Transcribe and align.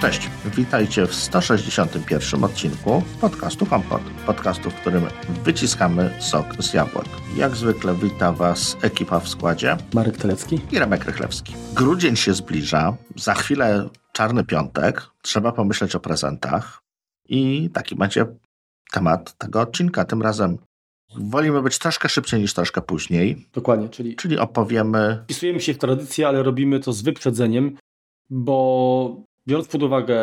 Cześć, 0.00 0.30
witajcie 0.56 1.06
w 1.06 1.14
161 1.14 2.44
odcinku 2.44 3.02
podcastu 3.20 3.66
Kompot. 3.66 4.02
Podcastu, 4.26 4.70
w 4.70 4.74
którym 4.74 5.04
wyciskamy 5.44 6.10
sok 6.18 6.62
z 6.62 6.74
jabłek. 6.74 7.06
Jak 7.36 7.56
zwykle 7.56 7.94
wita 7.94 8.32
Was 8.32 8.76
ekipa 8.82 9.20
w 9.20 9.28
składzie. 9.28 9.76
Marek 9.94 10.16
Telecki 10.16 10.60
i 10.72 10.78
Remek 10.78 11.04
Rychlewski. 11.04 11.54
Grudzień 11.74 12.16
się 12.16 12.34
zbliża, 12.34 12.96
za 13.16 13.34
chwilę 13.34 13.88
czarny 14.12 14.44
piątek, 14.44 15.10
trzeba 15.22 15.52
pomyśleć 15.52 15.94
o 15.94 16.00
prezentach 16.00 16.82
i 17.28 17.70
taki 17.72 17.96
będzie 17.96 18.26
temat 18.92 19.38
tego 19.38 19.60
odcinka. 19.60 20.04
Tym 20.04 20.22
razem 20.22 20.58
wolimy 21.16 21.62
być 21.62 21.78
troszkę 21.78 22.08
szybciej 22.08 22.40
niż 22.40 22.54
troszkę 22.54 22.82
później. 22.82 23.46
Dokładnie, 23.52 23.88
czyli, 23.88 24.16
czyli 24.16 24.38
opowiemy. 24.38 25.20
Wpisujemy 25.24 25.60
się 25.60 25.74
w 25.74 25.78
tradycję, 25.78 26.28
ale 26.28 26.42
robimy 26.42 26.80
to 26.80 26.92
z 26.92 27.02
wyprzedzeniem, 27.02 27.76
bo 28.30 29.29
biorąc 29.50 29.68
pod 29.68 29.82
uwagę 29.82 30.18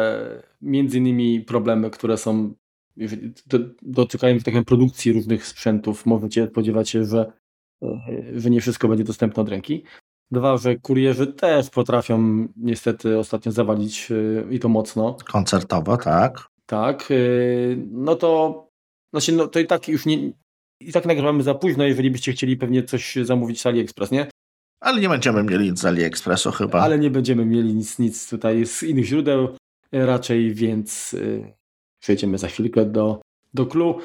między 0.62 0.98
innymi 0.98 1.41
problemy, 1.41 1.90
które 1.90 2.18
są, 2.18 2.54
dotykają 3.81 4.40
tak 4.40 4.66
produkcji 4.66 5.13
różnych 5.13 5.45
sprzętów, 5.48 6.05
możecie 6.05 6.48
spodziewać 6.48 6.90
się, 6.90 7.05
że, 7.05 7.32
że 8.35 8.49
nie 8.49 8.62
wszystko 8.62 8.88
będzie 8.88 9.04
dostępne 9.04 9.44
od 9.44 9.49
ręki. 9.49 9.84
Dwa, 10.32 10.58
że 10.58 10.76
kurierzy 10.76 11.27
też 11.27 11.70
potrafią 11.70 12.48
niestety 12.58 13.20
ostatnio 13.20 13.52
zawalić 13.52 14.12
e, 14.12 14.54
i 14.54 14.59
to 14.59 14.70
mocno. 14.70 15.18
Koncertowo, 15.32 15.98
tak. 15.98 16.48
Tak. 16.66 17.12
E, 17.12 17.16
no 17.91 18.16
to 18.16 18.63
znaczy, 19.13 19.32
no 19.32 19.48
to 19.48 19.59
i 19.59 19.68
tak 19.68 19.88
już 19.88 20.05
nie. 20.05 20.32
I 20.80 20.91
tak 20.91 21.05
nagrywamy 21.05 21.44
za 21.44 21.55
późno, 21.55 21.84
jeżeli 21.84 22.12
byście 22.12 22.32
chcieli 22.32 22.57
pewnie 22.57 22.84
coś 22.84 23.16
zamówić 23.16 23.62
z 23.62 23.66
AliExpress, 23.66 24.12
nie? 24.12 24.27
Ale 24.79 25.01
nie 25.01 25.09
będziemy 25.09 25.43
mieli 25.43 25.70
nic 25.70 25.79
z 25.79 25.85
AliExpressu 25.85 26.51
chyba. 26.51 26.81
Ale 26.81 26.99
nie 26.99 27.09
będziemy 27.09 27.45
mieli 27.45 27.73
nic, 27.73 27.99
nic 27.99 28.29
tutaj 28.29 28.65
z 28.65 28.83
innych 28.83 29.05
źródeł 29.05 29.55
raczej, 29.91 30.53
więc 30.53 31.13
yy, 31.13 31.53
przejdziemy 31.99 32.37
za 32.37 32.47
chwilkę 32.47 32.85
do, 32.85 33.21
do 33.53 33.65
clue. 33.65 33.99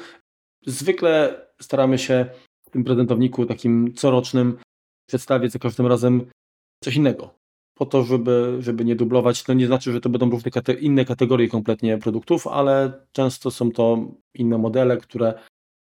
Zwykle 0.65 1.41
staramy 1.61 1.97
się 1.97 2.25
w 2.67 2.69
tym 2.69 2.83
prezentowniku 2.83 3.45
takim 3.45 3.93
corocznym 3.93 4.57
przedstawić 5.09 5.51
za 5.51 5.59
każdym 5.59 5.87
razem 5.87 6.25
coś 6.83 6.95
innego. 6.95 7.35
Po 7.75 7.85
to, 7.85 8.03
żeby, 8.03 8.57
żeby 8.59 8.85
nie 8.85 8.95
dublować. 8.95 9.43
To 9.43 9.53
nie 9.53 9.67
znaczy, 9.67 9.91
że 9.91 10.01
to 10.01 10.09
będą 10.09 10.29
różne 10.29 10.51
kate 10.51 10.73
inne 10.73 11.05
kategorie 11.05 11.47
kompletnie 11.47 11.97
produktów, 11.97 12.47
ale 12.47 13.05
często 13.11 13.51
są 13.51 13.71
to 13.71 14.11
inne 14.33 14.57
modele, 14.57 14.97
które 14.97 15.33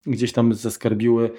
gdzieś 0.05 0.31
tam 0.31 0.53
zaskarbiły 0.53 1.31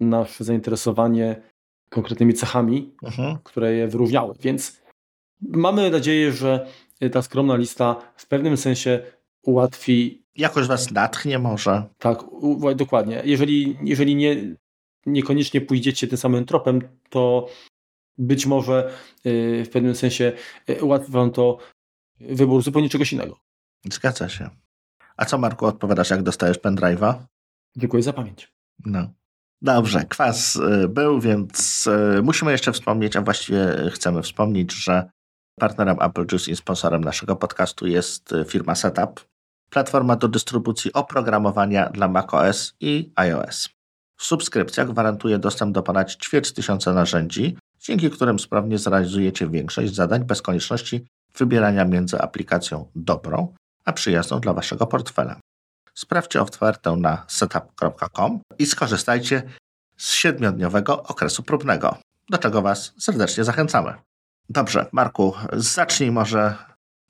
nasze 0.00 0.44
zainteresowanie 0.44 1.42
konkretnymi 1.88 2.34
cechami, 2.34 2.94
mhm. 3.02 3.38
które 3.44 3.72
je 3.72 3.88
wyróżniały. 3.88 4.34
Więc 4.40 4.82
mamy 5.40 5.90
nadzieję, 5.90 6.32
że 6.32 6.66
ta 7.12 7.22
skromna 7.22 7.56
lista 7.56 7.96
w 8.16 8.26
pewnym 8.26 8.56
sensie 8.56 9.02
ułatwi. 9.42 10.22
Jakoś 10.36 10.66
was 10.66 10.90
natchnie 10.90 11.38
może. 11.38 11.82
Tak, 11.98 12.24
dokładnie. 12.76 13.22
Jeżeli, 13.24 13.78
jeżeli 13.82 14.16
nie, 14.16 14.56
niekoniecznie 15.06 15.60
pójdziecie 15.60 16.06
tym 16.06 16.18
samym 16.18 16.44
tropem, 16.44 16.80
to 17.10 17.48
być 18.18 18.46
może 18.46 18.92
y, 19.26 19.64
w 19.64 19.70
pewnym 19.70 19.94
sensie 19.94 20.32
y, 20.70 20.84
ułatwi 20.84 21.12
wam 21.12 21.30
to 21.30 21.58
wybór 22.20 22.62
zupełnie 22.62 22.88
czegoś 22.88 23.12
innego. 23.12 23.38
Zgadza 23.92 24.28
się. 24.28 24.50
A 25.16 25.24
co 25.24 25.38
Marku 25.38 25.66
odpowiadasz, 25.66 26.10
jak 26.10 26.22
dostajesz 26.22 26.58
pendrive'a? 26.58 27.14
Dziękuję 27.76 28.02
za 28.02 28.12
pamięć. 28.12 28.52
No. 28.86 29.10
Dobrze, 29.62 30.04
kwas 30.04 30.56
y, 30.56 30.88
był, 30.88 31.20
więc 31.20 31.86
y, 32.18 32.22
musimy 32.22 32.52
jeszcze 32.52 32.72
wspomnieć, 32.72 33.16
a 33.16 33.22
właściwie 33.22 33.90
chcemy 33.90 34.22
wspomnieć, 34.22 34.72
że 34.72 35.10
partnerem 35.60 35.96
Apple 36.02 36.26
Juice 36.32 36.50
i 36.50 36.56
sponsorem 36.56 37.04
naszego 37.04 37.36
podcastu 37.36 37.86
jest 37.86 38.32
y, 38.32 38.44
firma 38.44 38.74
Setup, 38.74 39.20
platforma 39.70 40.16
do 40.16 40.28
dystrybucji 40.28 40.92
oprogramowania 40.92 41.90
dla 41.90 42.08
macOS 42.08 42.74
i 42.80 43.12
iOS. 43.16 43.68
Subskrypcja 44.20 44.84
gwarantuje 44.84 45.38
dostęp 45.38 45.74
do 45.74 45.82
ponad 45.82 46.16
ćwierć 46.16 46.52
tysiąca 46.52 46.92
narzędzi, 46.92 47.56
dzięki 47.80 48.10
którym 48.10 48.38
sprawnie 48.38 48.78
zrealizujecie 48.78 49.48
większość 49.48 49.94
zadań 49.94 50.24
bez 50.24 50.42
konieczności 50.42 51.06
wybierania 51.38 51.84
między 51.84 52.20
aplikacją 52.20 52.90
dobrą 52.94 53.54
a 53.84 53.92
przyjazną 53.92 54.40
dla 54.40 54.52
Waszego 54.52 54.86
portfela. 54.86 55.40
Sprawdźcie 55.98 56.40
ofertę 56.42 56.96
na 56.96 57.24
setup.com 57.28 58.40
i 58.58 58.66
skorzystajcie 58.66 59.42
z 59.96 60.12
siedmiodniowego 60.12 61.02
okresu 61.02 61.42
próbnego, 61.42 61.98
do 62.30 62.38
czego 62.38 62.62
Was 62.62 62.94
serdecznie 62.98 63.44
zachęcamy. 63.44 63.94
Dobrze, 64.48 64.86
Marku, 64.92 65.32
zacznij 65.52 66.10
może 66.10 66.54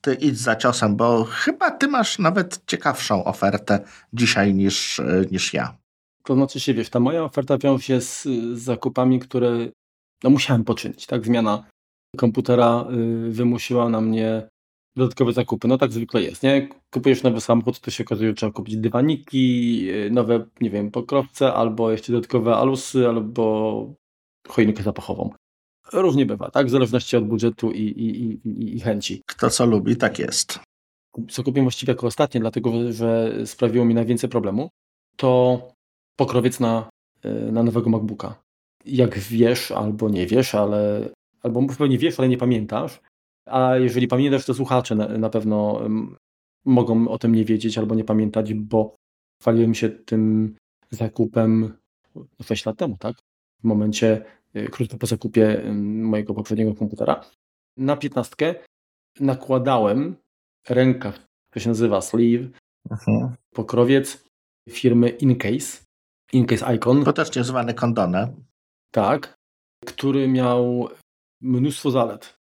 ty 0.01 0.15
idź 0.15 0.39
za 0.39 0.57
ciosem, 0.57 0.97
bo 0.97 1.25
chyba 1.25 1.71
ty 1.71 1.89
masz 1.89 2.19
nawet 2.19 2.63
ciekawszą 2.67 3.25
ofertę 3.25 3.81
dzisiaj 4.13 4.55
niż, 4.55 5.01
niż 5.31 5.55
ja. 5.55 5.77
To 6.25 6.35
znaczy 6.35 6.61
się, 6.61 6.75
wiesz, 6.75 6.91
ta 6.91 7.01
moja 7.01 7.25
oferta 7.25 7.59
wiąże 7.59 7.85
się 7.85 8.01
z, 8.01 8.29
zakupami, 8.55 9.21
które 9.21 9.69
no, 10.25 10.31
musiałem 10.31 10.65
poczynić. 10.65 11.07
Tak, 11.07 11.25
zmiana 11.25 11.65
komputera 12.17 12.85
y, 12.91 13.31
wymusiła 13.33 13.89
na 13.89 14.01
mnie 14.01 14.49
dodatkowe 14.99 15.33
zakupy. 15.33 15.69
No 15.69 15.79
tak 15.79 15.93
zwykle 15.93 16.23
jest, 16.23 16.43
nie? 16.43 16.69
Kupujesz 16.91 17.23
nowy 17.23 17.41
samochód, 17.41 17.81
to 17.81 17.91
się 17.91 18.05
okazuje, 18.05 18.31
że 18.31 18.35
trzeba 18.35 18.53
kupić 18.53 18.77
dywaniki, 18.77 19.87
y, 19.91 20.11
nowe, 20.11 20.47
nie 20.61 20.71
wiem, 20.71 20.91
pokrowce, 20.91 21.53
albo 21.53 21.91
jeszcze 21.91 22.13
dodatkowe 22.13 22.57
alusy, 22.57 23.09
albo 23.09 23.95
choinkę 24.49 24.83
zapachową. 24.83 25.31
Różnie 25.93 26.27
bywa, 26.27 26.51
tak? 26.51 26.67
W 26.67 26.71
zależności 26.71 27.17
od 27.17 27.25
budżetu 27.25 27.73
i, 27.73 27.83
i, 27.83 28.33
i, 28.49 28.77
i 28.77 28.81
chęci. 28.81 29.23
Kto 29.27 29.51
co 29.51 29.67
lubi, 29.67 29.97
tak 29.97 30.19
jest. 30.19 30.61
Co 31.31 31.43
kupiłem 31.43 31.65
właściwie 31.65 31.91
jako 31.91 32.07
ostatnie, 32.07 32.41
dlatego 32.41 32.93
że 32.93 33.33
sprawiło 33.47 33.85
mi 33.85 33.95
najwięcej 33.95 34.31
problemu, 34.31 34.69
to 35.17 35.63
pokrowiec 36.17 36.61
na, 36.61 36.89
y, 37.25 37.53
na 37.53 37.63
nowego 37.63 37.91
MacBooka. 37.91 38.43
Jak 38.85 39.19
wiesz, 39.19 39.71
albo 39.71 40.09
nie 40.09 40.27
wiesz, 40.27 40.55
ale 40.55 41.09
albo 41.43 41.67
pewnie 41.79 41.99
wiesz, 41.99 42.19
ale 42.19 42.29
nie 42.29 42.39
pamiętasz, 42.39 43.01
a 43.51 43.77
jeżeli 43.77 44.09
pamiętasz, 44.09 44.45
to 44.45 44.55
słuchacze 44.55 44.95
na, 44.95 45.09
na 45.09 45.31
pewno 45.31 45.81
mogą 46.65 47.09
o 47.09 47.19
tym 47.19 47.35
nie 47.35 47.45
wiedzieć 47.45 47.79
albo 47.79 47.95
nie 47.95 48.05
pamiętać, 48.05 48.55
bo 48.55 48.97
chwaliłem 49.43 49.75
się 49.75 49.89
tym 49.89 50.55
zakupem 50.91 51.77
6 52.43 52.67
lat 52.67 52.79
temu, 52.79 52.97
tak? 52.99 53.17
W 53.61 53.65
momencie 53.65 54.25
y, 54.57 54.69
krótko 54.69 54.99
po 54.99 55.07
zakupie 55.07 55.63
mojego 55.85 56.35
poprzedniego 56.35 56.75
komputera. 56.75 57.25
Na 57.77 57.97
piętnastkę 57.97 58.55
nakładałem 59.21 60.17
rękaw, 60.69 61.27
to 61.51 61.61
się 61.61 61.69
nazywa 61.69 62.01
sleeve, 62.01 62.49
mhm. 62.91 63.37
pokrowiec 63.55 64.25
firmy 64.71 65.09
Incase, 65.09 65.85
Incase 66.33 66.75
Icon. 66.75 67.05
To 67.05 67.13
też 67.13 67.37
nie 67.37 67.45
zwany 67.45 67.75
kondone. 67.75 68.35
Tak, 68.91 69.35
który 69.87 70.29
miał 70.29 70.89
mnóstwo 71.41 71.91
zalet. 71.91 72.38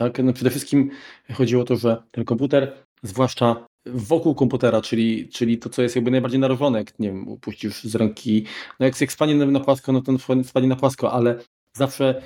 Tak? 0.00 0.18
No 0.18 0.32
przede 0.32 0.50
wszystkim 0.50 0.90
chodziło 1.32 1.62
o 1.62 1.64
to, 1.64 1.76
że 1.76 2.02
ten 2.10 2.24
komputer, 2.24 2.84
zwłaszcza 3.02 3.66
wokół 3.86 4.34
komputera, 4.34 4.80
czyli, 4.80 5.28
czyli 5.28 5.58
to, 5.58 5.70
co 5.70 5.82
jest 5.82 5.96
jakby 5.96 6.10
najbardziej 6.10 6.40
narożone, 6.40 6.78
jak 6.78 6.98
nie 6.98 7.08
wiem, 7.08 7.28
upuścisz 7.28 7.84
z 7.84 7.94
ręki, 7.94 8.46
no 8.80 8.86
jak, 8.86 9.00
jak 9.00 9.12
spadnie 9.12 9.34
na 9.34 9.60
płasko, 9.60 9.92
no 9.92 10.02
to 10.02 10.12
spadnie 10.44 10.68
na 10.68 10.76
płasko, 10.76 11.12
ale 11.12 11.38
zawsze 11.76 12.22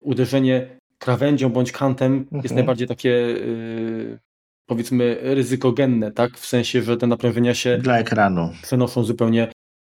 uderzenie 0.00 0.78
krawędzią 0.98 1.48
bądź 1.48 1.72
kantem 1.72 2.12
mhm. 2.12 2.42
jest 2.42 2.54
najbardziej 2.54 2.88
takie 2.88 3.08
yy, 3.08 4.18
powiedzmy 4.66 5.18
ryzykogenne, 5.20 6.12
tak? 6.12 6.38
W 6.38 6.46
sensie, 6.46 6.82
że 6.82 6.96
te 6.96 7.06
naprężenia 7.06 7.54
się 7.54 7.78
dla 7.78 7.98
ekranu 7.98 8.50
przenoszą 8.62 9.04
zupełnie 9.04 9.52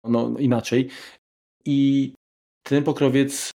no, 0.03 0.34
inaczej. 0.40 0.90
I 1.66 2.14
ten 2.64 2.84
pokrowiec 2.84 3.52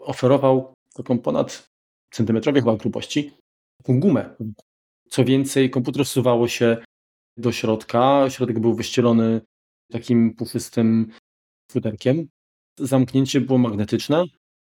oferował 0.00 0.74
taką 0.94 1.18
ponad 1.18 1.71
centymetrowej 2.12 2.62
chyba 2.62 2.76
grubości, 2.76 3.32
taką 3.82 4.00
gumę. 4.00 4.36
Co 5.08 5.24
więcej, 5.24 5.70
komputer 5.70 6.04
wsuwało 6.04 6.48
się 6.48 6.76
do 7.36 7.52
środka, 7.52 8.30
środek 8.30 8.60
był 8.60 8.74
wyścielony 8.74 9.40
takim 9.92 10.34
puszystym 10.34 11.12
futerkiem. 11.72 12.28
Zamknięcie 12.78 13.40
było 13.40 13.58
magnetyczne, 13.58 14.24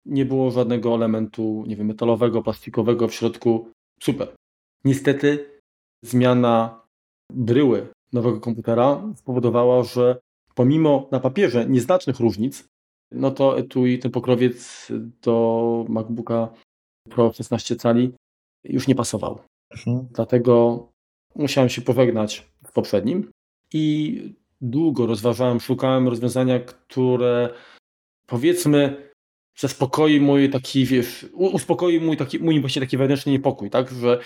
nie 0.06 0.26
było 0.26 0.52
żadnego 0.52 0.96
elementu, 0.96 1.64
nie 1.68 1.76
wiem, 1.76 1.88
metalowego, 1.88 2.44
plastikowego 2.44 3.08
w 3.08 3.14
środku. 3.14 3.72
Super. 4.02 4.36
Niestety 4.86 5.60
zmiana 6.04 6.82
bryły 7.34 7.88
nowego 8.14 8.40
komputera 8.40 9.04
spowodowała, 9.16 9.84
że 9.84 10.20
pomimo 10.56 11.10
na 11.12 11.20
papierze 11.20 11.66
nieznacznych 11.70 12.20
różnic, 12.20 12.68
no 13.12 13.32
to 13.32 13.58
etui, 13.58 14.00
ten 14.00 14.12
pokrowiec 14.12 14.88
do 15.22 15.86
MacBooka 15.90 16.54
Pro 17.10 17.34
16 17.34 17.76
cali 17.76 18.12
już 18.64 18.88
nie 18.88 18.96
pasował. 18.96 19.40
Mhm. 19.72 20.08
Dlatego 20.12 20.88
musiałem 21.36 21.70
się 21.70 21.82
powegnać 21.82 22.50
w 22.68 22.72
poprzednim 22.72 23.32
i 23.74 24.22
długo 24.62 25.06
rozważałem, 25.06 25.60
szukałem 25.60 26.08
rozwiązania, 26.08 26.60
które 26.60 27.50
powiedzmy 28.26 29.10
zaspokoi 29.58 30.22
mój 30.22 30.50
taki, 30.50 30.86
wiesz, 30.86 31.26
uspokoi 31.34 32.00
mój 32.00 32.18
taki, 32.18 32.40
mój 32.40 32.62
właśnie 32.62 32.82
taki 32.82 32.98
wewnętrzny 32.98 33.32
niepokój, 33.32 33.70
tak, 33.70 33.90
że 33.90 34.20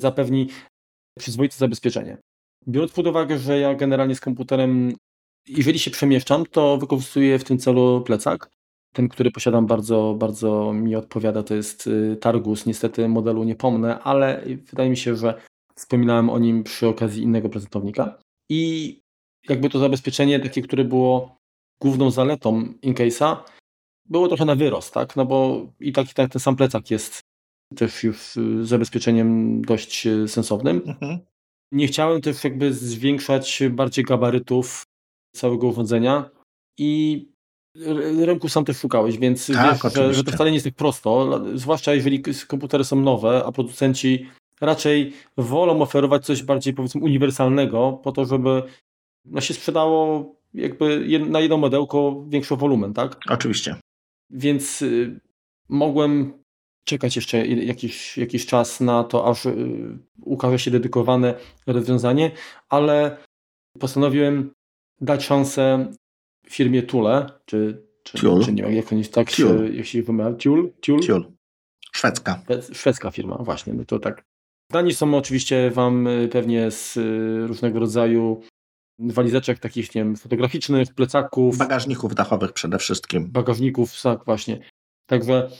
zapewni 0.00 0.48
przyzwoite 1.18 1.56
zabezpieczenie. 1.56 2.18
Biorąc 2.68 2.92
pod 2.92 3.06
uwagę, 3.06 3.38
że 3.38 3.58
ja 3.58 3.74
generalnie 3.74 4.14
z 4.14 4.20
komputerem, 4.20 4.92
jeżeli 5.48 5.78
się 5.78 5.90
przemieszczam, 5.90 6.46
to 6.46 6.78
wykorzystuję 6.78 7.38
w 7.38 7.44
tym 7.44 7.58
celu 7.58 8.02
plecak. 8.06 8.50
Ten, 8.96 9.08
który 9.08 9.30
posiadam, 9.30 9.66
bardzo, 9.66 10.16
bardzo 10.18 10.72
mi 10.72 10.96
odpowiada, 10.96 11.42
to 11.42 11.54
jest 11.54 11.86
y, 11.86 12.16
Targus. 12.20 12.66
Niestety 12.66 13.08
modelu 13.08 13.44
nie 13.44 13.54
pomnę, 13.54 13.98
ale 13.98 14.42
wydaje 14.70 14.90
mi 14.90 14.96
się, 14.96 15.16
że 15.16 15.40
wspominałem 15.74 16.30
o 16.30 16.38
nim 16.38 16.64
przy 16.64 16.88
okazji 16.88 17.22
innego 17.22 17.48
prezentownika. 17.48 18.18
I 18.50 19.00
jakby 19.48 19.70
to 19.70 19.78
zabezpieczenie, 19.78 20.40
takie, 20.40 20.62
które 20.62 20.84
było 20.84 21.36
główną 21.80 22.10
zaletą 22.10 22.62
InCase'a, 22.82 23.36
było 24.08 24.28
trochę 24.28 24.44
na 24.44 24.54
wyrost, 24.54 24.94
tak? 24.94 25.16
No 25.16 25.26
bo 25.26 25.66
i 25.80 25.92
taki 25.92 26.14
tak, 26.14 26.30
ten 26.30 26.40
sam 26.40 26.56
plecak 26.56 26.90
jest 26.90 27.20
też 27.74 28.04
już 28.04 28.36
y, 28.36 28.66
zabezpieczeniem 28.66 29.62
dość 29.62 30.06
y, 30.06 30.28
sensownym. 30.28 30.82
Mhm. 30.86 31.18
Nie 31.72 31.86
chciałem 31.86 32.20
też 32.20 32.44
jakby 32.44 32.72
zwiększać 32.72 33.62
bardziej 33.70 34.04
gabarytów 34.04 34.82
całego 35.34 35.66
urządzenia 35.66 36.30
i 36.78 37.35
rynku 38.24 38.48
sam 38.48 38.64
też 38.64 38.76
szukałeś, 38.76 39.18
więc 39.18 39.46
tak, 39.46 39.78
wiesz, 39.84 39.92
że, 39.92 40.14
że, 40.14 40.24
to 40.24 40.32
wcale 40.32 40.50
nie 40.50 40.56
jest 40.56 40.66
tak 40.66 40.74
prosto, 40.74 41.42
zwłaszcza 41.54 41.94
jeżeli 41.94 42.22
komputery 42.48 42.84
są 42.84 43.00
nowe, 43.00 43.42
a 43.46 43.52
producenci 43.52 44.26
raczej 44.60 45.12
wolą 45.36 45.82
oferować 45.82 46.24
coś 46.24 46.42
bardziej 46.42 46.74
powiedzmy 46.74 47.00
uniwersalnego 47.00 48.00
po 48.04 48.12
to, 48.12 48.24
żeby 48.24 48.62
no, 49.24 49.40
się 49.40 49.54
sprzedało 49.54 50.26
jakby 50.54 51.06
na 51.28 51.40
jedno 51.40 51.56
modełko 51.56 52.24
większy 52.28 52.56
wolumen, 52.56 52.94
tak? 52.94 53.20
Oczywiście. 53.28 53.76
Więc 54.30 54.82
y, 54.82 55.20
mogłem 55.68 56.32
czekać 56.84 57.16
jeszcze 57.16 57.46
jakiś, 57.46 58.18
jakiś 58.18 58.46
czas 58.46 58.80
na 58.80 59.04
to, 59.04 59.26
aż 59.26 59.46
y, 59.46 59.98
ukaże 60.22 60.58
się 60.58 60.70
dedykowane 60.70 61.34
rozwiązanie, 61.66 62.30
ale 62.68 63.16
postanowiłem 63.78 64.50
dać 65.00 65.24
szansę 65.24 65.92
firmie 66.50 66.82
Tule, 66.82 67.26
czy, 67.44 67.86
czy, 68.02 68.18
czy 68.44 68.52
nie 68.52 68.62
wiem, 68.62 68.74
jak 68.74 68.92
oni 68.92 69.04
tak 69.04 69.30
się, 69.30 69.74
jak 69.74 69.86
się 69.86 70.02
wymawia? 70.02 70.36
Szwedzka. 71.92 72.42
Szwedzka 72.72 73.10
firma, 73.10 73.36
właśnie, 73.36 73.72
no 73.72 73.84
to 73.84 73.98
tak. 73.98 74.22
Dani 74.72 74.94
są 74.94 75.14
oczywiście 75.14 75.70
Wam 75.70 76.06
y, 76.06 76.28
pewnie 76.28 76.70
z 76.70 76.96
różnego 77.48 77.78
rodzaju 77.78 78.42
walizeczek 78.98 79.58
takich, 79.58 79.94
nie 79.94 80.04
wiem, 80.04 80.16
fotograficznych, 80.16 80.94
plecaków. 80.94 81.58
Bagażników 81.58 82.14
dachowych 82.14 82.52
przede 82.52 82.78
wszystkim. 82.78 83.30
Bagażników, 83.30 84.02
tak, 84.02 84.24
właśnie. 84.24 84.60
Także, 85.06 85.50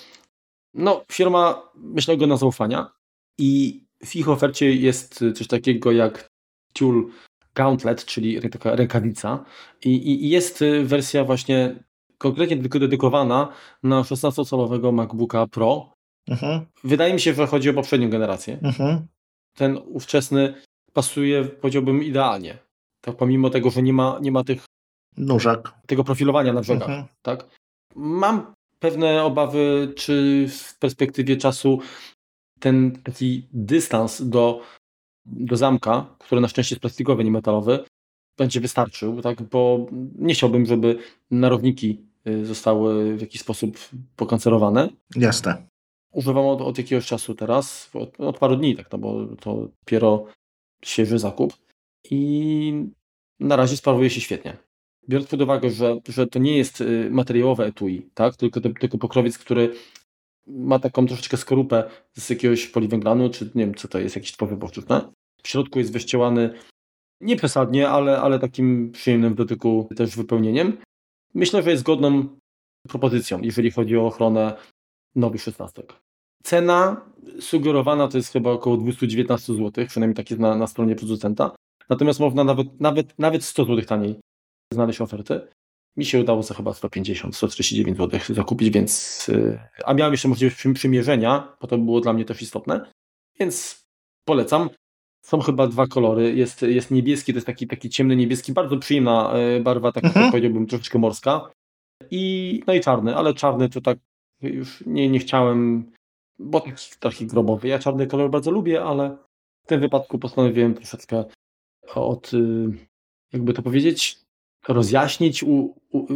no, 0.74 1.04
firma, 1.12 1.72
myślę, 1.74 2.16
go 2.16 2.26
na 2.26 2.36
zaufania 2.36 2.90
i 3.38 3.80
w 4.04 4.16
ich 4.16 4.28
ofercie 4.28 4.74
jest 4.74 5.24
coś 5.34 5.46
takiego 5.46 5.92
jak 5.92 6.28
Tool 6.72 7.10
Gauntlet, 7.56 8.04
czyli 8.04 8.50
taka 8.50 8.76
rękawica 8.76 9.44
I, 9.84 10.10
i, 10.10 10.28
jest 10.28 10.64
wersja 10.84 11.24
właśnie 11.24 11.84
konkretnie 12.18 12.56
tylko 12.56 12.78
dedykowana 12.78 13.52
na 13.82 14.02
16-calowego 14.02 14.92
MacBooka 14.92 15.46
Pro. 15.46 15.92
Mhm. 16.28 16.66
Wydaje 16.84 17.14
mi 17.14 17.20
się, 17.20 17.34
że 17.34 17.46
chodzi 17.46 17.70
o 17.70 17.74
poprzednią 17.74 18.10
generację. 18.10 18.58
Mhm. 18.62 19.06
Ten 19.56 19.78
ówczesny 19.86 20.54
pasuje, 20.92 21.44
powiedziałbym, 21.44 22.02
idealnie 22.02 22.66
tak, 23.06 23.16
pomimo 23.16 23.50
tego, 23.50 23.70
że 23.70 23.82
nie 23.82 23.92
ma, 23.92 24.18
nie 24.22 24.32
ma 24.32 24.44
tych 24.44 24.64
nóżek, 25.16 25.72
tego 25.86 26.04
profilowania 26.04 26.52
na 26.52 26.60
brzegach. 26.60 26.88
Mhm. 26.88 27.06
Tak? 27.22 27.46
Mam 27.94 28.54
pewne 28.78 29.24
obawy, 29.24 29.92
czy 29.96 30.46
w 30.50 30.78
perspektywie 30.78 31.36
czasu 31.36 31.80
ten 32.60 33.02
taki 33.02 33.48
dystans 33.52 34.22
do, 34.22 34.62
do 35.26 35.56
zamka, 35.56 36.16
który 36.18 36.40
na 36.40 36.48
szczęście 36.48 36.74
jest 36.74 36.80
plastikowy, 36.80 37.24
nie 37.24 37.30
metalowy, 37.30 37.84
będzie 38.38 38.60
wystarczył, 38.60 39.22
tak? 39.22 39.42
bo 39.42 39.86
nie 40.18 40.34
chciałbym, 40.34 40.66
żeby 40.66 40.98
narowniki 41.30 42.00
y, 42.28 42.46
zostały 42.46 43.16
w 43.16 43.20
jakiś 43.20 43.40
sposób 43.40 43.78
pokancerowane. 44.16 44.88
Jasne. 45.16 45.66
Używam 46.12 46.46
od, 46.46 46.60
od 46.60 46.78
jakiegoś 46.78 47.06
czasu 47.06 47.34
teraz, 47.34 47.90
od, 47.94 48.20
od 48.20 48.38
paru 48.38 48.56
dni, 48.56 48.76
tak, 48.76 48.92
no 48.92 48.98
bo 48.98 49.26
to 49.40 49.68
dopiero 49.84 50.26
świeży 50.84 51.18
zakup 51.18 51.52
i 52.10 52.72
na 53.40 53.56
razie 53.56 53.76
sprawuje 53.76 54.10
się 54.10 54.20
świetnie. 54.20 54.56
Biorąc 55.08 55.28
pod 55.28 55.42
uwagę, 55.42 55.70
że, 55.70 55.96
że 56.08 56.26
to 56.26 56.38
nie 56.38 56.56
jest 56.56 56.80
y, 56.80 57.08
materiałowe 57.10 57.66
etui, 57.66 58.10
tak? 58.14 58.36
tylko, 58.36 58.60
tylko 58.60 58.98
pokrowiec, 58.98 59.38
który 59.38 59.74
ma 60.46 60.78
taką 60.78 61.06
troszeczkę 61.06 61.36
skorupę 61.36 61.90
z 62.18 62.30
jakiegoś 62.30 62.66
poliwęglanu, 62.66 63.30
czy 63.30 63.50
nie 63.54 63.66
wiem, 63.66 63.74
co 63.74 63.88
to 63.88 63.98
jest, 63.98 64.16
jakiś 64.16 64.32
twowy 64.32 64.56
boczówne. 64.56 65.12
W 65.42 65.48
środku 65.48 65.78
jest 65.78 65.92
wyścielany 65.92 66.50
nie 67.20 67.36
przesadnie, 67.36 67.88
ale, 67.88 68.20
ale 68.20 68.38
takim 68.38 68.92
przyjemnym 68.92 69.32
w 69.32 69.36
dotyku 69.36 69.88
też 69.96 70.16
wypełnieniem. 70.16 70.78
Myślę, 71.34 71.62
że 71.62 71.70
jest 71.70 71.82
godną 71.82 72.28
propozycją, 72.88 73.40
jeżeli 73.40 73.70
chodzi 73.70 73.96
o 73.96 74.06
ochronę 74.06 74.56
nowych 75.14 75.42
szesnastek. 75.42 75.94
Cena 76.42 77.10
sugerowana 77.40 78.08
to 78.08 78.16
jest 78.16 78.32
chyba 78.32 78.50
około 78.50 78.76
219 78.76 79.54
zł, 79.54 79.86
przynajmniej 79.86 80.16
tak 80.16 80.30
jest 80.30 80.40
na, 80.40 80.56
na 80.56 80.66
stronie 80.66 80.96
producenta. 80.96 81.56
Natomiast 81.88 82.20
można 82.20 82.44
nawet, 82.44 82.80
nawet, 82.80 83.18
nawet 83.18 83.44
100 83.44 83.64
zł 83.64 83.84
taniej 83.84 84.20
znaleźć 84.72 85.00
oferty. 85.00 85.40
Mi 85.96 86.04
się 86.04 86.20
udało 86.20 86.42
za 86.42 86.54
chyba 86.54 86.74
150, 86.74 87.36
139 87.36 87.98
zł 87.98 88.20
zakupić, 88.28 88.70
więc. 88.70 89.26
Y, 89.28 89.58
a 89.84 89.94
miałem 89.94 90.12
jeszcze 90.12 90.28
możliwość 90.28 90.64
przymierzenia, 90.74 91.56
bo 91.60 91.66
to 91.66 91.78
było 91.78 92.00
dla 92.00 92.12
mnie 92.12 92.24
też 92.24 92.42
istotne. 92.42 92.90
Więc 93.40 93.84
polecam. 94.24 94.70
Są 95.22 95.40
chyba 95.40 95.66
dwa 95.66 95.86
kolory. 95.86 96.34
Jest, 96.34 96.62
jest 96.62 96.90
niebieski, 96.90 97.32
to 97.32 97.36
jest 97.36 97.46
taki, 97.46 97.66
taki 97.66 97.90
ciemny 97.90 98.16
niebieski, 98.16 98.52
bardzo 98.52 98.76
przyjemna 98.76 99.32
y, 99.58 99.60
barwa, 99.60 99.92
taka 99.92 100.08
mhm. 100.08 100.30
powiedziałbym 100.30 100.66
troszeczkę 100.66 100.98
morska. 100.98 101.50
I, 102.10 102.62
no 102.66 102.74
i 102.74 102.80
czarny, 102.80 103.16
ale 103.16 103.34
czarny 103.34 103.68
to 103.68 103.80
tak 103.80 103.98
już 104.42 104.84
nie, 104.86 105.08
nie 105.08 105.18
chciałem, 105.18 105.92
bo 106.38 106.60
taki, 106.60 106.86
taki 107.00 107.26
grobowy. 107.26 107.68
Ja 107.68 107.78
czarny 107.78 108.06
kolor 108.06 108.30
bardzo 108.30 108.50
lubię, 108.50 108.84
ale 108.84 109.16
w 109.64 109.68
tym 109.68 109.80
wypadku 109.80 110.18
postanowiłem 110.18 110.74
troszeczkę 110.74 111.24
od, 111.94 112.34
y, 112.34 112.66
jakby 113.32 113.52
to 113.52 113.62
powiedzieć, 113.62 114.25
rozjaśnić, 114.68 115.42
u, 115.42 115.74
u, 115.92 116.06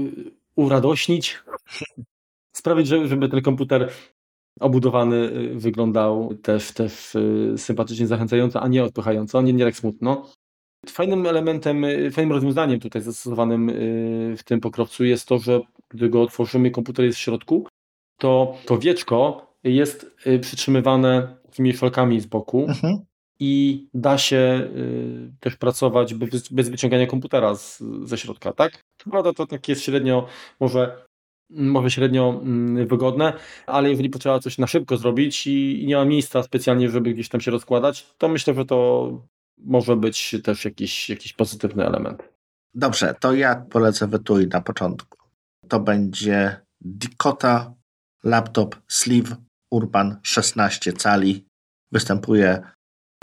uradośnić, 0.56 1.38
sprawić, 2.56 2.86
żeby 2.86 3.28
ten 3.28 3.42
komputer 3.42 3.90
obudowany 4.60 5.16
y, 5.16 5.54
wyglądał 5.54 6.34
też, 6.42 6.72
też 6.72 7.14
y, 7.14 7.54
sympatycznie 7.56 8.06
zachęcająco, 8.06 8.62
a 8.62 8.68
nie 8.68 8.84
odpychająco, 8.84 9.42
nie, 9.42 9.52
nie 9.52 9.64
tak 9.64 9.76
smutno. 9.76 10.26
Fajnym 10.88 11.26
elementem, 11.26 11.84
fajnym 12.12 12.32
rozwiązaniem 12.32 12.80
tutaj 12.80 13.02
zastosowanym 13.02 13.72
w 14.36 14.40
tym 14.44 14.60
pokrowcu 14.60 15.04
jest 15.04 15.28
to, 15.28 15.38
że 15.38 15.60
gdy 15.88 16.08
go 16.08 16.22
otworzymy, 16.22 16.70
komputer 16.70 17.04
jest 17.04 17.18
w 17.18 17.20
środku, 17.20 17.66
to 18.20 18.56
to 18.66 18.78
wieczko 18.78 19.46
jest 19.64 20.16
przytrzymywane 20.40 21.36
takimi 21.46 21.72
felkami 21.72 22.20
z 22.20 22.26
boku, 22.26 22.66
mhm 22.68 23.09
i 23.40 23.86
da 23.94 24.18
się 24.18 24.70
y, 24.76 25.32
też 25.40 25.56
pracować 25.56 26.14
bez, 26.14 26.70
wyciągania 26.70 27.06
komputera 27.06 27.54
z, 27.54 27.82
ze 28.04 28.18
środka, 28.18 28.52
tak? 28.52 28.72
To 28.96 29.10
prawda, 29.10 29.32
to 29.32 29.46
tak 29.46 29.68
jest 29.68 29.82
średnio, 29.82 30.26
może, 30.60 31.06
może 31.50 31.90
średnio 31.90 32.40
mm, 32.42 32.88
wygodne, 32.88 33.32
ale 33.66 33.90
jeżeli 33.90 34.10
potrzeba 34.10 34.38
coś 34.38 34.58
na 34.58 34.66
szybko 34.66 34.96
zrobić 34.96 35.46
i, 35.46 35.82
i 35.82 35.86
nie 35.86 35.96
ma 35.96 36.04
miejsca 36.04 36.42
specjalnie, 36.42 36.90
żeby 36.90 37.14
gdzieś 37.14 37.28
tam 37.28 37.40
się 37.40 37.50
rozkładać, 37.50 38.14
to 38.18 38.28
myślę, 38.28 38.54
że 38.54 38.64
to 38.64 39.10
może 39.58 39.96
być 39.96 40.36
też 40.44 40.64
jakiś, 40.64 41.10
jakiś 41.10 41.32
pozytywny 41.32 41.86
element. 41.86 42.22
Dobrze, 42.74 43.14
to 43.20 43.34
ja 43.34 43.56
polecę 43.56 44.06
wytuj 44.06 44.46
na 44.46 44.60
początku. 44.60 45.18
To 45.68 45.80
będzie 45.80 46.60
Dikota 46.80 47.74
Laptop 48.24 48.76
Sleeve 48.88 49.36
Urban 49.70 50.20
16 50.22 50.92
cali. 50.92 51.44
Występuje 51.92 52.62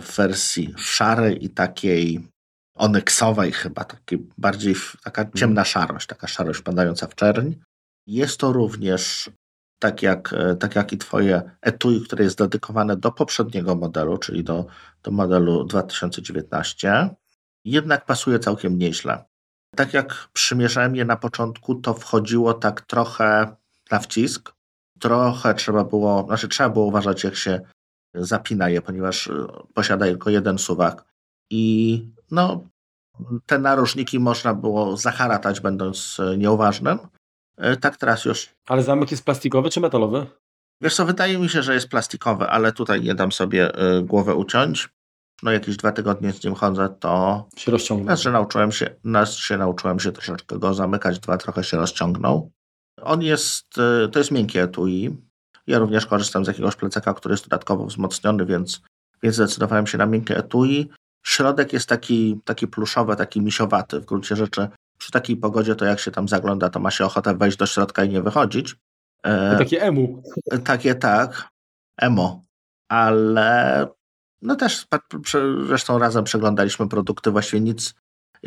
w 0.02 0.18
wersji 0.18 0.74
szarej 0.78 1.46
i 1.46 1.50
takiej 1.50 2.28
onyksowej 2.76 3.52
chyba, 3.52 3.84
takiej 3.84 4.28
bardziej 4.38 4.76
taka 5.04 5.22
mhm. 5.22 5.38
ciemna 5.38 5.66
szarość, 5.66 6.08
taka 6.08 6.28
szarość 6.28 6.62
padająca 6.62 7.08
w 7.08 7.16
czerń. 7.16 7.54
Jest 8.08 8.40
to 8.40 8.54
również, 8.54 9.30
tak 9.80 10.02
jak, 10.02 10.34
e, 10.34 10.56
tak 10.56 10.76
jak 10.76 10.94
i 10.94 10.98
twoje 10.98 11.42
etui, 11.62 12.02
które 12.02 12.24
jest 12.24 12.38
dedykowane 12.38 12.98
do 12.98 13.12
poprzedniego 13.12 13.76
modelu, 13.76 14.18
czyli 14.18 14.44
do, 14.44 14.66
do 15.04 15.12
modelu 15.12 15.64
2019, 15.64 17.10
jednak 17.66 18.06
pasuje 18.06 18.40
całkiem 18.40 18.78
nieźle. 18.78 19.26
Tak 19.76 19.94
jak 19.94 20.28
przymierzałem 20.34 20.96
je 20.96 21.06
na 21.06 21.18
początku, 21.18 21.76
to 21.76 21.94
wchodziło 21.94 22.54
tak 22.54 22.82
trochę 22.82 23.56
na 23.92 24.00
wcisk, 24.00 24.54
trochę 25.00 25.54
trzeba 25.54 25.84
było, 25.84 26.26
znaczy 26.28 26.48
trzeba 26.48 26.70
było 26.70 26.86
uważać, 26.86 27.24
jak 27.24 27.36
się 27.36 27.62
zapina 28.18 28.70
je, 28.70 28.82
ponieważ 28.82 29.28
y, 29.28 29.48
posiada 29.74 30.06
tylko 30.06 30.30
jeden 30.30 30.58
suwak. 30.58 31.06
I 31.50 32.06
no, 32.32 32.64
te 33.46 33.60
narożniki 33.60 34.20
można 34.20 34.54
było 34.54 34.98
zaharatać, 34.98 35.60
będąc 35.60 36.20
y, 36.20 36.38
nieuważnym. 36.38 37.00
Y, 37.74 37.78
tak 37.78 37.98
teraz 37.98 38.26
już. 38.26 38.50
Ale 38.68 38.84
zamek 38.84 39.12
jest 39.12 39.26
plastikowy 39.26 39.70
czy 39.70 39.80
metalowy? 39.80 40.26
Wiesz 40.82 40.96
co, 40.96 41.06
wydaje 41.06 41.40
mi 41.40 41.50
się, 41.50 41.64
że 41.64 41.74
jest 41.74 41.90
plastikowy, 41.90 42.48
ale 42.48 42.74
tutaj 42.74 43.02
nie 43.02 43.16
dam 43.16 43.32
sobie 43.32 43.72
głowę 44.04 44.36
uciąć. 44.36 44.90
no 45.44 45.52
jakieś 45.52 45.78
dwa 45.78 45.92
tygodnie 45.92 46.34
z 46.34 46.44
nim 46.44 46.56
chodzę, 46.56 46.90
to 47.00 47.46
się 47.58 47.72
rozciągnął. 47.72 48.18
Znaczy, 48.18 48.32
nauczyłem 48.32 48.72
się, 48.72 48.96
nas 49.04 49.36
się 49.36 49.58
nauczyłem 49.58 50.00
się 50.00 50.12
troszeczkę 50.12 50.60
go 50.60 50.74
zamykać, 50.74 51.20
dwa 51.20 51.38
trochę 51.38 51.64
się 51.64 51.78
rozciągnął. 51.78 52.52
On 53.02 53.22
jest, 53.22 53.70
to 54.12 54.20
jest 54.20 54.32
miękkie 54.32 54.64
etui. 54.64 55.18
Ja 55.68 55.80
również 55.80 56.06
korzystam 56.06 56.46
z 56.46 56.48
jakiegoś 56.48 56.76
plecaka, 56.76 57.14
który 57.14 57.34
jest 57.34 57.44
dodatkowo 57.44 57.86
wzmocniony, 57.86 58.46
więc, 58.46 58.82
więc 59.24 59.36
zdecydowałem 59.36 59.88
się 59.88 59.98
na 59.98 60.06
miękkie 60.06 60.38
etui. 60.38 60.90
Środek 61.24 61.74
jest 61.74 61.90
taki, 61.90 62.40
taki 62.46 62.68
pluszowy, 62.68 63.16
taki 63.16 63.42
misiowaty. 63.42 64.00
W 64.00 64.06
gruncie 64.06 64.36
rzeczy 64.36 64.68
przy 64.98 65.12
takiej 65.12 65.38
pogodzie 65.38 65.76
to 65.76 65.86
jak 65.86 66.00
się 66.00 66.12
tam 66.12 66.28
zagląda, 66.28 66.70
to 66.70 66.80
ma 66.80 66.92
się 66.92 67.06
ochotę 67.06 67.38
wejść 67.38 67.58
do 67.58 67.66
środka 67.66 68.04
i 68.04 68.10
nie 68.10 68.22
wychodzić. 68.22 68.76
E, 69.24 69.58
takie 69.58 69.82
emu. 69.82 70.24
Takie 70.64 70.96
tak, 70.96 71.50
emo. 71.98 72.44
Ale 72.90 73.88
no 74.42 74.56
też 74.56 74.88
zresztą 75.68 76.00
razem 76.00 76.24
przeglądaliśmy 76.24 76.90
produkty, 76.90 77.32
właściwie 77.32 77.62
nic 77.62 77.94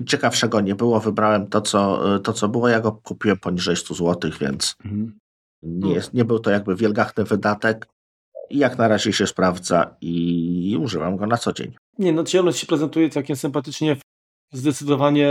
ciekawszego 0.06 0.60
nie 0.60 0.74
było. 0.74 1.00
Wybrałem 1.00 1.46
to, 1.46 1.60
co, 1.60 2.00
to, 2.18 2.32
co 2.32 2.48
było. 2.48 2.68
Ja 2.68 2.80
go 2.80 2.92
kupiłem 2.92 3.38
poniżej 3.38 3.76
100 3.76 3.94
zł, 3.94 4.30
więc 4.40 4.76
mhm. 4.84 5.18
Nie, 5.62 5.94
jest, 5.94 6.14
nie 6.14 6.24
był 6.24 6.38
to 6.38 6.50
jakby 6.50 6.76
wielgachny 6.76 7.24
wydatek. 7.24 7.86
I 8.50 8.58
jak 8.58 8.78
na 8.78 8.88
razie 8.88 9.12
się 9.12 9.26
sprawdza 9.26 9.96
i 10.00 10.76
używam 10.80 11.16
go 11.16 11.26
na 11.26 11.36
co 11.36 11.52
dzień. 11.52 11.74
Nie, 11.98 12.12
no 12.12 12.24
ciemność 12.24 12.58
się 12.58 12.66
prezentuje 12.66 13.10
całkiem 13.10 13.36
sympatycznie. 13.36 13.96
Zdecydowanie 14.52 15.28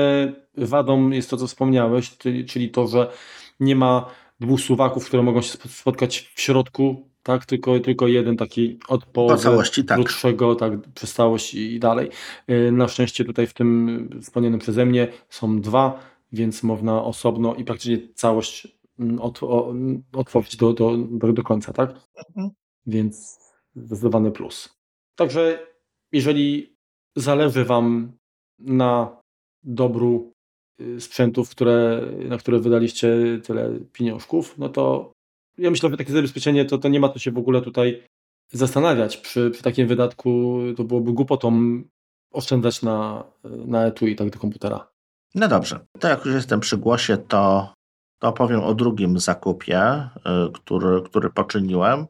wadą 0.58 1.10
jest 1.10 1.30
to, 1.30 1.38
co 1.38 1.48
wspomniałeś, 1.48 2.18
czyli 2.48 2.70
to, 2.70 2.88
że 2.88 3.12
nie 3.60 3.76
ma 3.76 4.10
dwóch 4.40 4.62
suwaków, 4.62 5.06
które 5.06 5.24
mogą 5.24 5.42
się 5.42 5.58
spotkać 5.68 6.32
w 6.36 6.42
środku 6.42 7.10
tak? 7.24 7.46
Tylko, 7.46 7.80
tylko 7.80 8.08
jeden 8.08 8.38
taki 8.38 8.80
od 8.88 9.06
połowy 9.06 9.38
całości, 9.38 9.84
tak. 9.84 9.98
krótszego, 9.98 10.56
tak, 10.56 10.74
przez 10.96 11.14
całość 11.14 11.54
i 11.54 11.80
dalej. 11.80 12.10
Y, 12.50 12.72
na 12.72 12.88
szczęście 12.88 13.26
tutaj 13.26 13.48
w 13.48 13.54
tym 13.54 14.10
wspomnianym 14.22 14.60
przeze 14.60 14.86
mnie 14.86 15.08
są 15.30 15.62
dwa, 15.62 16.00
więc 16.32 16.64
można 16.64 17.04
osobno 17.04 17.56
i 17.56 17.64
praktycznie 17.64 17.98
całość 18.16 18.79
mm, 19.00 19.22
od, 19.22 19.40
otworzyć 20.14 20.58
do, 20.58 20.74
do, 20.74 20.98
do, 20.98 21.34
do 21.34 21.44
końca, 21.44 21.74
tak? 21.74 21.90
Mhm. 22.18 22.50
Więc 22.86 23.40
zdecydowany 23.76 24.32
plus. 24.32 24.70
Także 25.16 25.68
jeżeli 26.12 26.76
zależy 27.16 27.66
Wam 27.66 28.12
na 28.60 29.22
dobru 29.64 30.32
y, 30.82 31.02
sprzętów, 31.02 31.50
które, 31.50 32.02
na 32.30 32.38
które 32.38 32.60
wydaliście 32.60 33.40
tyle 33.44 33.80
pieniążków, 33.94 34.58
no 34.58 34.70
to 34.70 35.12
ja 35.58 35.70
myślę, 35.70 35.90
że 35.90 35.98
takie 35.98 36.14
zabezpieczenie 36.14 36.66
to, 36.66 36.78
to 36.78 36.90
nie 36.90 37.00
ma 37.00 37.10
to 37.10 37.20
się 37.20 37.32
w 37.32 37.38
ogóle 37.38 37.62
tutaj 37.62 38.04
zastanawiać. 38.52 39.18
Przy, 39.18 39.52
przy 39.52 39.64
takim 39.64 39.88
wydatku 39.88 40.60
to 40.78 40.84
byłoby 40.84 41.14
głupotą 41.14 41.82
oszczędzać 42.32 42.82
na, 42.82 43.24
na 43.44 43.86
etui 43.86 44.16
tak 44.16 44.30
do 44.30 44.40
komputera. 44.40 44.90
No 45.36 45.48
dobrze. 45.48 45.80
To 46.00 46.08
jak 46.08 46.26
już 46.26 46.36
jestem 46.36 46.60
przy 46.60 46.78
głosie, 46.78 47.18
to, 47.18 47.74
to 48.20 48.28
opowiem 48.28 48.64
o 48.64 48.74
drugim 48.74 49.20
zakupie, 49.20 50.10
y, 50.18 50.52
który, 50.54 51.02
który 51.02 51.30
poczyniłem, 51.30 52.08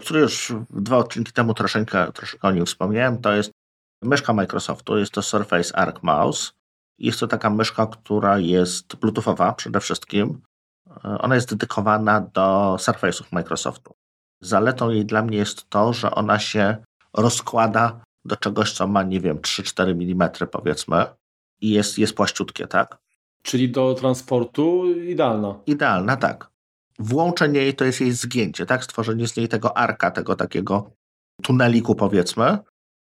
który 0.00 0.20
już 0.20 0.52
dwa 0.70 0.96
odcinki 0.96 1.32
temu 1.32 1.54
troszeczkę, 1.54 2.12
troszeczkę 2.12 2.48
o 2.48 2.50
nim 2.50 2.66
wspomniałem. 2.66 3.20
To 3.20 3.32
jest 3.32 3.50
myszka 4.02 4.32
Microsoftu, 4.32 4.98
jest 4.98 5.12
to 5.12 5.22
Surface 5.22 5.76
Arc 5.76 6.02
Mouse. 6.02 6.52
Jest 6.98 7.20
to 7.20 7.26
taka 7.26 7.50
myszka, 7.50 7.86
która 7.86 8.38
jest 8.38 8.96
bluetoothowa 8.96 9.52
przede 9.52 9.80
wszystkim. 9.80 10.42
Ona 11.02 11.34
jest 11.34 11.50
dedykowana 11.50 12.20
do 12.20 12.76
Surface'ów 12.78 13.32
Microsoftu. 13.32 13.94
Zaletą 14.40 14.90
jej 14.90 15.06
dla 15.06 15.22
mnie 15.22 15.38
jest 15.38 15.68
to, 15.70 15.92
że 15.92 16.10
ona 16.10 16.38
się 16.38 16.76
rozkłada 17.12 18.00
do 18.24 18.36
czegoś, 18.36 18.72
co 18.72 18.86
ma, 18.86 19.02
nie 19.02 19.20
wiem, 19.20 19.38
3-4 19.38 19.90
mm 19.90 20.30
powiedzmy 20.50 21.06
i 21.60 21.70
jest, 21.70 21.98
jest 21.98 22.14
płaściutkie, 22.14 22.66
tak? 22.66 22.98
Czyli 23.42 23.70
do 23.70 23.94
transportu 23.94 24.92
idealna. 25.00 25.54
Idealna, 25.66 26.16
tak. 26.16 26.50
Włączenie 26.98 27.60
jej 27.60 27.74
to 27.74 27.84
jest 27.84 28.00
jej 28.00 28.12
zgięcie, 28.12 28.66
tak? 28.66 28.84
Stworzenie 28.84 29.28
z 29.28 29.36
niej 29.36 29.48
tego 29.48 29.76
arka, 29.76 30.10
tego 30.10 30.36
takiego 30.36 30.90
tuneliku 31.42 31.94
powiedzmy, 31.94 32.58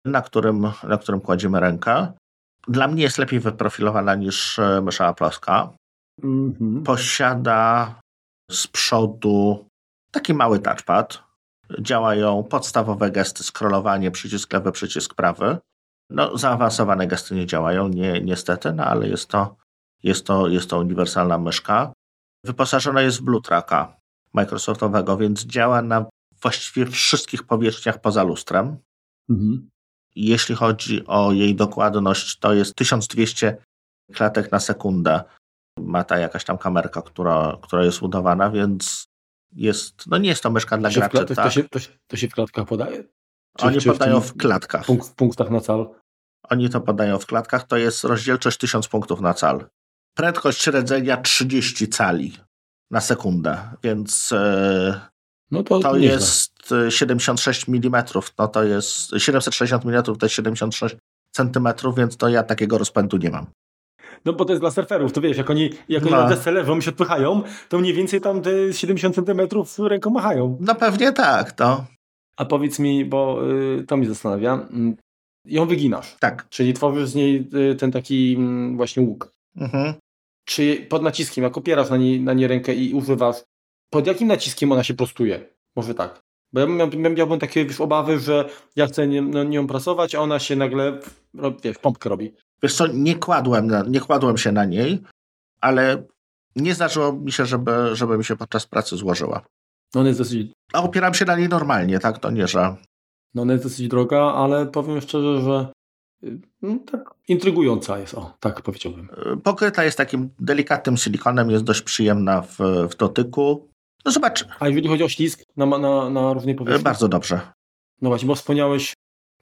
na 0.05 0.21
którym, 0.21 0.71
na 0.83 0.97
którym 0.97 1.21
kładziemy 1.21 1.59
rękę. 1.59 2.13
Dla 2.67 2.87
mnie 2.87 3.03
jest 3.03 3.17
lepiej 3.17 3.39
wyprofilowana 3.39 4.15
niż 4.15 4.59
e, 4.59 4.81
mysza 4.81 5.13
ploska. 5.13 5.69
Mhm. 6.23 6.83
Posiada 6.83 7.95
z 8.51 8.67
przodu 8.67 9.65
taki 10.11 10.33
mały 10.33 10.59
touchpad. 10.59 11.23
Działają 11.79 12.43
podstawowe 12.43 13.11
gesty, 13.11 13.43
scrollowanie, 13.43 14.11
przycisk 14.11 14.53
lewy, 14.53 14.71
przycisk 14.71 15.13
prawy. 15.13 15.57
No, 16.09 16.37
zaawansowane 16.37 17.07
gesty 17.07 17.35
nie 17.35 17.45
działają, 17.45 17.87
nie, 17.87 18.21
niestety, 18.21 18.73
no 18.73 18.85
ale 18.85 19.07
jest 19.07 19.29
to, 19.29 19.55
jest, 20.03 20.25
to, 20.25 20.47
jest 20.47 20.69
to 20.69 20.79
uniwersalna 20.79 21.37
myszka. 21.37 21.93
Wyposażona 22.45 23.01
jest 23.01 23.17
w 23.17 23.21
Bluetracka 23.21 23.97
Microsoftowego, 24.33 25.17
więc 25.17 25.45
działa 25.45 25.81
na 25.81 26.05
właściwie 26.41 26.85
wszystkich 26.85 27.43
powierzchniach 27.43 28.01
poza 28.01 28.23
lustrem. 28.23 28.77
Mhm. 29.29 29.69
Jeśli 30.15 30.55
chodzi 30.55 31.07
o 31.07 31.31
jej 31.31 31.55
dokładność, 31.55 32.39
to 32.39 32.53
jest 32.53 32.75
1200 32.75 33.57
klatek 34.13 34.51
na 34.51 34.59
sekundę 34.59 35.23
ma 35.79 36.03
ta 36.03 36.17
jakaś 36.17 36.43
tam 36.43 36.57
kamerka, 36.57 37.01
która, 37.01 37.57
która 37.61 37.85
jest 37.85 38.01
udawana, 38.01 38.49
więc 38.51 39.07
jest, 39.55 40.07
no 40.07 40.17
nie 40.17 40.29
jest 40.29 40.43
to 40.43 40.51
myszka 40.51 40.77
dla 40.77 40.89
graczy. 40.89 41.17
To, 41.17 41.35
tak? 41.35 41.45
to, 41.45 41.51
się, 41.51 41.63
to, 41.63 41.79
to, 42.07 42.17
się 42.17 42.27
w 42.27 42.33
klatkach 42.33 42.67
podaje? 42.67 43.03
Czy, 43.57 43.65
Oni 43.65 43.81
czy 43.81 43.91
podają 43.91 44.19
w, 44.21 44.27
w 44.27 44.37
klatkach. 44.37 44.85
Punkt, 44.85 45.07
w 45.07 45.13
punktach 45.13 45.49
na 45.49 45.61
cal? 45.61 45.89
Oni 46.49 46.69
to 46.69 46.81
podają 46.81 47.19
w 47.19 47.25
klatkach, 47.25 47.67
to 47.67 47.77
jest 47.77 48.03
rozdzielczość 48.03 48.57
1000 48.57 48.87
punktów 48.87 49.21
na 49.21 49.33
cal. 49.33 49.69
Prędkość 50.15 50.67
rdzenia 50.67 51.17
30 51.17 51.87
cali 51.87 52.33
na 52.91 53.01
sekundę, 53.01 53.57
więc 53.83 54.31
e, 54.31 55.01
no 55.51 55.63
to, 55.63 55.79
to 55.79 55.97
jest 55.97 56.73
76 56.89 57.69
mm, 57.69 58.03
no 58.37 58.47
to 58.47 58.63
jest 58.63 59.11
760 59.17 59.85
mm 59.85 60.03
to 60.03 60.15
jest 60.21 60.35
76 60.35 60.95
centymetrów, 61.31 61.95
więc 61.95 62.17
to 62.17 62.29
ja 62.29 62.43
takiego 62.43 62.77
rozpędu 62.77 63.17
nie 63.17 63.29
mam. 63.29 63.45
No 64.25 64.33
bo 64.33 64.45
to 64.45 64.53
jest 64.53 64.63
dla 64.63 64.71
surferów, 64.71 65.13
to 65.13 65.21
wiesz, 65.21 65.37
jak 65.37 65.49
oni, 65.49 65.69
jak 65.89 66.03
oni 66.03 66.11
no. 66.11 66.21
na 66.21 66.29
desce 66.29 66.51
lewą 66.51 66.81
się 66.81 66.89
odpychają, 66.89 67.43
to 67.69 67.79
mniej 67.79 67.93
więcej 67.93 68.21
tam 68.21 68.41
te 68.41 68.73
70 68.73 69.15
centymetrów 69.15 69.79
ręką 69.79 70.09
machają. 70.09 70.57
No 70.59 70.75
pewnie 70.75 71.11
tak, 71.11 71.51
to. 71.51 71.85
A 72.37 72.45
powiedz 72.45 72.79
mi, 72.79 73.05
bo 73.05 73.39
y, 73.79 73.83
to 73.87 73.97
mnie 73.97 74.07
zastanawia, 74.07 74.55
y, 74.55 74.95
ją 75.45 75.65
wyginasz. 75.65 76.15
Tak. 76.19 76.49
Czyli 76.49 76.73
tworzysz 76.73 77.09
z 77.09 77.15
niej 77.15 77.49
y, 77.71 77.75
ten 77.75 77.91
taki 77.91 78.35
mm, 78.37 78.77
właśnie 78.77 79.03
łuk. 79.03 79.33
Mhm. 79.55 79.93
Czy 80.45 80.85
pod 80.89 81.01
naciskiem, 81.01 81.43
jak 81.43 81.57
opierasz 81.57 81.89
na 81.89 81.97
niej, 81.97 82.21
na 82.21 82.33
niej 82.33 82.47
rękę 82.47 82.73
i 82.73 82.93
używasz, 82.93 83.35
pod 83.89 84.07
jakim 84.07 84.27
naciskiem 84.27 84.71
ona 84.71 84.83
się 84.83 84.93
prostuje? 84.93 85.49
Może 85.75 85.95
tak. 85.95 86.21
Bo 86.53 86.59
ja 86.59 86.65
miałbym, 86.65 87.13
miałbym 87.13 87.39
takie 87.39 87.65
wiesz, 87.65 87.81
obawy, 87.81 88.19
że 88.19 88.49
ja 88.75 88.87
chcę 88.87 89.07
nią, 89.07 89.21
no, 89.21 89.43
nią 89.43 89.67
prasować, 89.67 90.15
a 90.15 90.19
ona 90.19 90.39
się 90.39 90.55
nagle 90.55 90.99
wiesz, 91.63 91.77
pompkę 91.77 92.09
robi. 92.09 92.33
Wiesz 92.63 92.75
co, 92.75 92.87
nie 92.87 93.15
kładłem, 93.15 93.67
na, 93.67 93.83
nie 93.83 93.99
kładłem 93.99 94.37
się 94.37 94.51
na 94.51 94.65
niej, 94.65 95.03
ale 95.61 96.03
nie 96.55 96.75
zdarzyło 96.75 97.13
mi 97.13 97.31
się, 97.31 97.45
żeby, 97.45 97.71
żeby 97.93 98.17
mi 98.17 98.25
się 98.25 98.35
podczas 98.35 98.65
pracy 98.65 98.97
złożyła. 98.97 99.41
No 99.95 100.01
ona 100.01 100.09
jest 100.09 100.19
dosyć... 100.19 100.51
A 100.73 100.83
opieram 100.83 101.13
się 101.13 101.25
na 101.25 101.37
niej 101.37 101.49
normalnie, 101.49 101.99
tak? 101.99 102.19
To 102.19 102.31
nie, 102.31 102.47
że... 102.47 102.75
No 103.33 103.41
ona 103.41 103.53
jest 103.53 103.65
dosyć 103.65 103.87
droga, 103.87 104.21
ale 104.21 104.65
powiem 104.65 105.01
szczerze, 105.01 105.41
że 105.41 105.67
no, 106.61 106.79
tak 106.91 107.13
intrygująca 107.27 107.99
jest, 107.99 108.13
o, 108.13 108.37
tak 108.39 108.61
powiedziałbym. 108.61 109.09
Pokryta 109.43 109.83
jest 109.83 109.97
takim 109.97 110.29
delikatnym 110.39 110.97
silikonem, 110.97 111.51
jest 111.51 111.63
dość 111.63 111.81
przyjemna 111.81 112.41
w, 112.41 112.57
w 112.91 112.95
dotyku. 112.95 113.69
No 114.05 114.11
zobacz. 114.11 114.45
A 114.59 114.67
jeżeli 114.67 114.87
chodzi 114.87 115.03
o 115.03 115.09
ślizg 115.09 115.43
na, 115.57 115.65
na, 115.65 116.09
na 116.09 116.33
równej 116.33 116.55
powierzchni? 116.55 116.83
Bardzo 116.83 117.07
dobrze. 117.07 117.41
No 118.01 118.09
właśnie, 118.09 118.27
bo 118.27 118.35
wspomniałeś 118.35 118.93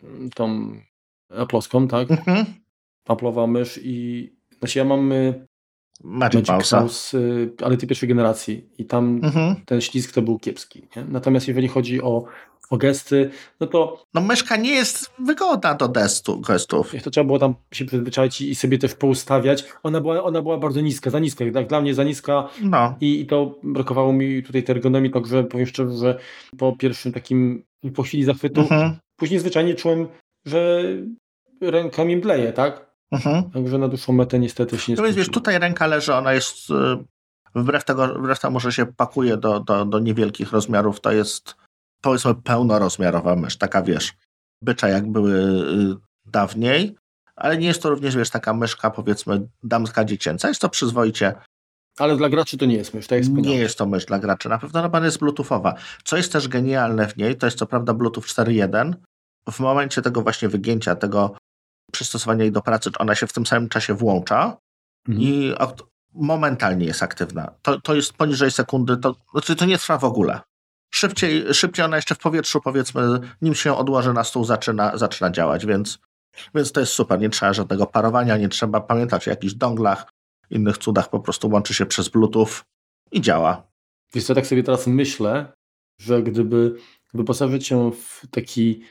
mm, 0.04 0.30
tą 0.30 0.72
aploską, 1.38 1.88
tak? 1.88 2.12
Mhm. 2.12 2.46
Apple'owa 3.10 3.48
mysz 3.48 3.80
i 3.84 4.30
znaczy 4.60 4.80
ja 4.80 4.86
mam 4.86 5.12
y, 5.12 5.46
Magic, 6.04 6.48
Magic 6.48 6.72
Mouse, 6.72 7.14
y, 7.14 7.54
ale 7.64 7.78
tej 7.78 7.90
pierwszej 7.90 8.10
generacji 8.10 8.70
i 8.78 8.86
tam 8.86 9.20
mhm. 9.24 9.56
ten 9.66 9.82
ślizg 9.82 10.14
to 10.14 10.22
był 10.22 10.40
kiepski. 10.40 10.88
Nie? 10.96 11.06
Natomiast 11.06 11.48
jeżeli 11.48 11.68
chodzi 11.68 12.02
o, 12.02 12.26
o 12.72 12.78
gesty, 12.78 13.30
no 13.60 13.68
to... 13.68 14.04
No 14.13 14.22
myszka 14.22 14.56
nie 14.56 14.72
jest 14.72 15.12
wygodna 15.20 15.75
do 15.75 15.88
destu, 15.88 16.40
gestów. 16.40 16.94
To 17.04 17.12
trzeba 17.12 17.25
było 17.25 17.40
tam 17.40 17.56
się 17.74 17.86
przyzwyczaić 17.86 18.42
i 18.42 18.56
sobie 18.56 18.78
też 18.78 18.96
poustawiać. 18.96 19.66
Ona 19.84 20.01
była, 20.01 20.24
ona 20.24 20.42
była 20.42 20.58
bardzo 20.58 20.82
niska, 20.82 21.10
za 21.10 21.20
niska. 21.20 21.46
Tak 21.54 21.68
dla 21.68 21.82
mnie 21.82 21.94
za 21.94 22.04
niska 22.04 22.50
no. 22.62 22.96
i, 23.01 23.22
i 23.22 23.25
to 23.25 23.56
brakowało 23.63 24.13
mi 24.13 24.44
tutaj 24.44 24.63
tej 24.63 24.75
ergonomii, 24.75 25.12
także 25.12 25.44
powiem 25.44 25.68
szczerze, 25.68 25.98
że 25.98 26.20
po 26.58 26.75
pierwszym 26.75 27.12
takim, 27.12 27.63
po 27.96 28.04
chwili 28.04 28.24
zachwytu, 28.24 28.62
mhm. 28.62 28.98
później 29.16 29.40
zwyczajnie 29.40 29.75
czułem, 29.75 30.08
że 30.46 30.84
ręka 31.62 32.06
mi 32.06 32.18
bleje, 32.18 32.54
tak? 32.54 32.92
Mhm. 33.12 33.51
Także 33.51 33.78
na 33.78 33.88
dłuższą 33.88 34.13
metę 34.13 34.40
niestety 34.40 34.78
się 34.78 34.92
nie 34.92 34.96
No 34.96 35.04
więc 35.04 35.16
wiesz, 35.16 35.30
tutaj 35.30 35.60
ręka 35.60 35.88
leży, 35.88 36.13
ona 36.13 36.34
jest 36.34 36.70
y, 36.70 36.74
wbrew, 37.56 37.86
tego, 37.86 38.08
wbrew 38.08 38.40
temu, 38.40 38.60
że 38.60 38.72
się 38.72 38.86
pakuje 38.86 39.38
do, 39.38 39.60
do, 39.60 39.86
do 39.86 40.00
niewielkich 40.00 40.51
rozmiarów, 40.51 41.01
to 41.01 41.12
jest 41.12 41.61
powiedzmy 42.01 42.36
pełnorozmiarowa 42.36 43.36
mysz, 43.36 43.58
taka 43.58 43.81
wiesz, 43.81 44.13
bycza 44.62 44.88
jak 44.88 45.12
były 45.12 45.34
y, 45.34 45.96
dawniej, 46.25 46.96
ale 47.36 47.58
nie 47.58 47.67
jest 47.67 47.81
to 47.81 47.89
również, 47.89 48.15
wiesz, 48.15 48.29
taka 48.29 48.53
myszka, 48.53 48.91
powiedzmy, 48.91 49.48
damska 49.63 50.05
dziecięca. 50.05 50.48
Jest 50.48 50.62
to 50.62 50.70
przyzwoicie. 50.70 51.34
Ale 51.98 52.17
dla 52.17 52.29
graczy 52.29 52.58
to 52.58 52.65
nie 52.65 52.75
jest 52.75 52.93
mysz, 52.93 53.08
tak 53.08 53.17
jest 53.17 53.31
Nie 53.31 53.58
jest 53.58 53.77
to 53.77 53.86
mysz 53.86 54.05
dla 54.05 54.20
graczy. 54.20 54.50
Na 54.50 54.58
pewno 54.58 54.84
ona 54.93 55.05
jest 55.05 55.20
bluetoothowa. 55.20 55.75
Co 56.03 56.17
jest 56.17 56.31
też 56.31 56.48
genialne 56.48 57.08
w 57.08 57.17
niej, 57.17 57.36
to 57.38 57.48
jest 57.48 57.58
co 57.58 57.65
prawda 57.65 57.93
Bluetooth 57.93 58.24
4.1. 58.24 58.93
W 59.51 59.60
momencie 59.60 60.01
tego 60.01 60.22
właśnie 60.22 60.50
wygięcia, 60.50 60.96
tego 60.96 61.36
przystosowania 61.91 62.43
jej 62.43 62.51
do 62.51 62.62
pracy, 62.62 62.89
ona 63.00 63.15
się 63.15 63.27
w 63.27 63.34
tym 63.34 63.46
samym 63.46 63.70
czasie 63.70 63.93
włącza 63.93 64.58
mhm. 65.08 65.27
i 65.27 65.53
momentalnie 66.13 66.86
jest 66.86 67.03
aktywna. 67.03 67.51
To, 67.62 67.81
to 67.81 67.96
jest 67.96 68.13
poniżej 68.13 68.51
sekundy, 68.51 68.98
to, 68.98 69.15
znaczy 69.31 69.55
to 69.55 69.65
nie 69.65 69.77
trwa 69.77 69.98
w 69.98 70.03
ogóle. 70.03 70.41
Szybciej, 70.94 71.54
szybciej 71.54 71.86
ona 71.86 71.96
jeszcze 71.96 72.16
w 72.16 72.20
powietrzu, 72.20 72.62
powiedzmy, 72.62 73.02
nim 73.42 73.56
się 73.56 73.78
odłoży 73.78 74.14
na 74.14 74.24
stół, 74.24 74.46
zaczyna, 74.46 74.98
zaczyna 74.98 75.32
działać, 75.32 75.66
więc, 75.66 76.00
więc 76.56 76.72
to 76.72 76.80
jest 76.80 76.94
super. 76.94 77.20
Nie 77.20 77.30
trzeba 77.30 77.54
żadnego 77.54 77.88
parowania, 77.88 78.38
nie 78.38 78.50
trzeba 78.50 78.82
pamiętać 78.82 79.28
o 79.28 79.32
jakichś 79.32 79.54
donglach, 79.54 80.12
innych 80.50 80.78
cudach, 80.78 81.10
po 81.10 81.20
prostu 81.20 81.50
łączy 81.50 81.74
się 81.74 81.86
przez 81.86 82.10
Bluetooth 82.10 82.50
i 83.12 83.22
działa. 83.22 83.72
Wiesz 84.14 84.24
co, 84.24 84.36
tak 84.36 84.48
sobie 84.48 84.64
teraz 84.64 84.88
myślę, 84.88 85.54
że 86.02 86.24
gdyby 86.24 86.76
wyposażyć 87.14 87.68
się 87.68 87.92
w 87.92 88.28
taki 88.32 88.84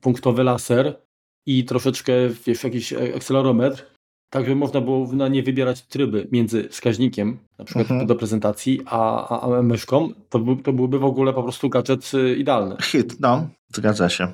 punktowy 0.00 0.44
laser 0.44 1.02
i 1.46 1.64
troszeczkę 1.64 2.12
wiesz, 2.46 2.64
jakiś 2.64 2.92
akcelerometr, 2.92 3.93
tak 4.34 4.44
żeby 4.44 4.56
można 4.56 4.80
było 4.80 5.12
na 5.12 5.28
nie 5.28 5.42
wybierać 5.42 5.82
tryby 5.82 6.28
między 6.32 6.68
wskaźnikiem, 6.68 7.38
na 7.58 7.64
przykład 7.64 7.90
mhm. 7.90 8.06
do 8.06 8.14
prezentacji, 8.14 8.80
a, 8.86 9.28
a, 9.28 9.58
a 9.58 9.62
myszką, 9.62 10.08
to, 10.28 10.38
by, 10.38 10.62
to 10.62 10.72
byłby 10.72 10.98
w 10.98 11.04
ogóle 11.04 11.32
po 11.32 11.42
prostu 11.42 11.68
gadżet 11.68 12.14
y, 12.14 12.36
idealny. 12.36 12.76
Hit, 12.82 13.20
no, 13.20 13.48
zgadza 13.74 14.08
się. 14.08 14.28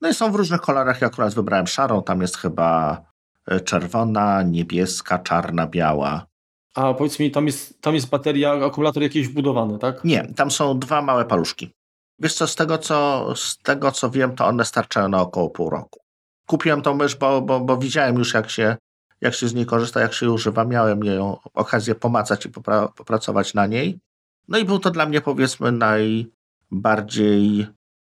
No 0.00 0.08
i 0.08 0.14
są 0.14 0.32
w 0.32 0.34
różnych 0.34 0.60
kolorach, 0.60 1.00
ja 1.00 1.06
akurat 1.06 1.34
wybrałem 1.34 1.66
szarą, 1.66 2.02
tam 2.02 2.20
jest 2.20 2.36
chyba 2.36 3.00
y, 3.52 3.60
czerwona, 3.60 4.42
niebieska, 4.42 5.18
czarna, 5.18 5.66
biała. 5.66 6.26
A 6.74 6.94
powiedz 6.94 7.18
mi, 7.18 7.30
tam 7.30 7.46
jest, 7.46 7.80
tam 7.80 7.94
jest 7.94 8.08
bateria, 8.08 8.52
akumulator 8.52 9.02
jakiś 9.02 9.28
wbudowany, 9.28 9.78
tak? 9.78 10.04
Nie, 10.04 10.32
tam 10.36 10.50
są 10.50 10.78
dwa 10.78 11.02
małe 11.02 11.24
paluszki. 11.24 11.70
Wiesz 12.18 12.34
co, 12.34 12.46
z 12.46 12.54
tego 12.54 12.78
co, 12.78 13.28
z 13.36 13.58
tego 13.58 13.92
co 13.92 14.10
wiem, 14.10 14.36
to 14.36 14.46
one 14.46 14.64
starczają 14.64 15.08
na 15.08 15.20
około 15.20 15.50
pół 15.50 15.70
roku. 15.70 16.00
Kupiłem 16.46 16.82
tą 16.82 16.94
mysz, 16.94 17.16
bo, 17.16 17.42
bo, 17.42 17.60
bo 17.60 17.76
widziałem 17.76 18.18
już 18.18 18.34
jak 18.34 18.50
się, 18.50 18.76
jak 19.20 19.34
się 19.34 19.48
z 19.48 19.54
niej 19.54 19.66
korzysta, 19.66 20.00
jak 20.00 20.14
się 20.14 20.30
używa. 20.30 20.64
Miałem 20.64 21.04
ją 21.04 21.36
okazję 21.54 21.94
pomacać 21.94 22.46
i 22.46 22.48
popra 22.48 22.88
popracować 22.88 23.54
na 23.54 23.66
niej. 23.66 23.98
No 24.48 24.58
i 24.58 24.64
był 24.64 24.78
to 24.78 24.90
dla 24.90 25.06
mnie 25.06 25.20
powiedzmy 25.20 25.72
najbardziej, 25.72 27.66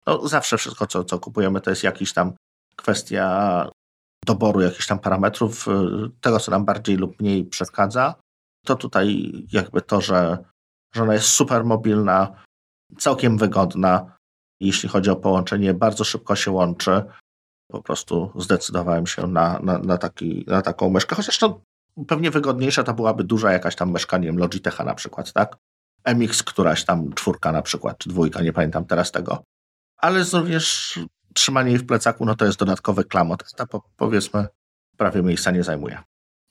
no 0.08 0.28
zawsze 0.28 0.58
wszystko 0.58 0.88
co, 0.88 1.04
co 1.04 1.20
kupujemy 1.20 1.62
to 1.62 1.70
jest 1.70 1.84
jakiś 1.84 2.14
tam 2.14 2.34
kwestia 2.76 3.70
doboru 4.26 4.62
jakichś 4.62 4.88
tam 4.88 5.00
parametrów, 5.00 5.66
tego 6.22 6.40
co 6.40 6.52
nam 6.52 6.66
bardziej 6.66 6.98
lub 6.98 7.20
mniej 7.20 7.46
przeszkadza. 7.46 8.16
To 8.66 8.76
tutaj 8.76 9.32
jakby 9.52 9.82
to, 9.82 10.02
że, 10.02 10.38
że 10.96 11.04
ona 11.04 11.14
jest 11.14 11.28
super 11.28 11.66
mobilna, 11.66 12.44
całkiem 12.98 13.38
wygodna, 13.38 14.18
jeśli 14.60 14.90
chodzi 14.90 15.10
o 15.10 15.16
połączenie, 15.16 15.74
bardzo 15.74 16.04
szybko 16.04 16.36
się 16.36 16.52
łączy. 16.52 17.04
Po 17.74 17.84
prostu 17.84 18.32
zdecydowałem 18.36 19.08
się 19.08 19.28
na, 19.28 19.60
na, 19.64 19.78
na, 19.78 19.98
taki, 19.98 20.46
na 20.48 20.62
taką 20.62 20.90
myszkę, 20.90 21.16
chociaż 21.16 21.38
to 21.38 21.62
pewnie 22.08 22.32
wygodniejsza 22.32 22.84
to 22.84 22.94
byłaby 22.94 23.24
duża 23.24 23.52
jakaś 23.52 23.76
tam 23.76 23.92
myszka, 23.92 24.18
nie 24.18 24.26
wiem, 24.26 24.38
Logitecha 24.38 24.84
na 24.84 24.96
przykład, 24.96 25.34
tak? 25.34 25.58
MX 26.06 26.44
któraś 26.44 26.86
tam 26.86 27.14
czwórka 27.14 27.52
na 27.52 27.62
przykład, 27.62 27.98
czy 27.98 28.10
dwójka, 28.10 28.42
nie 28.42 28.54
pamiętam 28.54 28.86
teraz 28.86 29.12
tego. 29.12 29.44
Ale 29.98 30.24
również 30.34 31.00
trzymanie 31.34 31.70
jej 31.70 31.80
w 31.80 31.86
plecaku, 31.86 32.26
no 32.26 32.36
to 32.36 32.46
jest 32.46 32.60
dodatkowy 32.60 33.04
klamot. 33.04 33.44
Ta 33.56 33.66
powiedzmy 33.98 34.48
prawie 34.98 35.24
miejsca 35.24 35.52
nie 35.52 35.64
zajmuje. 35.64 36.04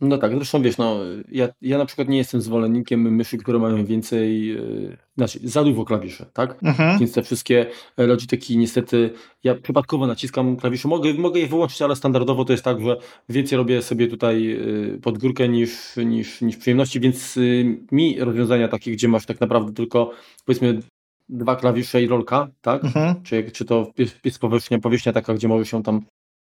No 0.03 0.19
tak, 0.19 0.35
zresztą 0.35 0.63
wiesz, 0.63 0.79
no, 0.79 0.99
ja, 1.29 1.49
ja 1.61 1.79
na 1.79 1.87
przykład 1.87 2.09
nie 2.09 2.19
jestem 2.19 2.41
zwolennikiem 2.41 3.15
myszy, 3.15 3.39
które 3.39 3.59
mają 3.59 3.85
więcej, 3.85 4.47
yy, 4.47 4.97
znaczy 5.17 5.39
za 5.43 5.65
dużo 5.65 5.85
klawiszy, 5.85 6.27
tak? 6.33 6.63
Mhm. 6.63 6.99
Więc 6.99 7.13
te 7.13 7.23
wszystkie 7.23 7.67
Logitechi 7.97 8.59
niestety, 8.59 9.11
ja 9.45 9.55
przypadkowo 9.55 10.07
naciskam 10.07 10.57
klawisze, 10.57 10.89
mogę, 10.89 11.15
mogę 11.15 11.41
je 11.41 11.47
wyłączyć, 11.47 11.83
ale 11.83 11.97
standardowo 11.97 12.45
to 12.45 12.53
jest 12.53 12.65
tak, 12.65 12.81
że 12.81 12.97
więcej 13.29 13.59
robię 13.59 13.83
sobie 13.83 14.09
tutaj 14.09 14.43
yy, 14.43 14.99
pod 15.03 15.19
górkę 15.19 15.49
niż, 15.49 15.97
niż, 15.97 16.41
niż 16.41 16.57
przyjemności, 16.57 17.01
więc 17.01 17.37
yy, 17.37 17.79
mi 17.93 18.21
rozwiązania 18.21 18.69
takie, 18.69 18.93
gdzie 18.93 19.09
masz 19.09 19.27
tak 19.27 19.41
naprawdę 19.41 19.73
tylko 19.73 20.11
powiedzmy 20.47 20.81
dwa 21.29 21.57
klawisze 21.57 22.03
i 22.03 22.07
rolka, 22.07 22.49
tak? 22.61 22.85
Mhm. 22.85 23.23
Czy, 23.23 23.51
czy 23.51 23.65
to 23.65 23.93
jest 24.25 24.39
powierzchnia, 24.39 24.79
powierzchnia 24.79 25.13
taka, 25.13 25.35
gdzie 25.35 25.49
może 25.49 25.67
się 25.67 25.83
tam 25.83 26.03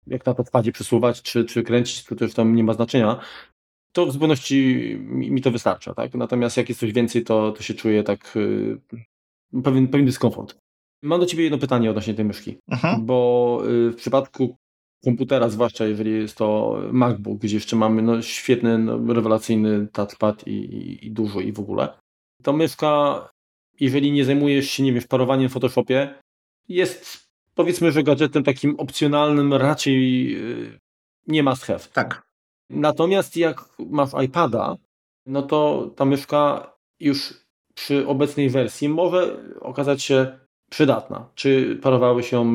jak 0.06 0.26
na 0.26 0.34
podpadzie 0.34 0.72
przesuwać, 0.72 1.22
czy, 1.22 1.44
czy 1.44 1.62
kręcić, 1.62 2.04
to 2.04 2.24
już 2.24 2.34
tam 2.34 2.54
nie 2.54 2.64
ma 2.64 2.72
znaczenia, 2.72 3.20
to 3.92 4.06
w 4.06 4.12
zupełności 4.12 4.64
mi, 5.00 5.30
mi 5.30 5.42
to 5.42 5.50
wystarcza, 5.50 5.94
tak? 5.94 6.14
Natomiast 6.14 6.56
jak 6.56 6.68
jest 6.68 6.80
coś 6.80 6.92
więcej, 6.92 7.24
to, 7.24 7.52
to 7.52 7.62
się 7.62 7.74
czuję 7.74 8.02
tak 8.02 8.34
yy, 9.52 9.62
pewien, 9.62 9.88
pewien 9.88 10.06
dyskomfort. 10.06 10.58
Mam 11.02 11.20
do 11.20 11.26
Ciebie 11.26 11.42
jedno 11.42 11.58
pytanie 11.58 11.90
odnośnie 11.90 12.14
tej 12.14 12.24
myszki, 12.24 12.56
mhm. 12.70 13.06
bo 13.06 13.60
yy, 13.64 13.90
w 13.90 13.96
przypadku 13.96 14.56
komputera, 15.04 15.48
zwłaszcza 15.48 15.86
jeżeli 15.86 16.12
jest 16.12 16.36
to 16.36 16.78
MacBook, 16.92 17.38
gdzie 17.38 17.56
jeszcze 17.56 17.76
mamy 17.76 18.02
no, 18.02 18.22
świetny, 18.22 18.78
no, 18.78 19.14
rewelacyjny 19.14 19.88
touchpad 19.92 20.46
i, 20.46 20.50
i, 20.50 21.06
i 21.06 21.10
dużo 21.10 21.40
i 21.40 21.52
w 21.52 21.60
ogóle, 21.60 21.98
to 22.42 22.52
myszka, 22.52 23.28
jeżeli 23.80 24.12
nie 24.12 24.24
zajmujesz 24.24 24.70
się, 24.70 24.82
nie 24.82 24.92
wiem, 24.92 25.02
parowaniem 25.08 25.48
w 25.48 25.52
Photoshopie, 25.52 26.14
jest 26.68 27.23
powiedzmy, 27.54 27.92
że 27.92 28.02
gadżetem 28.02 28.44
takim 28.44 28.74
opcjonalnym 28.78 29.54
raczej 29.54 30.36
y, 30.36 30.78
nie 31.26 31.42
must 31.42 31.64
have. 31.64 31.80
Tak. 31.92 32.22
Natomiast 32.70 33.36
jak 33.36 33.64
masz 33.78 34.10
iPada, 34.24 34.76
no 35.26 35.42
to 35.42 35.90
ta 35.96 36.04
myszka 36.04 36.72
już 37.00 37.34
przy 37.74 38.06
obecnej 38.06 38.50
wersji 38.50 38.88
może 38.88 39.36
okazać 39.60 40.02
się 40.02 40.38
przydatna. 40.70 41.28
Czy 41.34 41.78
parowały 41.82 42.22
się 42.22 42.52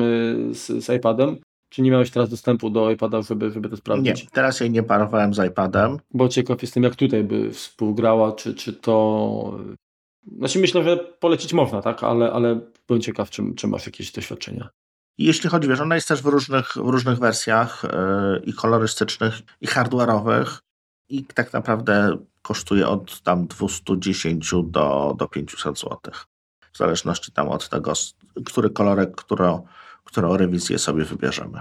z, 0.50 0.84
z 0.84 0.88
iPadem? 0.88 1.36
Czy 1.68 1.82
nie 1.82 1.90
miałeś 1.90 2.10
teraz 2.10 2.30
dostępu 2.30 2.70
do 2.70 2.90
iPada, 2.90 3.22
żeby, 3.22 3.50
żeby 3.50 3.68
to 3.68 3.76
sprawdzić? 3.76 4.24
Nie, 4.24 4.30
teraz 4.30 4.60
jej 4.60 4.70
nie 4.70 4.82
parowałem 4.82 5.34
z 5.34 5.48
iPadem. 5.48 5.98
Bo 6.14 6.28
ciekaw 6.28 6.62
jestem, 6.62 6.82
jak 6.82 6.96
tutaj 6.96 7.24
by 7.24 7.50
współgrała, 7.50 8.32
czy, 8.32 8.54
czy 8.54 8.72
to... 8.72 9.58
Znaczy 10.36 10.58
myślę, 10.58 10.84
że 10.84 10.96
polecić 10.96 11.52
można, 11.52 11.82
tak? 11.82 12.04
Ale, 12.04 12.32
ale 12.32 12.60
byłem 12.88 13.02
ciekaw, 13.02 13.30
czy, 13.30 13.42
czy 13.56 13.68
masz 13.68 13.86
jakieś 13.86 14.12
doświadczenia. 14.12 14.68
I 15.20 15.24
jeśli 15.24 15.50
chodzi, 15.50 15.68
wiesz, 15.68 15.80
ona 15.80 15.94
jest 15.94 16.08
też 16.08 16.22
w 16.22 16.26
różnych, 16.26 16.72
w 16.72 16.88
różnych 16.88 17.18
wersjach 17.18 17.82
yy, 17.82 18.40
i 18.44 18.52
kolorystycznych, 18.52 19.34
i 19.60 19.66
hardware'owych, 19.66 20.46
i 21.08 21.24
tak 21.24 21.52
naprawdę 21.52 22.18
kosztuje 22.42 22.88
od 22.88 23.22
tam 23.22 23.46
210 23.46 24.50
do, 24.64 25.14
do 25.18 25.28
500 25.28 25.78
zł. 25.78 25.98
W 26.72 26.78
zależności 26.78 27.32
tam 27.32 27.48
od 27.48 27.68
tego, 27.68 27.92
który 28.44 28.70
kolorek, 28.70 29.16
którą, 29.16 29.66
którą 30.04 30.36
rewizję 30.36 30.78
sobie 30.78 31.04
wybierzemy. 31.04 31.60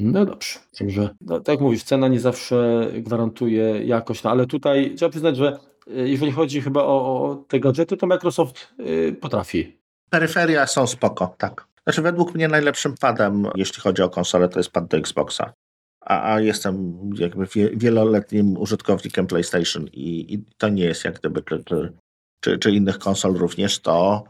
No 0.00 0.26
dobrze. 0.26 0.58
Także, 0.78 1.08
no, 1.20 1.40
tak 1.40 1.48
jak 1.48 1.60
mówisz, 1.60 1.82
cena 1.82 2.08
nie 2.08 2.20
zawsze 2.20 2.88
gwarantuje 2.94 3.84
jakość, 3.84 4.22
no 4.22 4.30
ale 4.30 4.46
tutaj 4.46 4.94
trzeba 4.96 5.10
przyznać, 5.10 5.36
że 5.36 5.58
y, 5.88 6.08
jeżeli 6.08 6.32
chodzi 6.32 6.60
chyba 6.60 6.82
o, 6.82 7.24
o 7.24 7.44
te 7.48 7.60
gadżety, 7.60 7.96
to 7.96 8.06
Microsoft 8.06 8.74
yy, 8.78 9.12
potrafi. 9.12 9.80
Peryferia 10.10 10.66
są 10.66 10.86
spoko, 10.86 11.34
tak. 11.38 11.69
Znaczy, 11.90 12.02
według 12.02 12.34
mnie 12.34 12.48
najlepszym 12.48 12.94
padem, 13.00 13.46
jeśli 13.54 13.82
chodzi 13.82 14.02
o 14.02 14.10
konsolę, 14.10 14.48
to 14.48 14.58
jest 14.58 14.70
pad 14.70 14.86
do 14.86 14.96
Xboxa. 14.96 15.52
A, 16.00 16.32
a 16.32 16.40
jestem 16.40 17.00
jakby 17.14 17.46
wieloletnim 17.74 18.56
użytkownikiem 18.56 19.26
PlayStation 19.26 19.86
i, 19.92 20.34
i 20.34 20.44
to 20.58 20.68
nie 20.68 20.84
jest 20.84 21.04
jak 21.04 21.18
gdyby, 21.18 21.42
czy, 21.42 21.64
czy, 21.64 21.92
czy, 22.40 22.58
czy 22.58 22.70
innych 22.70 22.98
konsol 22.98 23.34
również, 23.34 23.80
to, 23.80 24.24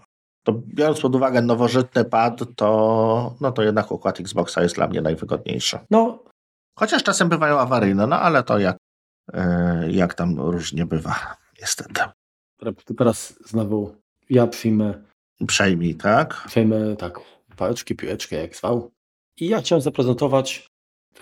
to 0.44 0.52
biorąc 0.52 1.00
pod 1.00 1.16
uwagę 1.16 1.42
nowożytny 1.42 2.04
pad, 2.04 2.40
to, 2.56 3.34
no 3.40 3.52
to 3.52 3.62
jednak 3.62 3.92
układ 3.92 4.20
Xboxa 4.20 4.62
jest 4.62 4.74
dla 4.74 4.88
mnie 4.88 5.00
najwygodniejszy. 5.00 5.78
No. 5.90 6.24
Chociaż 6.78 7.02
czasem 7.02 7.28
bywają 7.28 7.58
awaryjne, 7.58 8.06
no 8.06 8.20
ale 8.20 8.42
to 8.42 8.58
jak, 8.58 8.76
yy, 9.32 9.92
jak 9.92 10.14
tam 10.14 10.40
różnie 10.40 10.86
bywa, 10.86 11.36
niestety. 11.60 12.00
Teraz 12.98 13.38
znowu 13.44 13.96
ja 14.30 14.46
przyjmę. 14.46 14.94
Przejmij, 15.46 15.94
tak? 15.94 16.44
Przejmę, 16.46 16.96
tak 16.96 17.20
pałeczki, 17.60 17.96
piłeczkę, 17.96 18.36
jak 18.36 18.56
zwał. 18.56 18.90
I 19.40 19.48
ja 19.48 19.60
chciałem 19.60 19.82
zaprezentować 19.82 20.66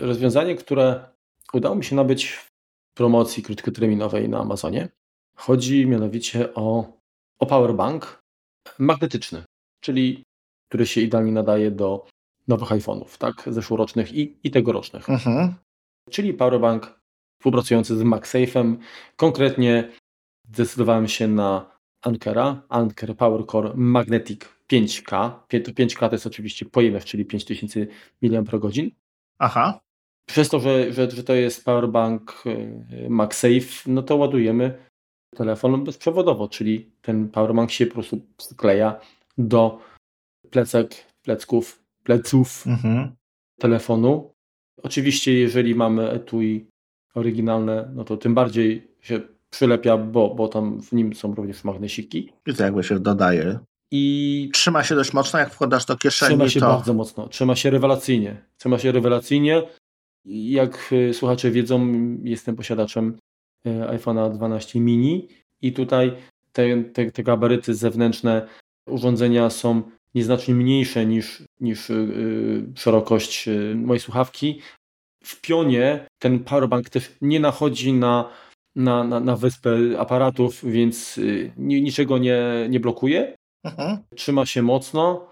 rozwiązanie, 0.00 0.54
które 0.54 1.10
udało 1.52 1.74
mi 1.76 1.84
się 1.84 1.96
nabyć 1.96 2.30
w 2.32 2.48
promocji 2.94 3.42
krótkoterminowej 3.42 4.28
na 4.28 4.38
Amazonie. 4.38 4.88
Chodzi 5.36 5.86
mianowicie 5.86 6.54
o, 6.54 6.92
o 7.38 7.46
powerbank 7.46 8.18
magnetyczny, 8.78 9.44
czyli 9.80 10.22
który 10.68 10.86
się 10.86 11.00
idealnie 11.00 11.32
nadaje 11.32 11.70
do 11.70 12.06
nowych 12.48 12.68
iPhone'ów, 12.68 13.18
tak, 13.18 13.34
zeszłorocznych 13.46 14.12
i, 14.12 14.36
i 14.44 14.50
tegorocznych. 14.50 15.10
Mhm. 15.10 15.54
Czyli 16.10 16.34
powerbank 16.34 17.00
współpracujący 17.38 17.96
z 17.96 18.02
MagSafe'em. 18.02 18.76
Konkretnie 19.16 19.92
zdecydowałem 20.52 21.08
się 21.08 21.28
na 21.28 21.78
Ankera, 22.02 22.62
Anker 22.68 23.16
PowerCore 23.16 23.72
Magnetic 23.74 24.57
5K. 24.72 25.30
5K 25.50 26.08
to 26.08 26.14
jest 26.14 26.26
oczywiście 26.26 26.66
pojemność, 26.66 27.06
czyli 27.06 27.24
5000 27.24 27.86
mAh. 28.22 28.90
Aha. 29.38 29.80
przez 30.26 30.48
to, 30.48 30.60
że, 30.60 30.92
że, 30.92 31.10
że 31.10 31.24
to 31.24 31.34
jest 31.34 31.64
powerbank 31.64 32.44
e, 32.46 33.08
MagSafe, 33.10 33.82
no 33.86 34.02
to 34.02 34.16
ładujemy 34.16 34.78
telefon 35.36 35.84
bezprzewodowo, 35.84 36.48
czyli 36.48 36.90
ten 37.02 37.28
powerbank 37.28 37.70
się 37.70 37.86
po 37.86 37.94
prostu 37.94 38.20
przykleja 38.36 39.00
do 39.38 39.80
plecek, 40.50 41.06
plecków, 41.22 41.82
pleców 42.04 42.66
mhm. 42.66 43.16
telefonu. 43.60 44.32
Oczywiście, 44.82 45.32
jeżeli 45.32 45.74
mamy 45.74 46.10
etui 46.10 46.66
oryginalne, 47.14 47.90
no 47.94 48.04
to 48.04 48.16
tym 48.16 48.34
bardziej 48.34 48.88
się 49.00 49.20
przylepia, 49.50 49.96
bo, 49.96 50.34
bo 50.34 50.48
tam 50.48 50.82
w 50.82 50.92
nim 50.92 51.14
są 51.14 51.34
również 51.34 51.64
magnesiki. 51.64 52.32
I 52.46 52.54
to 52.54 52.64
jakby 52.64 52.84
się 52.84 53.00
dodaje. 53.00 53.58
I 53.90 54.50
trzyma 54.52 54.84
się 54.84 54.94
dość 54.94 55.12
mocno, 55.12 55.38
jak 55.38 55.54
wkładasz 55.54 55.84
do 55.84 55.96
kieszeni. 55.96 56.30
Trzyma 56.30 56.48
się 56.48 56.60
to... 56.60 56.66
bardzo 56.66 56.94
mocno, 56.94 57.28
trzyma 57.28 57.56
się 57.56 57.70
rewelacyjnie. 57.70 58.42
Trzyma 58.58 58.78
się 58.78 58.92
rewelacyjnie. 58.92 59.62
Jak 60.24 60.92
y, 60.92 61.14
słuchacze 61.14 61.50
wiedzą, 61.50 61.92
jestem 62.22 62.56
posiadaczem 62.56 63.18
y, 63.66 63.70
iPhone'a 63.70 64.34
12 64.34 64.80
mini 64.80 65.28
i 65.62 65.72
tutaj 65.72 66.12
te, 66.52 66.82
te, 66.82 67.10
te 67.10 67.22
gabaryty 67.22 67.74
zewnętrzne 67.74 68.48
urządzenia 68.86 69.50
są 69.50 69.82
nieznacznie 70.14 70.54
mniejsze 70.54 71.06
niż, 71.06 71.42
niż 71.60 71.88
yy, 71.88 72.66
szerokość 72.74 73.46
yy, 73.46 73.74
mojej 73.74 74.00
słuchawki. 74.00 74.60
W 75.24 75.40
pionie 75.40 76.06
ten 76.18 76.44
powerbank 76.44 76.90
też 76.90 77.16
nie 77.20 77.40
nachodzi 77.40 77.92
na, 77.92 78.30
na, 78.76 79.04
na, 79.04 79.20
na 79.20 79.36
wyspę 79.36 79.78
aparatów, 79.98 80.64
więc 80.64 81.16
yy, 81.16 81.52
niczego 81.56 82.18
nie, 82.18 82.66
nie 82.70 82.80
blokuje. 82.80 83.36
Mhm. 83.64 83.98
Trzyma 84.16 84.46
się 84.46 84.62
mocno. 84.62 85.28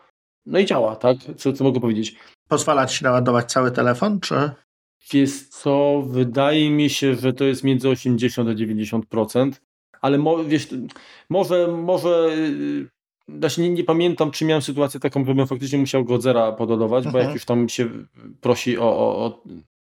No 0.47 0.59
i 0.59 0.67
działa, 0.67 0.97
tak? 0.97 1.17
Co, 1.37 1.53
co 1.53 1.65
mogę 1.65 1.81
powiedzieć? 1.81 2.17
Pozwala 2.49 2.87
ci 2.87 3.05
naładować 3.05 3.53
cały 3.53 3.71
telefon, 3.71 4.21
czy? 4.21 4.51
Wiesz 5.13 5.49
co, 5.49 6.03
wydaje 6.07 6.71
mi 6.71 6.91
się, 6.91 7.15
że 7.15 7.33
to 7.33 7.45
jest 7.45 7.65
między 7.65 7.89
80 7.89 8.49
a 8.49 8.53
90%, 8.53 9.53
ale 10.01 10.19
mo, 10.19 10.45
wiesz, 10.45 10.69
może, 11.31 11.69
może 11.69 12.31
znaczy 13.29 13.61
nie, 13.61 13.71
nie, 13.71 13.85
pamiętam, 13.85 14.31
czy 14.31 14.45
miałem 14.45 14.63
sytuację 14.63 15.01
taką, 15.01 15.25
żebym 15.25 15.47
faktycznie 15.47 15.79
musiał 15.79 16.05
go 16.05 16.15
od 16.15 16.23
zera 16.23 16.53
pododować, 16.53 17.07
mhm. 17.07 17.13
bo 17.13 17.19
jak 17.19 17.25
mhm. 17.25 17.35
już 17.35 17.45
tam 17.45 17.69
się 17.69 17.91
prosi 18.41 18.79
o, 18.79 18.99
o, 18.99 19.25
o... 19.27 19.43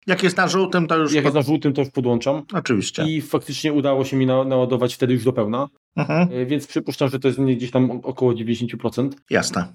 Jak 0.07 0.23
jest 0.23 0.37
na 0.37 0.49
żółtym, 0.49 0.87
to 0.87 0.97
już. 0.97 1.13
Jak 1.13 1.25
pod... 1.25 1.35
jest 1.35 1.47
na 1.47 1.53
żółtym, 1.53 1.73
to 1.73 1.83
już 1.83 1.91
podłączam. 1.91 2.43
Oczywiście. 2.53 3.05
I 3.09 3.21
faktycznie 3.21 3.73
udało 3.73 4.05
się 4.05 4.17
mi 4.17 4.27
na, 4.27 4.45
naładować 4.45 4.95
wtedy 4.95 5.13
już 5.13 5.25
do 5.25 5.33
pełna. 5.33 5.69
Mhm. 5.97 6.29
E, 6.33 6.47
więc 6.47 6.67
przypuszczam, 6.67 7.09
że 7.09 7.21
to 7.21 7.29
jest 7.29 7.41
gdzieś 7.41 7.71
tam 7.71 7.91
około 7.91 8.33
90%. 8.33 9.11
Jasne. 9.31 9.73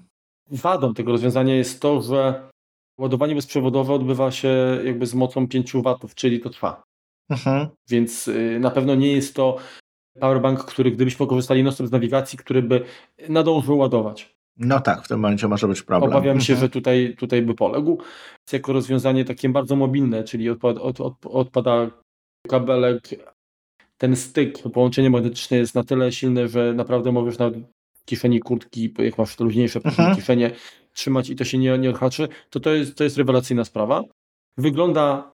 Wadą 0.50 0.94
tego 0.94 1.12
rozwiązania 1.12 1.54
jest 1.54 1.80
to, 1.80 2.02
że 2.02 2.50
ładowanie 2.98 3.34
bezprzewodowe 3.34 3.94
odbywa 3.94 4.30
się 4.30 4.80
jakby 4.84 5.06
z 5.06 5.14
mocą 5.14 5.48
5 5.48 5.72
W, 6.02 6.14
czyli 6.14 6.40
to 6.40 6.50
trwa. 6.50 6.82
Mhm. 7.30 7.68
Więc 7.88 8.28
y, 8.28 8.58
na 8.60 8.70
pewno 8.70 8.94
nie 8.94 9.12
jest 9.12 9.34
to 9.34 9.56
powerbank, 10.20 10.64
który 10.64 10.90
gdybyśmy 10.90 11.26
korzystali 11.26 11.62
non 11.62 11.72
z 11.72 11.92
nawigacji, 11.92 12.38
który 12.38 12.62
by 12.62 12.84
nadążył 13.28 13.78
ładować. 13.78 14.34
No 14.56 14.80
tak, 14.80 15.04
w 15.04 15.08
tym 15.08 15.20
momencie 15.20 15.48
może 15.48 15.68
być 15.68 15.82
problem. 15.82 16.12
Obawiam 16.12 16.40
się, 16.40 16.52
mhm. 16.52 16.66
że 16.66 16.70
tutaj, 16.70 17.14
tutaj 17.18 17.42
by 17.42 17.54
poległ. 17.54 17.98
Jako 18.52 18.72
rozwiązanie 18.72 19.24
takie 19.24 19.48
bardzo 19.48 19.76
mobilne, 19.76 20.24
czyli 20.24 20.50
odpad, 20.50 20.78
od, 20.78 21.00
od, 21.00 21.14
odpada 21.26 21.90
kabelek, 22.48 23.02
ten 24.00 24.16
styk, 24.16 24.58
połączenie 24.72 25.10
magnetyczne 25.10 25.56
jest 25.56 25.74
na 25.74 25.84
tyle 25.84 26.12
silne, 26.12 26.48
że 26.48 26.74
naprawdę 26.74 27.12
możesz 27.12 27.38
na 27.38 27.50
kieszeni 28.04 28.40
kurtki, 28.40 28.94
jak 28.98 29.18
masz 29.18 29.36
te 29.36 29.44
luźniejsze 29.44 29.80
mhm. 29.84 30.16
kieszenie, 30.16 30.50
trzymać 30.92 31.30
i 31.30 31.36
to 31.36 31.44
się 31.44 31.58
nie, 31.58 31.78
nie 31.78 31.90
odhaczy, 31.90 32.28
to 32.50 32.60
to 32.60 32.70
jest, 32.70 32.94
to 32.94 33.04
jest 33.04 33.16
rewelacyjna 33.16 33.64
sprawa. 33.64 34.04
Wygląda 34.58 35.32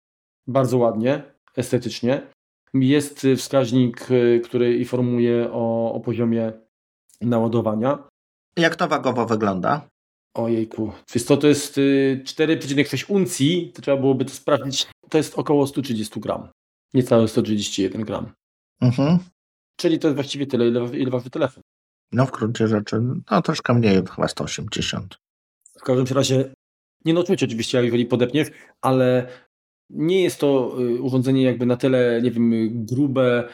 bardzo 0.46 0.78
ładnie, 0.78 1.22
estetycznie. 1.56 2.22
Jest 2.74 3.26
wskaźnik, 3.36 4.10
y, 4.10 4.40
który 4.44 4.78
informuje 4.78 5.48
o, 5.52 5.92
o 5.92 6.00
poziomie 6.00 6.52
naładowania. 7.20 7.98
Jak 8.56 8.76
to 8.76 8.88
wagowo 8.88 9.26
wygląda? 9.26 9.88
Ojejku, 10.34 10.92
wiesz 11.14 11.24
co, 11.24 11.36
to 11.36 11.46
jest 11.46 11.76
4,6 11.76 13.10
y, 13.10 13.14
uncji, 13.14 13.72
to 13.74 13.82
trzeba 13.82 13.96
byłoby 13.96 14.24
to 14.24 14.30
sprawdzić, 14.30 14.86
to 15.08 15.18
jest 15.18 15.38
około 15.38 15.66
130 15.66 16.20
gram, 16.20 16.48
niecałe 16.94 17.28
131 17.28 18.04
gram. 18.04 18.32
Mhm. 18.82 19.18
Czyli 19.76 19.98
to 19.98 20.08
jest 20.08 20.16
właściwie 20.16 20.46
tyle, 20.46 20.68
ile, 20.68 20.98
ile 20.98 21.10
waży 21.10 21.30
telefon. 21.30 21.62
No 22.12 22.26
w 22.26 22.30
gruncie 22.30 22.68
rzeczy, 22.68 23.00
no 23.30 23.42
troszkę 23.42 23.74
mniej, 23.74 24.02
chyba 24.14 24.28
180. 24.28 25.18
W 25.78 25.82
każdym 25.82 26.16
razie, 26.16 26.54
nie 27.04 27.14
no 27.14 27.24
czuć 27.24 27.42
oczywiście, 27.42 27.84
jeżeli 27.84 28.06
podepniesz, 28.06 28.48
ale 28.80 29.28
nie 29.90 30.22
jest 30.22 30.40
to 30.40 30.76
y, 30.80 31.02
urządzenie 31.02 31.42
jakby 31.42 31.66
na 31.66 31.76
tyle, 31.76 32.20
nie 32.22 32.30
wiem, 32.30 32.50
grube, 32.86 33.48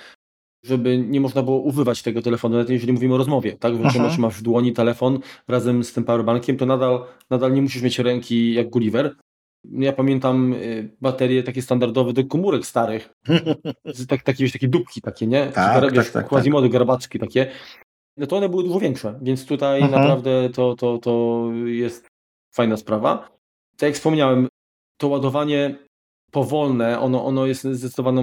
żeby 0.64 0.98
nie 0.98 1.20
można 1.20 1.42
było 1.42 1.60
używać 1.60 2.02
tego 2.02 2.22
telefonu, 2.22 2.54
nawet 2.54 2.70
jeżeli 2.70 2.92
mówimy 2.92 3.14
o 3.14 3.18
rozmowie, 3.18 3.56
tak? 3.56 3.72
Że 3.90 4.18
masz 4.18 4.38
w 4.38 4.42
dłoni 4.42 4.72
telefon 4.72 5.18
razem 5.48 5.84
z 5.84 5.92
tym 5.92 6.04
powerbankiem, 6.04 6.56
to 6.56 6.66
nadal, 6.66 7.04
nadal 7.30 7.52
nie 7.52 7.62
musisz 7.62 7.82
mieć 7.82 7.98
ręki 7.98 8.54
jak 8.54 8.70
Gulliver. 8.70 9.16
Ja 9.64 9.92
pamiętam 9.92 10.52
y, 10.52 10.96
baterie 11.00 11.42
takie 11.42 11.62
standardowe 11.62 12.12
do 12.12 12.24
komórek 12.24 12.66
starych. 12.66 13.14
tak, 14.08 14.22
takie, 14.22 14.50
takie 14.50 14.68
dupki 14.68 15.00
takie, 15.00 15.26
nie? 15.26 15.46
Tak, 15.46 15.54
Gar, 15.54 15.94
tak, 15.94 16.10
tak, 16.10 16.28
tak. 16.28 16.70
garbaczki 16.70 17.18
takie. 17.18 17.50
No 18.16 18.26
to 18.26 18.36
one 18.36 18.48
były 18.48 18.64
dużo 18.64 18.80
większe, 18.80 19.18
więc 19.22 19.46
tutaj 19.46 19.82
mhm. 19.82 20.02
naprawdę 20.02 20.50
to, 20.50 20.76
to, 20.76 20.98
to 20.98 21.44
jest 21.64 22.08
fajna 22.54 22.76
sprawa. 22.76 23.28
Tak 23.76 23.86
jak 23.86 23.94
wspomniałem, 23.94 24.48
to 24.96 25.08
ładowanie 25.08 25.78
powolne, 26.30 27.00
ono, 27.00 27.24
ono 27.24 27.46
jest 27.46 27.64
zdecydowaną 27.64 28.22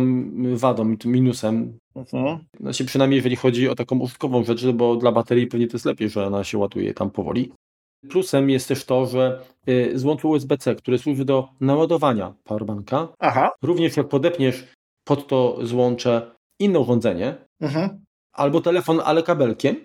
wadą, 0.55 0.95
minusem. 1.05 1.77
Mhm. 1.95 2.39
Znaczy, 2.59 2.85
przynajmniej 2.85 3.17
jeżeli 3.17 3.35
chodzi 3.35 3.69
o 3.69 3.75
taką 3.75 3.99
użytkową 3.99 4.43
rzecz, 4.43 4.65
bo 4.65 4.95
dla 4.95 5.11
baterii 5.11 5.47
pewnie 5.47 5.67
to 5.67 5.75
jest 5.75 5.85
lepiej, 5.85 6.09
że 6.09 6.27
ona 6.27 6.43
się 6.43 6.57
ładuje 6.57 6.93
tam 6.93 7.11
powoli. 7.11 7.51
Plusem 8.09 8.49
jest 8.49 8.67
też 8.67 8.85
to, 8.85 9.05
że 9.05 9.41
y, 9.69 9.99
złącz 9.99 10.25
USB-C, 10.25 10.75
które 10.75 10.97
służy 10.97 11.25
do 11.25 11.49
naładowania 11.61 12.33
powerbanka, 12.43 13.07
Aha. 13.19 13.51
również 13.61 13.97
jak 13.97 14.07
podepniesz 14.07 14.63
pod 15.03 15.27
to 15.27 15.59
złącze 15.61 16.31
inne 16.59 16.79
urządzenie, 16.79 17.35
mhm. 17.61 18.05
albo 18.33 18.61
telefon, 18.61 19.01
ale 19.05 19.23
kabelkiem, 19.23 19.75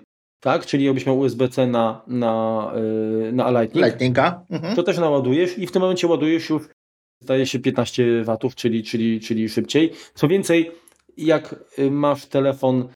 tak, 0.40 0.66
czyli 0.66 0.84
jakbyś 0.84 1.06
miał 1.06 1.18
USB-C 1.18 1.66
na, 1.66 2.02
na, 2.06 2.72
yy, 3.22 3.32
na 3.32 3.50
Lightning, 3.50 3.86
Lightninga. 3.86 4.44
Mhm. 4.50 4.76
to 4.76 4.82
też 4.82 4.98
naładujesz 4.98 5.58
i 5.58 5.66
w 5.66 5.72
tym 5.72 5.82
momencie 5.82 6.06
ładujesz 6.06 6.50
już 6.50 6.68
zdaje 7.22 7.46
się 7.46 7.58
15 7.58 8.24
watów, 8.24 8.54
czyli, 8.54 8.82
czyli, 8.84 9.20
czyli 9.20 9.48
szybciej. 9.48 9.92
Co 10.14 10.28
więcej, 10.28 10.70
jak 11.16 11.54
y, 11.78 11.90
masz 11.90 12.26
telefon 12.26 12.88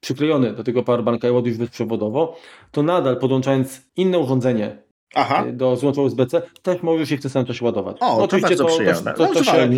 przyklejony 0.00 0.52
do 0.52 0.64
tego 0.64 0.82
powerbanka 0.82 1.28
i 1.28 1.30
ładujesz 1.30 1.58
bezprzewodowo, 1.58 2.36
to 2.70 2.82
nadal 2.82 3.16
podłączając 3.16 3.82
inne 3.96 4.18
urządzenie 4.18 4.82
Aha. 5.14 5.44
Y, 5.46 5.52
do 5.52 5.76
złącza 5.76 6.02
USB-C, 6.02 6.42
też 6.62 6.82
możesz 6.82 7.10
je 7.10 7.18
w 7.18 7.22
ten 7.22 7.30
sam 7.30 7.44
czasie 7.44 7.64
ładować. 7.64 7.96
O, 8.00 8.16
no, 8.16 8.24
oczywiście 8.24 8.56
to, 8.56 8.64
to, 8.64 8.78
to, 9.04 9.26
to, 9.26 9.34
to 9.34 9.44
się 9.44 9.70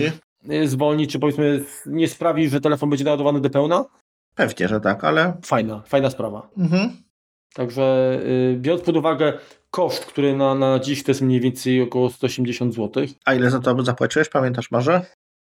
y, 0.50 0.68
zwolni, 0.68 1.06
czy 1.06 1.18
powiedzmy 1.18 1.64
nie 1.86 2.08
sprawi, 2.08 2.48
że 2.48 2.60
telefon 2.60 2.90
będzie 2.90 3.04
naładowany 3.04 3.40
do 3.40 3.50
pełna? 3.50 3.84
Pewnie, 4.34 4.68
że 4.68 4.80
tak, 4.80 5.04
ale... 5.04 5.36
Fajna, 5.44 5.82
fajna 5.86 6.10
sprawa. 6.10 6.48
Mhm. 6.58 6.90
Także 7.54 8.18
biorąc 8.56 8.82
pod 8.82 8.96
uwagę 8.96 9.32
koszt, 9.70 10.04
który 10.04 10.36
na, 10.36 10.54
na 10.54 10.78
dziś 10.78 11.02
to 11.02 11.10
jest 11.10 11.22
mniej 11.22 11.40
więcej 11.40 11.82
około 11.82 12.10
180 12.10 12.74
zł. 12.74 13.04
A 13.24 13.34
ile 13.34 13.50
za 13.50 13.60
to 13.60 13.82
zapłaciłeś, 13.82 14.28
pamiętasz 14.28 14.70
może? 14.70 15.06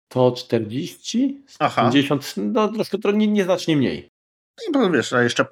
To 0.09 0.33
40, 0.33 1.43
50, 1.77 2.35
no 2.37 2.69
troszkę 2.69 2.99
to 2.99 3.11
nie, 3.11 3.29
nieznacznie 3.29 3.77
mniej. 3.77 4.11
No 4.73 4.81
bo 4.81 4.91
wiesz, 4.91 5.15
jeszcze 5.23 5.47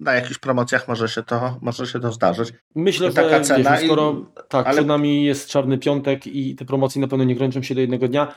na 0.00 0.12
jakichś 0.12 0.38
promocjach 0.38 0.88
może 0.88 1.08
się 1.08 1.22
to, 1.22 1.58
może 1.60 1.86
się 1.86 2.00
to 2.00 2.12
zdarzyć. 2.12 2.52
Myślę, 2.74 3.12
Taka 3.12 3.38
że 3.38 3.40
cena 3.40 3.76
wiesz, 3.76 3.84
skoro 3.84 4.12
i... 4.12 4.42
tak, 4.48 4.66
ale... 4.66 4.74
przed 4.74 4.86
nami 4.86 5.24
jest 5.24 5.48
czarny 5.48 5.78
piątek 5.78 6.26
i 6.26 6.56
te 6.56 6.64
promocje 6.64 7.00
na 7.00 7.08
pewno 7.08 7.24
nie 7.24 7.36
kończą 7.36 7.62
się 7.62 7.74
do 7.74 7.80
jednego 7.80 8.08
dnia, 8.08 8.34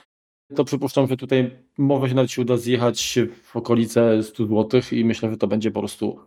to 0.55 0.63
przypuszczam, 0.63 1.07
że 1.07 1.17
tutaj 1.17 1.63
może 1.77 2.09
się 2.09 2.15
nawet 2.15 2.31
się 2.31 2.41
uda 2.41 2.57
zjechać 2.57 3.19
w 3.43 3.55
okolice 3.55 4.23
100 4.23 4.45
zł 4.45 4.81
i 4.91 5.05
myślę, 5.05 5.31
że 5.31 5.37
to 5.37 5.47
będzie 5.47 5.71
po 5.71 5.79
prostu 5.79 6.19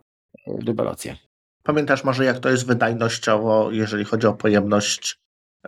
rewelacja. 0.47 1.15
Pamiętasz 1.63 2.03
może, 2.03 2.25
jak 2.25 2.39
to 2.39 2.49
jest 2.49 2.67
wydajnościowo, 2.67 3.71
jeżeli 3.71 4.05
chodzi 4.05 4.27
o 4.27 4.33
pojemność 4.33 5.19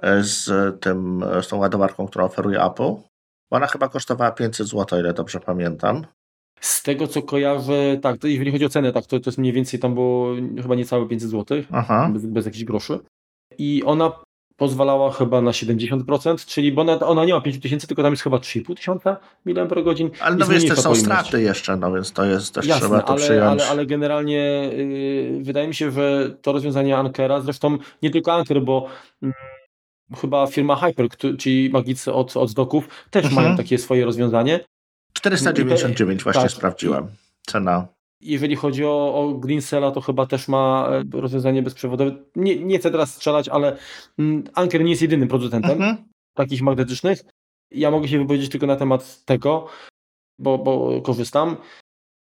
e, 0.01 0.23
z, 0.23 0.49
tym, 0.81 1.25
z 1.41 1.47
tą 1.47 1.57
ładowarką, 1.57 2.07
którą 2.07 2.25
oferuje 2.25 2.63
Apple? 2.63 2.93
Ona 3.49 3.67
chyba 3.67 3.89
kosztowała 3.89 4.31
500 4.31 4.67
zł, 4.67 4.85
o 4.91 5.01
ile 5.01 5.13
dobrze 5.13 5.39
pamiętam. 5.39 6.05
Z 6.61 6.83
tego 6.83 7.07
co 7.07 7.21
kojarzę, 7.21 7.97
tak, 8.01 8.17
to 8.17 8.27
jeżeli 8.27 8.51
chodzi 8.51 8.65
o 8.65 8.69
cenę, 8.69 8.91
tak, 8.91 9.05
to, 9.05 9.19
to 9.19 9.29
jest 9.29 9.37
mniej 9.37 9.53
więcej 9.53 9.79
tam 9.79 9.93
było 9.93 10.35
chyba 10.61 10.75
niecałe 10.75 11.07
500 11.07 11.29
zł, 11.29 11.63
Aha. 11.71 12.09
Bez, 12.13 12.25
bez 12.25 12.45
jakichś 12.45 12.63
groszy. 12.63 12.99
I 13.57 13.83
ona 13.85 14.11
pozwalała 14.61 15.11
chyba 15.11 15.41
na 15.41 15.51
70%, 15.51 16.45
czyli 16.45 16.71
bo 16.71 16.81
ona, 16.81 16.99
ona 16.99 17.25
nie 17.25 17.33
ma 17.33 17.41
5000, 17.41 17.87
tylko 17.87 18.03
tam 18.03 18.13
jest 18.13 18.23
chyba 18.23 18.39
3500 18.39 19.05
mAh. 19.05 20.21
Ale 20.21 20.35
no 20.35 20.45
wiesz, 20.45 20.65
to 20.65 20.75
są 20.75 20.95
straty 20.95 21.41
jeszcze, 21.41 21.77
no 21.77 21.93
więc 21.93 22.11
to 22.11 22.25
jest 22.25 22.53
też 22.53 22.65
Jasne, 22.65 22.87
trzeba 22.87 23.01
to 23.01 23.07
ale, 23.07 23.21
przyjąć. 23.21 23.61
Ale, 23.61 23.69
ale 23.69 23.85
generalnie 23.85 24.71
yy, 24.73 25.43
wydaje 25.43 25.67
mi 25.67 25.75
się, 25.75 25.91
że 25.91 26.35
to 26.41 26.51
rozwiązanie 26.51 26.97
Ankera, 26.97 27.41
zresztą 27.41 27.77
nie 28.01 28.09
tylko 28.09 28.33
Anker, 28.33 28.61
bo 28.61 28.87
yy, 29.21 29.33
chyba 30.21 30.47
firma 30.47 30.75
Hyper, 30.75 31.07
czyli 31.37 31.69
magicy 31.69 32.13
od, 32.13 32.37
od 32.37 32.53
doków, 32.53 32.87
też 33.09 33.25
mhm. 33.25 33.43
mają 33.43 33.57
takie 33.57 33.77
swoje 33.77 34.05
rozwiązanie. 34.05 34.59
499 35.13 36.23
właśnie 36.23 36.41
tak, 36.41 36.51
sprawdziłem. 36.51 37.07
Cena. 37.47 37.87
Jeżeli 38.21 38.55
chodzi 38.55 38.85
o, 38.85 39.15
o 39.15 39.33
Greensela, 39.33 39.91
to 39.91 40.01
chyba 40.01 40.25
też 40.25 40.47
ma 40.47 40.89
e, 40.89 41.21
rozwiązanie 41.21 41.63
bezprzewodowe. 41.63 42.11
Nie, 42.35 42.63
nie 42.63 42.79
chcę 42.79 42.91
teraz 42.91 43.15
strzelać, 43.15 43.49
ale 43.49 43.77
mm, 44.19 44.43
Anker 44.53 44.83
nie 44.83 44.89
jest 44.89 45.01
jedynym 45.01 45.29
producentem 45.29 45.71
mhm. 45.71 45.97
takich 46.33 46.61
magnetycznych. 46.61 47.21
Ja 47.71 47.91
mogę 47.91 48.07
się 48.07 48.19
wypowiedzieć 48.19 48.51
tylko 48.51 48.67
na 48.67 48.75
temat 48.75 49.25
tego, 49.25 49.67
bo, 50.39 50.57
bo 50.57 51.01
korzystam 51.01 51.57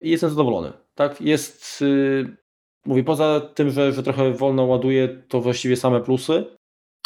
i 0.02 0.10
jestem 0.10 0.30
zadowolony. 0.30 0.74
Tak? 0.96 1.22
Jest, 1.22 1.82
yy, 1.82 2.38
mówię, 2.86 3.04
poza 3.04 3.42
tym, 3.42 3.70
że, 3.70 3.94
że 3.94 4.04
trochę 4.04 4.32
wolno 4.32 4.64
ładuje, 4.64 5.08
to 5.08 5.42
właściwie 5.42 5.78
same 5.78 6.02
plusy. 6.02 6.46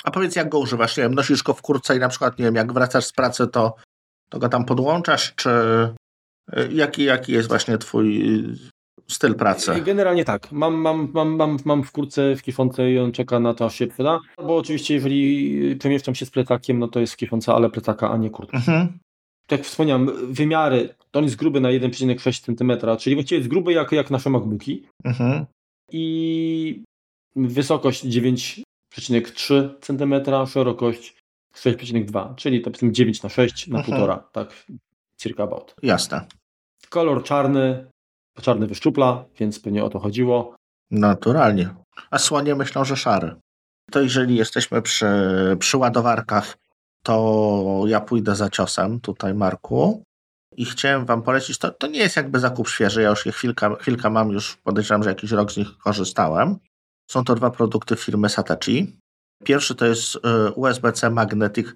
A 0.04 0.12
powiedz, 0.12 0.36
jak 0.36 0.50
go 0.50 0.60
używasz? 0.60 0.98
Nie 0.98 1.04
wiem, 1.04 1.16
nosisz 1.16 1.44
go 1.44 1.54
w 1.54 1.62
kurce 1.62 1.98
i 1.98 2.00
na 2.00 2.10
przykład, 2.10 2.40
nie 2.40 2.46
wiem, 2.46 2.56
jak 2.56 2.74
wracasz 2.74 3.06
z 3.06 3.14
pracy, 3.14 3.48
to, 3.48 3.76
to 4.30 4.40
go 4.40 4.50
tam 4.50 4.66
podłączasz, 4.66 5.34
czy 5.36 5.50
y, 6.58 6.70
jaki, 6.72 7.04
jaki 7.04 7.32
jest 7.32 7.48
właśnie 7.48 7.78
twój 7.78 8.24
styl 9.08 9.36
pracy? 9.36 9.82
Generalnie 9.86 10.26
tak. 10.26 10.52
Mam, 10.52 10.74
mam, 10.74 11.12
mam, 11.14 11.36
mam, 11.36 11.58
mam 11.66 11.84
w 11.84 11.92
kurce, 11.92 12.36
w 12.36 12.42
kieszonce 12.42 12.92
i 12.92 13.00
on 13.00 13.12
czeka 13.12 13.40
na 13.40 13.54
to, 13.54 13.66
aż 13.66 13.76
się 13.76 13.88
przyda. 13.88 14.20
Bo 14.38 14.58
oczywiście, 14.58 14.94
jeżeli 14.94 15.76
przemieszczam 15.76 16.16
się 16.16 16.26
z 16.26 16.32
plecakiem, 16.32 16.80
no 16.80 16.88
to 16.88 17.00
jest 17.00 17.14
w 17.14 17.18
kieszonce, 17.18 17.54
ale 17.54 17.70
plecaka, 17.70 18.12
a 18.12 18.18
nie 18.18 18.30
kurtka. 18.30 18.58
Mhm. 18.58 19.00
Tak 19.48 19.60
jak 19.60 19.68
wspomniałem, 19.68 20.34
wymiary, 20.34 20.96
to 21.12 21.20
on 21.20 21.26
jest 21.26 21.36
gruby 21.36 21.62
na 21.62 21.70
1,6 21.70 22.46
cm, 22.46 22.98
czyli 22.98 23.16
właściwie 23.16 23.38
jest 23.38 23.50
gruby 23.50 23.74
jak, 23.74 23.92
jak 23.92 24.12
nasze 24.12 24.30
MacBooki. 24.30 24.88
Mhm. 25.04 25.46
I 25.92 26.84
wysokość 27.36 28.06
9,3 28.06 29.70
cm, 29.82 30.48
szerokość 30.48 31.19
6,2, 31.60 32.36
czyli 32.36 32.62
to 32.62 32.72
powiedzmy 32.72 32.92
9 32.92 33.24
na 33.24 33.30
6 33.30 33.68
na 33.68 33.80
mhm. 33.80 34.02
1,5, 34.02 34.20
tak 34.32 34.66
circa 35.18 35.44
about. 35.44 35.76
Jasne. 35.84 36.26
Kolor 36.90 37.24
czarny, 37.24 37.92
czarny 38.42 38.68
wyszczupla, 38.68 39.26
więc 39.40 39.60
pewnie 39.60 39.84
o 39.84 39.90
to 39.90 40.00
chodziło. 40.00 40.56
Naturalnie. 40.92 41.70
A 42.12 42.18
słonie 42.18 42.56
myślą, 42.56 42.86
że 42.86 42.96
szary. 42.96 43.36
To 43.92 44.02
jeżeli 44.02 44.36
jesteśmy 44.36 44.82
przy, 44.82 45.08
przy 45.60 45.78
ładowarkach, 45.78 46.58
to 47.04 47.84
ja 47.88 48.00
pójdę 48.00 48.36
za 48.36 48.50
ciosem 48.50 49.00
tutaj, 49.00 49.34
Marku. 49.34 50.04
I 50.58 50.66
chciałem 50.66 51.06
Wam 51.06 51.22
polecić, 51.22 51.58
to, 51.58 51.72
to 51.72 51.88
nie 51.88 52.00
jest 52.00 52.16
jakby 52.16 52.40
zakup 52.40 52.70
świeży, 52.70 53.02
ja 53.02 53.10
już 53.10 53.26
je 53.26 53.32
chwilkę, 53.32 53.76
chwilkę 53.80 54.10
mam, 54.10 54.32
już 54.32 54.56
podejrzewam, 54.56 55.04
że 55.04 55.10
jakiś 55.10 55.32
rok 55.32 55.52
z 55.52 55.58
nich 55.58 55.78
korzystałem. 55.78 56.58
Są 57.12 57.24
to 57.24 57.36
dwa 57.36 57.52
produkty 57.52 57.96
firmy 57.96 58.30
Satechi. 58.30 58.99
Pierwszy 59.44 59.76
to 59.76 59.86
jest 59.86 60.16
y, 60.16 60.20
USB-C 60.52 61.10
Magnetic 61.10 61.68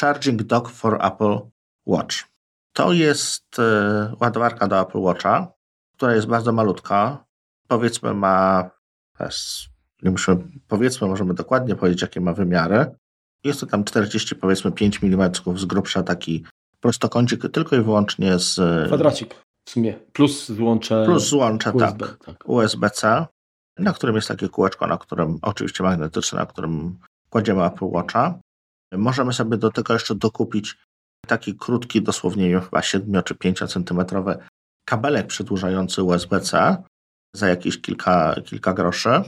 Charging 0.00 0.42
Dock 0.42 0.68
for 0.68 1.06
Apple 1.06 1.38
Watch. 1.86 2.16
To 2.72 2.92
jest 2.92 3.58
y, 3.58 3.62
ładowarka 4.20 4.68
do 4.68 4.80
Apple 4.80 4.98
Watcha, 4.98 5.52
która 5.96 6.14
jest 6.14 6.26
bardzo 6.26 6.52
malutka. 6.52 7.24
Powiedzmy 7.68 8.14
ma, 8.14 8.70
nie 10.02 10.10
musimy, 10.10 10.36
powiedzmy, 10.68 11.08
możemy 11.08 11.34
dokładnie 11.34 11.76
powiedzieć, 11.76 12.02
jakie 12.02 12.20
ma 12.20 12.32
wymiary. 12.32 12.86
Jest 13.44 13.60
to 13.60 13.66
tam 13.66 13.84
40, 13.84 14.36
powiedzmy 14.36 14.72
5 14.72 15.02
mm 15.02 15.32
z 15.56 15.64
grubsza 15.64 16.02
taki 16.02 16.44
prostokącik, 16.80 17.42
tylko 17.52 17.76
i 17.76 17.80
wyłącznie 17.80 18.38
z... 18.38 18.54
Kwadracik 18.86 19.34
w 19.64 19.70
sumie, 19.70 19.94
plus 20.12 20.48
złącze 20.48 21.04
Plus 21.04 21.28
złącze, 21.28 21.72
USB, 21.72 22.06
tak, 22.08 22.24
tak. 22.24 22.48
USB-C, 22.48 23.26
na 23.78 23.92
którym 23.92 24.16
jest 24.16 24.28
takie 24.28 24.48
kółeczko, 24.48 24.86
na 24.86 24.98
którym, 24.98 25.38
oczywiście 25.42 25.84
magnetyczne, 25.84 26.38
na 26.38 26.46
którym 26.46 26.98
kładziemy 27.32 27.64
Apple 27.64 27.84
Watcha. 27.84 28.38
Możemy 28.92 29.32
sobie 29.32 29.56
do 29.56 29.70
tego 29.70 29.92
jeszcze 29.92 30.14
dokupić 30.14 30.76
taki 31.26 31.54
krótki, 31.54 32.02
dosłownie 32.02 32.60
chyba 32.60 32.82
7 32.82 33.22
czy 33.22 33.34
5 33.34 33.58
centymetrowy 33.58 34.38
kabelek 34.84 35.26
przedłużający 35.26 36.02
USB-C 36.02 36.76
za 37.36 37.48
jakieś 37.48 37.80
kilka, 37.80 38.34
kilka 38.44 38.72
groszy. 38.72 39.22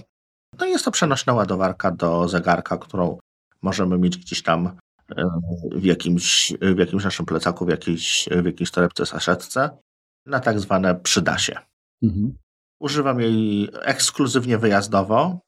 No 0.59 0.67
i 0.67 0.71
jest 0.71 0.85
to 0.85 0.91
przenośna 0.91 1.33
ładowarka 1.33 1.91
do 1.91 2.29
zegarka, 2.29 2.79
którą 2.79 3.19
możemy 3.63 3.99
mieć 3.99 4.19
gdzieś 4.19 4.43
tam 4.43 4.67
e, 5.17 5.25
w 5.73 5.85
jakimś, 5.85 6.53
w 6.61 6.79
jakimś 6.79 7.05
naszym 7.05 7.27
plecaku, 7.27 7.67
w 7.67 7.69
jakiejś, 7.69 8.29
w 8.43 8.45
jakiejś 8.45 8.71
torebce, 8.71 9.07
saszetce 9.07 9.71
na 10.27 10.41
tak 10.41 10.61
zwane 10.61 10.95
przydasie. 10.95 11.59
Mhm. 12.03 12.35
Używam 12.81 13.21
jej 13.21 13.71
ekskluzywnie 13.73 14.59
wyjazdowo. 14.59 15.41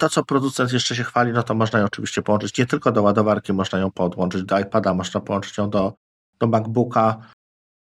To, 0.00 0.08
co 0.08 0.24
producent 0.24 0.72
jeszcze 0.72 0.96
się 0.96 1.04
chwali, 1.04 1.32
no 1.32 1.42
to 1.42 1.54
można 1.54 1.78
ją 1.78 1.84
oczywiście 1.84 2.22
połączyć 2.22 2.58
nie 2.58 2.66
tylko 2.66 2.92
do 2.92 3.02
ładowarki, 3.02 3.52
można 3.52 3.78
ją 3.78 3.90
podłączyć 3.90 4.42
do 4.42 4.58
iPada, 4.58 4.94
można 4.94 5.20
połączyć 5.20 5.58
ją 5.58 5.70
do, 5.70 5.94
do 6.38 6.46
MacBooka 6.46 7.16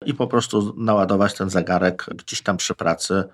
i 0.07 0.15
po 0.15 0.27
prostu 0.27 0.75
naładować 0.77 1.35
ten 1.35 1.51
zegarek 1.51 2.07
gdzieś 2.15 2.43
tam 2.43 2.57
przy 2.57 2.75
pracy, 2.75 3.25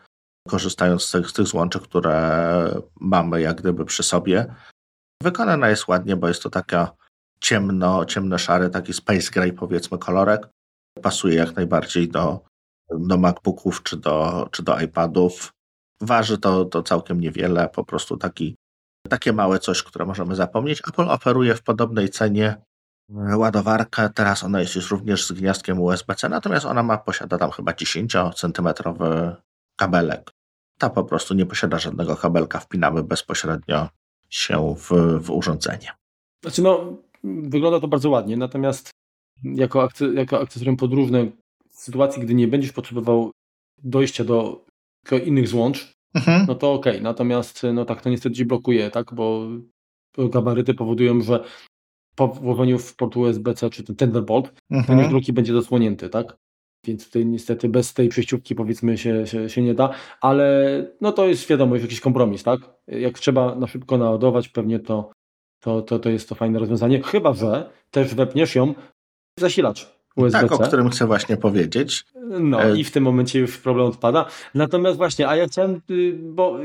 korzystając 0.48 1.02
z 1.02 1.10
tych, 1.10 1.30
z 1.30 1.32
tych 1.32 1.46
złączy, 1.46 1.80
które 1.80 2.80
mamy 3.00 3.40
jak 3.40 3.56
gdyby 3.60 3.84
przy 3.84 4.02
sobie. 4.02 4.54
Wykonana 5.22 5.68
jest 5.68 5.88
ładnie, 5.88 6.16
bo 6.16 6.28
jest 6.28 6.42
to 6.42 6.50
taka 6.50 6.92
ciemno, 7.40 8.04
ciemno-szary, 8.04 8.70
taki 8.70 8.92
space 8.92 9.30
gray 9.30 9.52
powiedzmy 9.52 9.98
kolorek. 9.98 10.48
Pasuje 11.02 11.34
jak 11.34 11.56
najbardziej 11.56 12.08
do, 12.08 12.40
do 12.90 13.16
MacBooków 13.18 13.82
czy 13.82 13.96
do, 13.96 14.48
czy 14.50 14.62
do 14.62 14.80
iPadów. 14.80 15.52
Waży 16.00 16.38
to, 16.38 16.64
to 16.64 16.82
całkiem 16.82 17.20
niewiele, 17.20 17.68
po 17.68 17.84
prostu 17.84 18.16
taki, 18.16 18.56
takie 19.08 19.32
małe 19.32 19.58
coś, 19.58 19.82
które 19.82 20.04
możemy 20.04 20.34
zapomnieć. 20.34 20.82
Apple 20.88 21.08
oferuje 21.08 21.54
w 21.54 21.62
podobnej 21.62 22.08
cenie 22.08 22.56
ładowarkę. 23.36 24.10
Teraz 24.14 24.44
ona 24.44 24.60
jest 24.60 24.74
już 24.74 24.90
również 24.90 25.26
z 25.26 25.32
gniazdkiem 25.32 25.80
USB-C, 25.80 26.28
natomiast 26.28 26.66
ona 26.66 26.82
ma, 26.82 26.98
posiada 26.98 27.38
tam 27.38 27.50
chyba 27.50 27.72
10-centymetrowy 27.72 29.34
kabelek. 29.76 30.30
Ta 30.78 30.90
po 30.90 31.04
prostu 31.04 31.34
nie 31.34 31.46
posiada 31.46 31.78
żadnego 31.78 32.16
kabelka, 32.16 32.60
wpinamy 32.60 33.02
bezpośrednio 33.02 33.88
się 34.30 34.74
w, 34.78 34.90
w 35.20 35.30
urządzenie. 35.30 35.92
Znaczy 36.42 36.62
no, 36.62 36.96
wygląda 37.24 37.80
to 37.80 37.88
bardzo 37.88 38.10
ładnie, 38.10 38.36
natomiast 38.36 38.90
jako, 39.44 39.82
akce, 39.82 40.06
jako 40.06 40.40
akcesorium 40.40 40.76
podróżne 40.76 41.24
w 41.70 41.78
sytuacji, 41.78 42.22
gdy 42.22 42.34
nie 42.34 42.48
będziesz 42.48 42.72
potrzebował 42.72 43.30
dojścia 43.82 44.24
do, 44.24 44.64
do 45.10 45.18
innych 45.18 45.48
złącz, 45.48 45.93
mhm. 46.14 46.44
no 46.48 46.55
to 46.55 46.72
ok. 46.72 46.87
Natomiast 47.03 47.62
no 47.74 47.85
tak 47.85 48.03
to 48.03 48.11
niestety 48.11 48.35
ci 48.35 48.44
blokuje, 48.44 48.90
tak, 48.90 49.14
bo 49.14 49.48
gabaryty 50.18 50.74
powodują, 50.74 51.20
że 51.20 51.44
po 52.16 52.29
włożeniu 52.29 52.79
w 52.79 52.96
port 52.96 53.16
USB-C 53.16 53.70
czy 53.70 53.85
ten 53.85 53.96
Thunderbolt, 53.96 54.53
mhm. 54.70 54.98
ten 54.98 55.09
drugi 55.09 55.33
będzie 55.33 55.53
zasłonięty, 55.53 56.09
tak? 56.09 56.37
Więc 56.87 57.07
tutaj 57.07 57.27
niestety 57.27 57.68
bez 57.68 57.94
tej 57.94 58.09
przejściówki 58.09 58.55
powiedzmy 58.55 58.98
się, 58.98 59.27
się, 59.27 59.48
się 59.48 59.62
nie 59.62 59.74
da, 59.74 59.90
ale 60.20 60.87
no 61.00 61.12
to 61.12 61.27
jest 61.27 61.48
wiadomo, 61.48 61.74
jest 61.74 61.85
jakiś 61.85 62.00
kompromis, 62.00 62.42
tak? 62.42 62.61
Jak 62.87 63.18
trzeba 63.18 63.55
na 63.55 63.66
szybko 63.66 63.98
naładować, 63.98 64.48
pewnie 64.48 64.79
to, 64.79 65.12
to, 65.61 65.83
to, 65.83 65.98
to 65.98 66.11
jest 66.11 66.29
to 66.29 66.35
fajne 66.35 66.59
rozwiązanie, 66.59 67.03
chyba 67.03 67.33
że 67.33 67.70
też 67.90 68.14
wepniesz 68.14 68.55
ją 68.55 68.74
w 69.38 69.40
zasilacz 69.40 69.93
USB-C. 70.16 70.48
Tak, 70.48 70.53
o 70.53 70.66
którym 70.66 70.90
chcę 70.90 71.07
właśnie 71.07 71.37
powiedzieć. 71.37 72.05
No 72.40 72.62
e... 72.62 72.79
i 72.79 72.85
w 72.85 72.90
tym 72.90 73.05
momencie 73.05 73.38
już 73.38 73.59
problem 73.59 73.87
odpada. 73.87 74.27
Natomiast 74.55 74.96
właśnie, 74.96 75.29
a 75.29 75.37
ja 75.37 75.46
chciałem, 75.46 75.81
y, 75.90 76.18
bo 76.22 76.59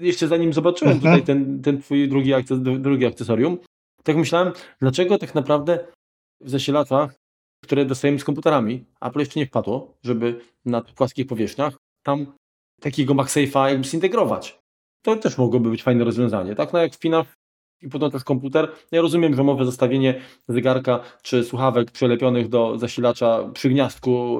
jeszcze 0.00 0.28
zanim 0.28 0.52
zobaczyłem 0.52 0.96
mhm. 0.96 1.14
tutaj 1.14 1.26
ten, 1.26 1.62
ten 1.62 1.82
twój 1.82 2.08
drugi, 2.08 2.32
drugi 2.78 3.06
akcesorium, 3.06 3.58
tak 4.02 4.16
myślałem, 4.16 4.52
dlaczego 4.80 5.18
tak 5.18 5.34
naprawdę 5.34 5.78
w 6.40 6.50
zasilaczach, 6.50 7.14
które 7.64 7.84
dostajemy 7.84 8.18
z 8.18 8.24
komputerami, 8.24 8.84
Apple 9.00 9.18
jeszcze 9.18 9.40
nie 9.40 9.46
wpadło, 9.46 9.94
żeby 10.04 10.40
na 10.64 10.82
płaskich 10.82 11.26
powierzchniach 11.26 11.76
tam 12.02 12.26
takiego 12.80 13.14
MagSafe'a 13.14 13.68
jakby 13.68 13.88
zintegrować. 13.88 14.58
To 15.02 15.16
też 15.16 15.38
mogłoby 15.38 15.70
być 15.70 15.82
fajne 15.82 16.04
rozwiązanie, 16.04 16.54
tak? 16.54 16.72
No 16.72 16.78
jak 16.78 16.94
wpinasz 16.94 17.26
i 17.84 17.88
podłączasz 17.88 18.24
komputer, 18.24 18.68
ja 18.92 19.02
rozumiem, 19.02 19.34
że 19.34 19.42
mowe 19.44 19.64
zostawienie 19.64 20.20
zegarka 20.48 21.00
czy 21.22 21.44
słuchawek 21.44 21.90
przylepionych 21.90 22.48
do 22.48 22.78
zasilacza 22.78 23.50
przy 23.54 23.68
gniazdku 23.68 24.38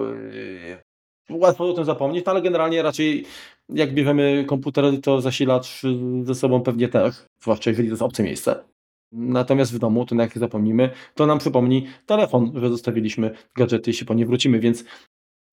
yy, 1.29 1.39
łatwo 1.39 1.71
o 1.71 1.73
tym 1.73 1.85
zapomnieć, 1.85 2.27
no 2.27 2.33
ale 2.33 2.43
generalnie 2.43 2.83
raczej 2.83 3.25
jak 3.69 3.95
bierzemy 3.95 4.45
komputer, 4.49 4.85
to 5.03 5.21
zasilacz 5.21 5.83
ze 6.23 6.35
sobą 6.35 6.61
pewnie 6.61 6.89
też, 6.89 7.15
zwłaszcza 7.41 7.71
jeżeli 7.71 7.89
to 7.89 7.93
jest 7.93 8.03
obce 8.03 8.23
miejsce. 8.23 8.65
Natomiast 9.13 9.75
w 9.75 9.79
domu, 9.79 10.07
to 10.07 10.15
jak 10.15 10.39
zapomnimy, 10.39 10.91
to 11.15 11.27
nam 11.27 11.39
przypomni 11.39 11.87
telefon, 12.07 12.53
że 12.55 12.69
zostawiliśmy 12.69 13.31
gadżety 13.57 13.91
i 13.91 13.95
się 13.95 14.05
po 14.05 14.15
nie 14.15 14.27
wrócimy, 14.27 14.61
więc 14.61 14.85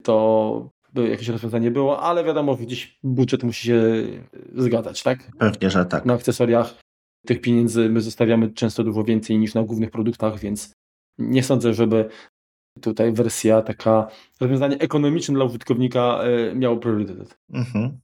to 0.04 0.70
by 0.94 1.10
jakieś 1.10 1.28
rozwiązanie 1.28 1.72
było, 1.72 2.00
ale 2.00 2.24
wiadomo, 2.24 2.56
gdzieś 2.56 3.00
budżet 3.04 3.44
musi 3.44 3.68
się 3.68 3.82
zgadzać, 4.56 5.04
tak? 5.04 5.32
Pewnie, 5.38 5.70
że 5.70 5.86
tak. 5.86 6.06
Na 6.06 6.14
akcesoriach 6.14 6.74
tych 7.26 7.42
pieniędzy 7.42 7.90
my 7.90 8.02
zostawiamy 8.02 8.54
często 8.54 8.84
dużo 8.84 9.04
więcej 9.04 9.38
niż 9.38 9.54
na 9.54 9.64
głównych 9.64 9.92
produktach, 9.92 10.40
więc 10.40 10.74
nie 11.18 11.44
sądzę, 11.44 11.74
żeby 11.74 12.10
tutaj 12.82 13.14
wersja 13.14 13.62
taka 13.62 14.08
rozwiązanie 14.40 14.78
ekonomiczne 14.78 15.36
dla 15.36 15.46
użytkownika 15.46 16.20
e, 16.24 16.56
miało 16.56 16.78
priorytet. 16.78 17.38
Mhm. 17.54 18.00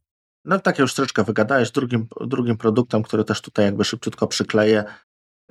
No 0.45 0.60
tak 0.60 0.80
już 0.80 0.93
troszeczkę 0.93 1.23
wygadałeś. 1.23 1.71
Drugim, 1.71 2.08
drugim 2.21 2.58
produktem, 2.58 3.03
który 3.03 3.23
też 3.23 3.41
tutaj 3.41 3.65
jakby 3.65 3.84
szybciutko 3.84 4.27
przykleję, 4.27 4.84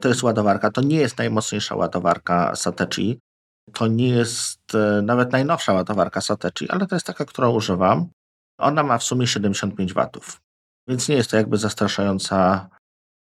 To 0.01 0.09
jest 0.09 0.23
ładowarka. 0.23 0.71
To 0.71 0.81
nie 0.81 0.97
jest 0.97 1.19
najmocniejsza 1.19 1.77
ładowarka 1.77 2.57
Satechi. 2.57 3.19
To 3.73 3.87
nie 3.87 4.09
jest 4.09 4.75
e, 4.75 5.03
nawet 5.03 5.33
najnowsza 5.33 5.73
ładowarka 5.73 6.21
Satechi, 6.21 6.71
ale 6.71 6.87
to 6.87 6.97
jest 6.97 7.07
taka, 7.07 7.25
którą 7.25 7.53
używam. 7.53 8.09
Ona 8.59 8.83
ma 8.83 8.99
w 8.99 9.03
sumie 9.03 9.27
75 9.27 9.93
watów, 9.93 10.41
więc 10.89 11.09
nie 11.09 11.17
jest 11.17 11.31
to 11.31 11.37
jakby 11.37 11.57
zastraszająca 11.57 12.69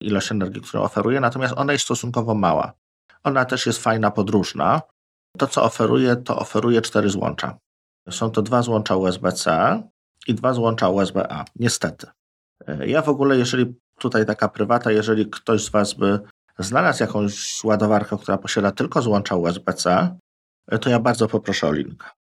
ilość 0.02 0.32
energii, 0.32 0.62
którą 0.62 0.84
oferuje, 0.84 1.20
natomiast 1.20 1.54
ona 1.58 1.74
jest 1.74 1.86
stosunkowo 1.86 2.36
mała. 2.36 2.74
Ona 3.24 3.46
też 3.46 3.66
jest 3.66 3.84
fajna, 3.84 4.12
podróżna. 4.12 4.82
To, 5.38 5.48
co 5.48 5.64
oferuje, 5.64 6.16
to 6.16 6.40
oferuje 6.40 6.82
cztery 6.82 7.10
złącza. 7.10 7.58
Są 8.10 8.32
to 8.32 8.42
dwa 8.42 8.62
złącza 8.62 8.96
USB-C 8.96 9.84
i 10.28 10.34
dwa 10.34 10.54
złącza 10.54 10.90
USB-A. 10.90 11.46
Niestety. 11.56 12.08
E, 12.68 12.88
ja 12.88 13.02
w 13.02 13.10
ogóle, 13.10 13.38
jeżeli 13.38 13.76
tutaj 14.00 14.26
taka 14.26 14.50
prywata, 14.50 14.92
jeżeli 14.92 15.30
ktoś 15.30 15.64
z 15.64 15.70
Was 15.70 15.94
by 15.94 16.20
znalazł 16.60 17.04
jakąś 17.04 17.64
ładowarkę, 17.64 18.18
która 18.18 18.38
posiada 18.38 18.72
tylko 18.72 19.02
złącza 19.02 19.36
USB-C, 19.36 20.16
e, 20.68 20.80
to 20.80 20.90
ja 20.90 21.00
bardzo 21.00 21.28
poproszę 21.28 21.68
o 21.68 21.72
link. 21.72 22.16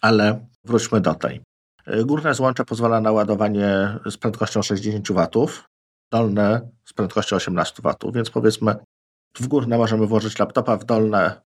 Ale 0.00 0.46
wróćmy 0.64 1.00
do 1.00 1.14
tej. 1.14 1.40
E, 1.86 2.04
górne 2.04 2.34
złącze 2.34 2.64
pozwala 2.64 3.00
na 3.00 3.12
ładowanie 3.12 3.98
z 4.10 4.16
prędkością 4.16 4.62
60 4.62 5.08
W, 5.46 5.64
dolne 6.12 6.70
z 6.84 6.92
prędkością 6.92 7.36
18 7.36 7.82
W, 7.84 8.12
więc 8.12 8.30
powiedzmy 8.30 8.76
w 9.40 9.46
górne 9.46 9.78
możemy 9.78 10.06
włożyć 10.06 10.38
laptopa, 10.38 10.76
w 10.76 10.84
dolne 10.84 11.40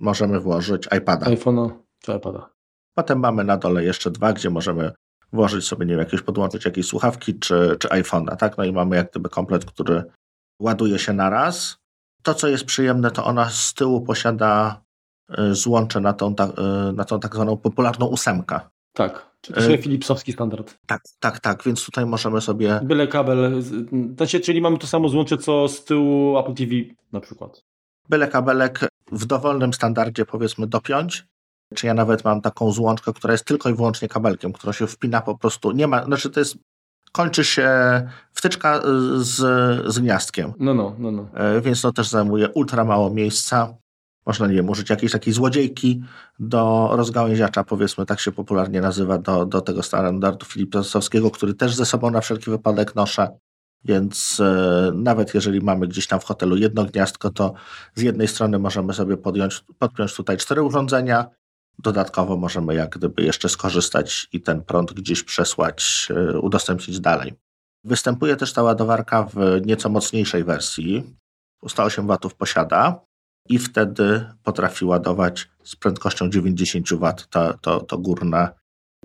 możemy 0.00 0.40
włożyć 0.40 0.88
iPada. 0.96 1.26
iPhone'a 1.26 1.70
czy 2.00 2.12
iPada. 2.12 2.50
Potem 2.94 3.18
mamy 3.18 3.44
na 3.44 3.56
dole 3.56 3.84
jeszcze 3.84 4.10
dwa, 4.10 4.32
gdzie 4.32 4.50
możemy 4.50 4.92
włożyć 5.32 5.66
sobie, 5.66 5.86
nie 5.86 5.90
wiem, 5.90 5.98
jakieś 5.98 6.22
podłączyć 6.22 6.64
jakieś 6.64 6.86
słuchawki 6.86 7.38
czy, 7.38 7.76
czy 7.78 7.88
iPhone'a, 7.88 8.36
tak? 8.36 8.58
No 8.58 8.64
i 8.64 8.72
mamy 8.72 8.96
jak 8.96 9.10
gdyby 9.10 9.28
komplet, 9.28 9.64
który 9.64 10.04
ładuje 10.60 10.98
się 10.98 11.12
na 11.12 11.30
raz. 11.30 11.76
To, 12.22 12.34
co 12.34 12.48
jest 12.48 12.64
przyjemne, 12.64 13.10
to 13.10 13.24
ona 13.24 13.50
z 13.50 13.74
tyłu 13.74 14.00
posiada 14.00 14.82
y, 15.38 15.54
złącze 15.54 16.00
na 16.00 16.12
tą, 16.12 16.34
y, 16.90 16.92
na 16.92 17.04
tą 17.04 17.20
tak 17.20 17.34
zwaną 17.34 17.56
popularną 17.56 18.06
ósemkę. 18.06 18.60
Tak, 18.92 19.31
czy 19.42 19.52
to 19.52 19.60
jest 19.60 19.82
Philipsowski 19.82 20.32
standard. 20.32 20.78
Tak, 20.86 21.02
tak, 21.20 21.40
tak, 21.40 21.62
więc 21.64 21.84
tutaj 21.84 22.06
możemy 22.06 22.40
sobie... 22.40 22.80
Byle 22.82 23.06
kabel, 23.06 23.62
znaczy, 24.16 24.40
czyli 24.40 24.60
mamy 24.60 24.78
to 24.78 24.86
samo 24.86 25.08
złącze, 25.08 25.38
co 25.38 25.68
z 25.68 25.84
tyłu 25.84 26.38
Apple 26.38 26.54
TV 26.54 26.72
na 27.12 27.20
przykład. 27.20 27.64
Byle 28.08 28.28
kabelek 28.28 28.80
w 29.12 29.26
dowolnym 29.26 29.72
standardzie 29.72 30.24
powiedzmy 30.24 30.66
dopiąć, 30.66 31.26
czy 31.74 31.86
ja 31.86 31.94
nawet 31.94 32.24
mam 32.24 32.40
taką 32.40 32.72
złączkę, 32.72 33.12
która 33.12 33.32
jest 33.32 33.44
tylko 33.44 33.68
i 33.68 33.74
wyłącznie 33.74 34.08
kabelkiem, 34.08 34.52
która 34.52 34.72
się 34.72 34.86
wpina 34.86 35.20
po 35.20 35.38
prostu, 35.38 35.72
nie 35.72 35.86
ma, 35.86 36.04
znaczy 36.04 36.30
to 36.30 36.40
jest, 36.40 36.56
kończy 37.12 37.44
się 37.44 37.68
wtyczka 38.32 38.80
z, 39.16 39.36
z 39.92 39.98
gniazdkiem. 39.98 40.52
No, 40.58 40.74
no, 40.74 40.96
no, 40.98 41.10
no. 41.10 41.28
E, 41.34 41.60
więc 41.60 41.82
to 41.82 41.92
też 41.92 42.08
zajmuje 42.08 42.48
ultra 42.48 42.84
mało 42.84 43.10
miejsca. 43.10 43.74
Można, 44.26 44.46
nie 44.46 44.54
wiem, 44.54 44.70
użyć 44.70 44.90
jakiejś 44.90 45.12
takiej 45.12 45.32
złodziejki 45.32 46.02
do 46.38 46.90
rozgałęziacza, 46.92 47.64
powiedzmy, 47.64 48.06
tak 48.06 48.20
się 48.20 48.32
popularnie 48.32 48.80
nazywa, 48.80 49.18
do, 49.18 49.46
do 49.46 49.60
tego 49.60 49.82
standardu 49.82 50.46
Philipsowskiego, 50.46 51.30
który 51.30 51.54
też 51.54 51.74
ze 51.74 51.86
sobą 51.86 52.10
na 52.10 52.20
wszelki 52.20 52.50
wypadek 52.50 52.94
noszę. 52.94 53.28
Więc 53.84 54.40
e, 54.40 54.92
nawet 54.94 55.34
jeżeli 55.34 55.60
mamy 55.60 55.88
gdzieś 55.88 56.06
tam 56.06 56.20
w 56.20 56.24
hotelu 56.24 56.56
jedno 56.56 56.84
gniazdko, 56.84 57.30
to 57.30 57.52
z 57.94 58.02
jednej 58.02 58.28
strony 58.28 58.58
możemy 58.58 58.94
sobie 58.94 59.16
podjąć, 59.16 59.64
podpiąć 59.78 60.14
tutaj 60.14 60.36
cztery 60.36 60.62
urządzenia, 60.62 61.26
Dodatkowo 61.78 62.36
możemy 62.36 62.74
jak 62.74 62.90
gdyby 62.90 63.22
jeszcze 63.22 63.48
skorzystać 63.48 64.28
i 64.32 64.40
ten 64.40 64.62
prąd 64.62 64.92
gdzieś 64.92 65.22
przesłać, 65.22 66.08
e, 66.10 66.40
udostępnić 66.40 67.00
dalej. 67.00 67.34
Występuje 67.84 68.36
też 68.36 68.52
ta 68.52 68.62
ładowarka 68.62 69.22
w 69.22 69.36
nieco 69.66 69.88
mocniejszej 69.88 70.44
wersji. 70.44 71.16
108 71.68 72.06
W 72.06 72.34
posiada 72.34 73.00
i 73.48 73.58
wtedy 73.58 74.24
potrafi 74.42 74.84
ładować 74.84 75.48
z 75.64 75.76
prędkością 75.76 76.30
90 76.30 76.90
W 76.90 77.12
to, 77.30 77.54
to, 77.58 77.80
to 77.80 77.98
górne, 77.98 78.48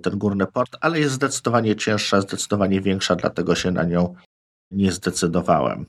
ten 0.02 0.18
górny 0.18 0.46
port, 0.46 0.78
ale 0.82 1.00
jest 1.00 1.16
zdecydowanie 1.16 1.76
cięższa, 1.76 2.22
zdecydowanie 2.22 2.82
większa, 2.82 3.16
dlatego 3.16 3.56
się 3.56 3.72
na 3.72 3.84
nią 3.84 4.16
nie 4.72 4.92
zdecydowałem. 4.92 5.86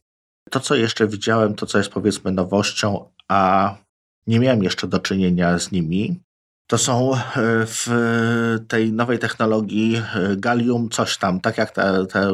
To, 0.51 0.61
co 0.61 0.75
jeszcze 0.75 1.07
widziałem, 1.07 1.55
to 1.55 1.67
co 1.67 1.79
jest 1.79 1.91
powiedzmy 1.91 2.33
nowością, 2.33 3.11
a 3.29 3.75
nie 4.27 4.41
miałem 4.41 4.63
jeszcze 4.63 4.89
do 4.89 4.99
czynienia 4.99 5.59
z 5.59 5.73
nimi, 5.73 6.21
to 6.67 6.79
są 6.79 7.15
e, 7.15 7.19
w 7.67 7.87
tej 8.69 8.93
nowej 8.93 9.19
technologii 9.19 9.97
e, 9.97 10.37
gallium 10.37 10.89
coś 10.89 11.19
tam, 11.19 11.41
tak 11.41 11.59
jak 11.59 11.71
te... 11.71 12.07
te 12.07 12.31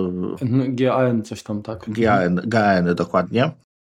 GAN 0.69 1.23
coś 1.23 1.43
tam, 1.43 1.63
tak. 1.63 1.85
GAN, 1.89 2.41
GAN 2.45 2.95
dokładnie. 2.95 3.51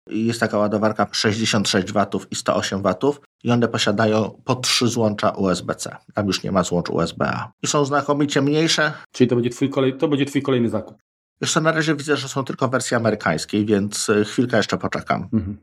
Jest 0.09 0.39
taka 0.39 0.57
ładowarka 0.57 1.07
66 1.11 1.93
W 1.93 2.25
i 2.31 2.35
108 2.35 2.81
W 2.81 3.19
i 3.43 3.51
one 3.51 3.67
posiadają 3.67 4.41
po 4.45 4.55
trzy 4.55 4.87
złącza 4.87 5.29
USB-C. 5.29 5.95
Tam 6.13 6.27
już 6.27 6.43
nie 6.43 6.51
ma 6.51 6.63
złącz 6.63 6.89
USB-A. 6.89 7.51
I 7.63 7.67
są 7.67 7.85
znakomicie 7.85 8.41
mniejsze. 8.41 8.93
Czyli 9.11 9.27
to 9.27 9.35
będzie 9.35 9.49
twój, 9.49 9.69
kolej, 9.69 9.97
to 9.97 10.07
będzie 10.07 10.25
twój 10.25 10.41
kolejny 10.41 10.69
zakup. 10.69 10.97
Jeszcze 11.41 11.61
na 11.61 11.71
razie 11.71 11.95
widzę, 11.95 12.17
że 12.17 12.27
są 12.27 12.43
tylko 12.43 12.67
wersje 12.67 12.97
amerykańskiej, 12.97 13.65
więc 13.65 14.09
e, 14.09 14.23
chwilkę 14.23 14.57
jeszcze 14.57 14.77
poczekam. 14.77 15.29
Mhm. 15.33 15.57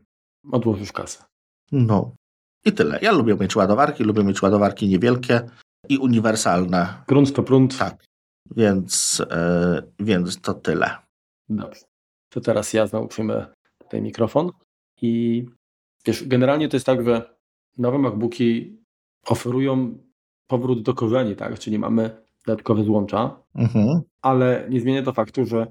Odłożysz 0.51 0.91
kasę. 0.91 1.23
No. 1.71 2.15
I 2.65 2.71
tyle. 2.71 2.99
Ja 3.01 3.11
lubię 3.11 3.35
mieć 3.35 3.55
ładowarki, 3.55 4.03
lubię 4.03 4.23
mieć 4.23 4.41
ładowarki 4.41 4.87
niewielkie 4.87 5.41
i 5.89 5.97
uniwersalne. 5.97 7.03
Grunt 7.07 7.33
to 7.33 7.43
prąd. 7.43 7.77
Tak. 7.77 8.05
Więc, 8.55 9.21
yy, 9.99 10.05
więc 10.05 10.41
to 10.41 10.53
tyle. 10.53 10.97
Dobrze. 11.49 11.81
To 12.29 12.41
teraz 12.41 12.73
ja 12.73 12.87
znowu 12.87 13.07
przyjmę 13.07 13.45
tutaj 13.93 14.01
mikrofon. 14.01 14.51
I 15.01 15.45
wiesz, 16.05 16.27
generalnie 16.27 16.69
to 16.69 16.75
jest 16.75 16.85
tak, 16.85 17.05
że 17.05 17.35
nowe 17.77 17.97
MacBooki 17.97 18.77
oferują 19.25 19.97
powrót 20.47 20.81
do 20.81 20.93
korzeni, 20.93 21.35
tak? 21.35 21.59
Czyli 21.59 21.79
mamy 21.79 22.23
dodatkowe 22.45 22.83
złącza, 22.83 23.39
mhm. 23.55 24.01
ale 24.21 24.67
nie 24.69 24.79
zmienia 24.81 25.03
to 25.03 25.13
faktu, 25.13 25.45
że 25.45 25.67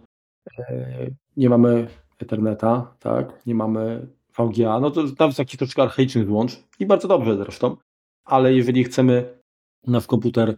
e, 0.58 1.10
nie 1.36 1.48
mamy 1.48 1.88
Etherneta, 2.18 2.94
tak? 2.98 3.46
Nie 3.46 3.54
mamy 3.54 4.06
VGA, 4.38 4.80
no 4.80 4.90
to 4.90 5.02
tam 5.18 5.28
jest 5.28 5.36
taki 5.36 5.58
troszkę 5.58 5.82
archaiczny 5.82 6.24
złącz 6.24 6.62
i 6.78 6.86
bardzo 6.86 7.08
dobrze 7.08 7.36
zresztą, 7.36 7.76
ale 8.24 8.54
jeżeli 8.54 8.84
chcemy 8.84 9.38
nasz 9.86 10.06
komputer 10.06 10.56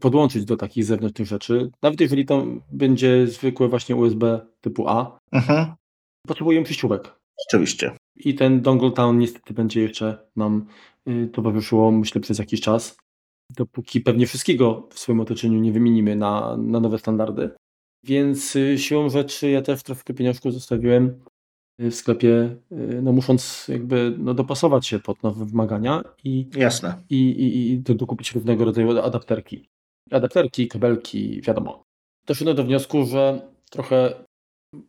podłączyć 0.00 0.44
do 0.44 0.56
takich 0.56 0.84
zewnętrznych 0.84 1.28
rzeczy, 1.28 1.70
nawet 1.82 2.00
jeżeli 2.00 2.24
to 2.24 2.46
będzie 2.72 3.26
zwykłe 3.26 3.68
właśnie 3.68 3.96
USB 3.96 4.46
typu 4.60 4.88
A, 4.88 5.18
mhm. 5.32 5.74
Potrzebujemy 6.26 6.64
przyściółek. 6.64 7.20
Oczywiście. 7.48 7.92
I 8.16 8.34
ten 8.34 8.62
dongle 8.62 8.90
town 8.90 9.18
niestety 9.18 9.54
będzie 9.54 9.82
jeszcze 9.82 10.18
nam 10.36 10.66
y, 11.08 11.28
towarzyszyło, 11.32 11.90
myślę, 11.90 12.20
przez 12.20 12.38
jakiś 12.38 12.60
czas, 12.60 12.96
dopóki 13.56 14.00
pewnie 14.00 14.26
wszystkiego 14.26 14.88
w 14.90 14.98
swoim 14.98 15.20
otoczeniu 15.20 15.60
nie 15.60 15.72
wymienimy 15.72 16.16
na, 16.16 16.56
na 16.56 16.80
nowe 16.80 16.98
standardy. 16.98 17.50
Więc 18.04 18.56
y, 18.56 18.78
siłą 18.78 19.08
rzeczy 19.08 19.50
ja 19.50 19.62
też 19.62 19.82
troszkę 19.82 20.14
pieniążków 20.14 20.52
zostawiłem 20.52 21.24
w 21.78 21.94
sklepie, 21.94 22.56
y, 22.72 23.02
no 23.02 23.12
musząc 23.12 23.68
jakby 23.68 24.14
no, 24.18 24.34
dopasować 24.34 24.86
się 24.86 24.98
pod 24.98 25.22
nowe 25.22 25.44
wymagania 25.44 26.02
i, 26.24 26.48
Jasne. 26.56 27.02
i, 27.10 27.16
i, 27.16 27.72
i 27.72 27.78
dokupić 27.78 28.32
różnego 28.32 28.64
rodzaju 28.64 28.98
adapterki. 28.98 29.68
Adapterki, 30.10 30.68
kabelki, 30.68 31.40
wiadomo. 31.40 31.82
Doszedłem 32.26 32.56
do 32.56 32.64
wniosku, 32.64 33.04
że 33.04 33.48
trochę 33.70 34.24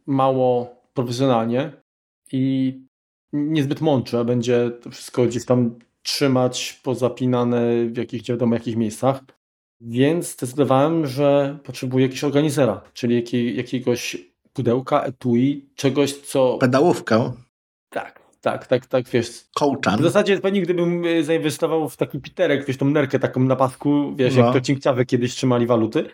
mało 0.05 0.74
profesjonalnie 0.95 1.71
i 2.31 2.73
niezbyt 3.33 3.81
mądrze 3.81 4.25
będzie 4.25 4.71
to 4.81 4.89
wszystko 4.89 5.25
gdzieś 5.25 5.45
tam 5.45 5.79
trzymać 6.03 6.79
pozapinane 6.83 7.85
w 7.85 7.97
jakichś 7.97 8.29
wiadomo 8.29 8.55
jakich 8.55 8.75
miejscach. 8.75 9.19
Więc 9.81 10.31
zdecydowałem, 10.31 11.07
że 11.07 11.57
potrzebuję 11.63 12.05
jakiegoś 12.05 12.23
organizera, 12.23 12.81
czyli 12.93 13.15
jakiej, 13.15 13.57
jakiegoś 13.57 14.17
pudełka, 14.53 15.03
etui, 15.03 15.69
czegoś, 15.75 16.13
co... 16.13 16.57
Pedałówkę. 16.57 17.31
Tak, 17.89 18.21
tak, 18.41 18.67
tak, 18.67 18.85
tak, 18.85 19.09
wiesz. 19.09 19.45
Kołczan. 19.55 19.99
W 19.99 20.03
zasadzie 20.03 20.39
pewnie 20.39 20.61
gdybym 20.61 21.05
y, 21.05 21.23
zainwestował 21.23 21.89
w 21.89 21.97
taki 21.97 22.19
piterek, 22.19 22.65
wiesz, 22.65 22.77
tą 22.77 22.89
nerkę 22.89 23.19
taką 23.19 23.39
na 23.39 23.55
pasku, 23.55 24.15
wiesz, 24.15 24.35
no. 24.35 24.43
jak 24.43 24.53
to 24.53 24.61
cinkciawy 24.61 25.05
kiedyś 25.05 25.35
trzymali 25.35 25.67
waluty, 25.67 26.09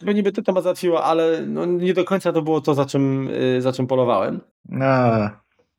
to 0.00 0.06
pewnie 0.06 0.22
by 0.22 0.32
to 0.32 0.42
temat 0.42 0.64
załatwiło, 0.64 1.04
ale 1.04 1.46
no, 1.46 1.66
nie 1.66 1.94
do 1.94 2.04
końca 2.04 2.32
to 2.32 2.42
było 2.42 2.60
to, 2.60 2.74
za 2.74 2.86
czym, 2.86 3.28
y, 3.28 3.62
za 3.62 3.72
czym 3.72 3.86
polowałem. 3.86 4.40
A. 4.80 5.30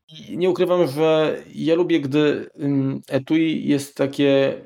I 0.08 0.38
nie 0.38 0.50
ukrywam, 0.50 0.86
że 0.86 1.36
ja 1.54 1.74
lubię, 1.74 2.00
gdy 2.00 2.50
etui 3.08 3.68
jest 3.68 3.96
takie, 3.96 4.60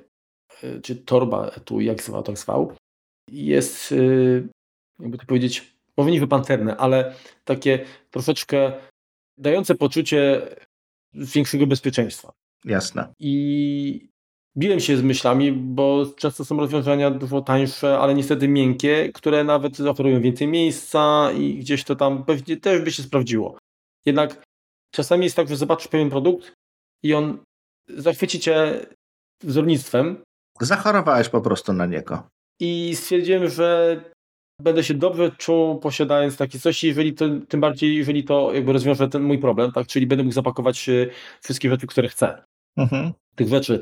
y, 0.65 0.81
czy 0.81 0.97
torba 0.97 1.47
etui, 1.47 1.85
jak 1.85 2.03
zwał, 2.03 2.23
tak 2.23 2.39
zwał, 2.39 2.73
jest, 3.31 3.95
jakby 5.01 5.19
to 5.19 5.27
powiedzieć, 5.27 5.77
może 5.97 6.11
nie 6.11 6.21
wypanterne, 6.21 6.77
ale 6.77 7.15
takie 7.45 7.85
troszeczkę 8.11 8.73
dające 9.39 9.75
poczucie 9.75 10.43
większego 11.15 11.67
bezpieczeństwa. 11.67 12.33
Jasne. 12.65 13.15
I 13.19 14.09
biłem 14.59 14.81
się 14.81 14.97
z 14.97 15.03
myślami, 15.03 15.53
bo 15.53 16.07
często 16.17 16.45
są 16.45 16.57
rozwiązania 16.57 17.11
dużo 17.11 17.41
tańsze, 17.41 17.99
ale 17.99 18.15
niestety 18.15 18.49
miękkie, 18.49 19.13
które 19.13 19.45
nawet 19.45 19.81
oferują 19.81 20.21
więcej 20.21 20.49
miejsca 20.49 21.33
i 21.33 21.55
gdzieś 21.59 21.85
to 21.85 21.97
tam 21.97 22.25
pewnie 22.25 22.57
też 22.57 22.83
by 22.83 22.93
się 22.93 23.03
sprawdziło. 23.03 23.59
Jednak 24.07 24.43
czasami 24.95 25.25
jest 25.25 25.37
tak, 25.37 25.49
że 25.49 25.57
zobaczysz 25.57 25.89
pewien 25.89 26.11
produkt 26.11 26.53
i 27.03 27.15
on 27.15 27.39
zachwyci 27.89 28.41
cię 28.41 28.87
wzornictwem. 29.43 30.23
Zachorowałeś 30.61 31.29
po 31.29 31.41
prostu 31.41 31.73
na 31.73 31.87
niego. 31.87 32.23
I 32.61 32.97
stwierdziłem, 32.97 33.51
że 33.51 34.01
będę 34.61 34.85
się 34.85 34.95
dobrze 34.95 35.31
czuł 35.31 35.79
posiadając 35.79 36.37
takie 36.37 36.59
coś, 36.59 36.85
jeżeli 36.85 37.15
to, 37.15 37.25
tym 37.49 37.61
bardziej, 37.61 37.97
jeżeli 37.97 38.25
to 38.25 38.53
jakby 38.55 38.73
rozwiąże 38.73 39.09
ten 39.09 39.23
mój 39.23 39.39
problem, 39.39 39.73
tak? 39.73 39.87
Czyli 39.87 40.07
będę 40.07 40.25
mógł 40.25 40.35
zapakować 40.35 40.89
e, 40.89 41.07
wszystkie 41.43 41.71
rzeczy, 41.71 41.87
które 41.87 42.09
chcę. 42.09 42.45
Mhm. 42.77 43.13
Tych 43.35 43.49
rzeczy, 43.49 43.81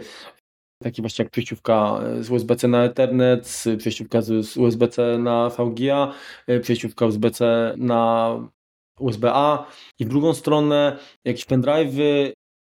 takie 0.83 1.03
właśnie 1.03 1.23
jak 1.23 1.33
przejściówka 1.33 2.01
z 2.21 2.31
USB-C 2.31 2.69
na 2.69 2.85
Ethernet, 2.85 3.65
przejściówka 3.79 4.23
z 4.23 4.57
USB-C 4.57 5.19
na 5.19 5.51
VGA, 5.51 6.13
e, 6.47 6.61
przejściówka 6.61 7.07
USB-C 7.07 7.75
na 7.77 8.41
USB-A 9.01 9.67
i 9.99 10.05
w 10.05 10.09
drugą 10.09 10.35
stronę 10.35 10.99
jakieś 11.25 11.47
pendrive'y, 11.47 12.33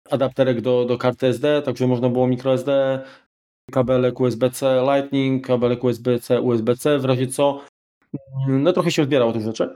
adapterek 0.09 0.61
do, 0.61 0.85
do 0.85 0.97
karty 0.97 1.27
SD, 1.27 1.61
także 1.61 1.87
można 1.87 2.09
było 2.09 2.27
microSD, 2.27 2.69
kabelek 3.71 4.19
USB-C 4.19 4.83
Lightning, 4.85 5.47
kabelek 5.47 5.83
USB-C, 5.83 6.41
USB-C, 6.41 6.99
w 6.99 7.05
razie 7.05 7.27
co. 7.27 7.61
No 8.47 8.73
trochę 8.73 8.91
się 8.91 9.01
odbierało 9.01 9.33
tych 9.33 9.41
rzeczy. 9.41 9.75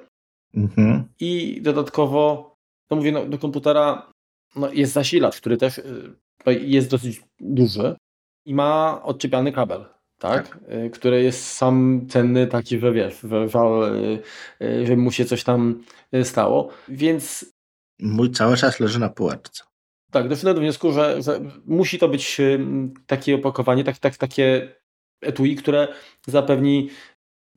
Mhm. 0.53 1.03
I 1.19 1.61
dodatkowo, 1.61 2.53
no 2.91 2.97
mówię, 2.97 3.11
no, 3.11 3.25
do 3.25 3.37
komputera 3.37 4.11
no, 4.55 4.73
jest 4.73 4.93
zasilacz, 4.93 5.37
który 5.37 5.57
też 5.57 5.77
y, 5.77 6.13
no, 6.45 6.51
jest 6.51 6.89
dosyć 6.89 7.21
duży 7.39 7.95
i 8.49 8.53
ma 8.53 9.01
odczepiany 9.03 9.51
kabel. 9.51 9.85
Tak? 10.19 10.47
tak? 10.47 10.59
Y, 10.71 10.89
który 10.89 11.23
jest 11.23 11.47
sam 11.47 12.05
cenny 12.09 12.47
taki, 12.47 12.79
że 12.79 12.91
wiesz, 12.91 13.19
że 13.21 13.47
y, 14.61 14.85
że 14.87 14.95
mu 14.95 15.11
się 15.11 15.25
coś 15.25 15.43
tam 15.43 15.83
stało, 16.23 16.69
więc... 16.87 17.45
Mój 17.99 18.31
cały 18.31 18.57
czas 18.57 18.79
leży 18.79 18.99
na 18.99 19.09
półeczce. 19.09 19.63
Tak, 20.11 20.27
doszedłem 20.27 20.55
do 20.55 20.61
wniosku, 20.61 20.91
że, 20.91 21.21
że, 21.21 21.39
musi 21.65 21.99
to 21.99 22.09
być 22.09 22.41
takie 23.05 23.35
opakowanie, 23.35 23.83
tak, 23.83 23.97
tak, 23.97 24.17
takie 24.17 24.75
etui, 25.21 25.55
które 25.55 25.87
zapewni 26.27 26.89